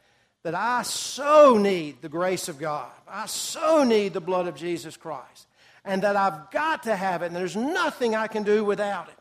that 0.43 0.55
I 0.55 0.83
so 0.83 1.59
need 1.59 2.01
the 2.01 2.09
grace 2.09 2.49
of 2.49 2.59
God. 2.59 2.91
I 3.07 3.27
so 3.27 3.85
need 3.85 4.15
the 4.15 4.21
blood 4.21 4.49
of 4.49 4.57
Jesus 4.57 4.97
Christ 4.97 5.47
and 5.85 6.03
that 6.03 6.17
I've 6.17 6.51
got 6.51 6.85
to 6.85 6.97
have 6.97 7.23
it, 7.23 7.27
and 7.27 7.37
there's 7.37 7.57
nothing 7.57 8.15
I 8.15 8.29
can 8.29 8.45
do 8.45 8.65
without 8.65 9.09
it. 9.09 9.19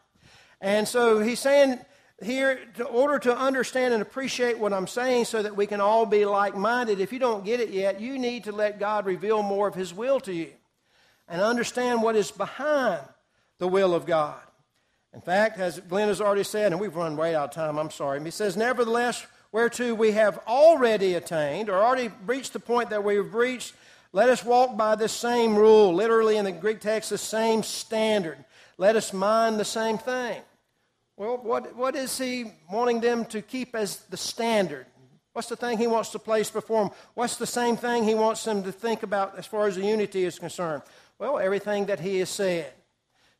And 0.61 0.87
so 0.87 1.19
he's 1.19 1.39
saying 1.39 1.79
here, 2.23 2.59
in 2.75 2.83
order 2.83 3.17
to 3.19 3.35
understand 3.35 3.93
and 3.93 4.01
appreciate 4.01 4.59
what 4.59 4.73
I'm 4.73 4.87
saying 4.87 5.25
so 5.25 5.41
that 5.41 5.55
we 5.55 5.65
can 5.65 5.81
all 5.81 6.05
be 6.05 6.25
like 6.25 6.55
minded, 6.55 6.99
if 6.99 7.11
you 7.11 7.19
don't 7.19 7.43
get 7.43 7.59
it 7.59 7.69
yet, 7.69 7.99
you 7.99 8.19
need 8.19 8.43
to 8.43 8.51
let 8.51 8.79
God 8.79 9.05
reveal 9.05 9.41
more 9.41 9.67
of 9.67 9.75
his 9.75 9.93
will 9.93 10.19
to 10.21 10.33
you 10.33 10.51
and 11.27 11.41
understand 11.41 12.03
what 12.03 12.15
is 12.15 12.29
behind 12.29 13.01
the 13.57 13.67
will 13.67 13.95
of 13.95 14.05
God. 14.05 14.39
In 15.13 15.21
fact, 15.21 15.59
as 15.59 15.79
Glenn 15.79 16.07
has 16.07 16.21
already 16.21 16.43
said, 16.43 16.71
and 16.71 16.79
we've 16.79 16.95
run 16.95 17.17
way 17.17 17.35
out 17.35 17.49
of 17.49 17.55
time, 17.55 17.77
I'm 17.77 17.89
sorry. 17.89 18.23
He 18.23 18.31
says, 18.31 18.55
Nevertheless, 18.55 19.25
whereto 19.51 19.93
we 19.93 20.11
have 20.11 20.39
already 20.47 21.15
attained, 21.15 21.69
or 21.69 21.83
already 21.83 22.11
reached 22.25 22.53
the 22.53 22.59
point 22.59 22.89
that 22.91 23.03
we've 23.03 23.33
reached, 23.33 23.73
let 24.13 24.29
us 24.29 24.43
walk 24.43 24.77
by 24.77 24.95
the 24.95 25.09
same 25.09 25.55
rule, 25.55 25.93
literally 25.93 26.37
in 26.37 26.45
the 26.45 26.51
Greek 26.51 26.81
text, 26.81 27.09
the 27.09 27.17
same 27.17 27.63
standard. 27.63 28.43
Let 28.77 28.95
us 28.95 29.13
mind 29.13 29.59
the 29.59 29.65
same 29.65 29.97
thing. 29.97 30.41
Well, 31.17 31.37
what, 31.37 31.75
what 31.75 31.95
is 31.95 32.17
he 32.17 32.51
wanting 32.71 33.01
them 33.01 33.25
to 33.25 33.41
keep 33.41 33.75
as 33.75 33.97
the 34.09 34.17
standard? 34.17 34.85
What's 35.33 35.49
the 35.49 35.55
thing 35.55 35.77
he 35.77 35.87
wants 35.87 36.09
to 36.09 36.19
place 36.19 36.49
before 36.49 36.85
them? 36.85 36.93
What's 37.13 37.37
the 37.37 37.47
same 37.47 37.77
thing 37.77 38.03
he 38.03 38.15
wants 38.15 38.43
them 38.43 38.63
to 38.63 38.71
think 38.71 39.03
about 39.03 39.37
as 39.37 39.45
far 39.45 39.67
as 39.67 39.75
the 39.75 39.85
unity 39.85 40.25
is 40.25 40.39
concerned? 40.39 40.83
Well, 41.19 41.39
everything 41.39 41.85
that 41.85 41.99
he 41.99 42.19
has 42.19 42.29
said. 42.29 42.73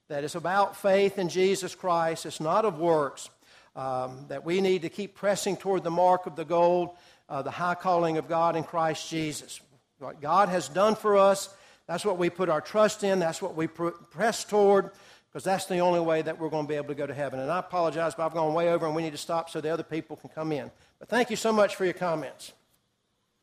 That 0.08 0.26
is 0.26 0.36
about 0.36 0.76
faith 0.76 1.18
in 1.18 1.30
Jesus 1.30 1.74
Christ. 1.74 2.26
It's 2.26 2.42
not 2.42 2.66
of 2.66 2.78
works. 2.78 3.30
Um, 3.78 4.26
that 4.28 4.44
we 4.44 4.60
need 4.60 4.82
to 4.82 4.90
keep 4.90 5.16
pressing 5.16 5.56
toward 5.56 5.86
the 5.86 5.92
mark 5.92 6.26
of 6.26 6.36
the 6.36 6.44
gold, 6.44 6.90
uh, 7.30 7.42
the 7.42 7.52
high 7.52 7.76
calling 7.76 8.18
of 8.18 8.28
God 8.28 8.58
in 8.58 8.64
Christ 8.66 9.10
Jesus. 9.10 9.62
What 10.00 10.20
God 10.20 10.50
has 10.50 10.68
done 10.68 10.96
for 10.96 11.16
us, 11.16 11.48
that's 11.88 12.04
what 12.04 12.18
we 12.18 12.30
put 12.30 12.50
our 12.50 12.60
trust 12.60 13.06
in, 13.06 13.20
that's 13.20 13.42
what 13.42 13.56
we 13.56 13.68
pr- 13.68 13.90
press 14.10 14.44
toward, 14.44 14.92
because 15.32 15.46
that's 15.46 15.66
the 15.66 15.80
only 15.80 16.02
way 16.02 16.22
that 16.22 16.38
we're 16.38 16.50
going 16.50 16.66
to 16.66 16.70
be 16.70 16.76
able 16.76 16.90
to 16.90 16.96
go 16.96 17.08
to 17.08 17.14
heaven. 17.14 17.40
And 17.40 17.50
I 17.50 17.60
apologize, 17.60 18.16
but 18.16 18.26
I've 18.26 18.34
gone 18.34 18.54
way 18.54 18.70
over 18.70 18.86
and 18.86 18.94
we 18.94 19.02
need 19.02 19.14
to 19.14 19.18
stop 19.18 19.50
so 19.50 19.62
the 19.62 19.70
other 19.70 19.84
people 19.84 20.18
can 20.18 20.30
come 20.30 20.52
in. 20.52 20.70
But 21.00 21.08
thank 21.08 21.30
you 21.30 21.38
so 21.38 21.54
much 21.54 21.76
for 21.76 21.86
your 21.86 21.94
comments. 21.94 22.52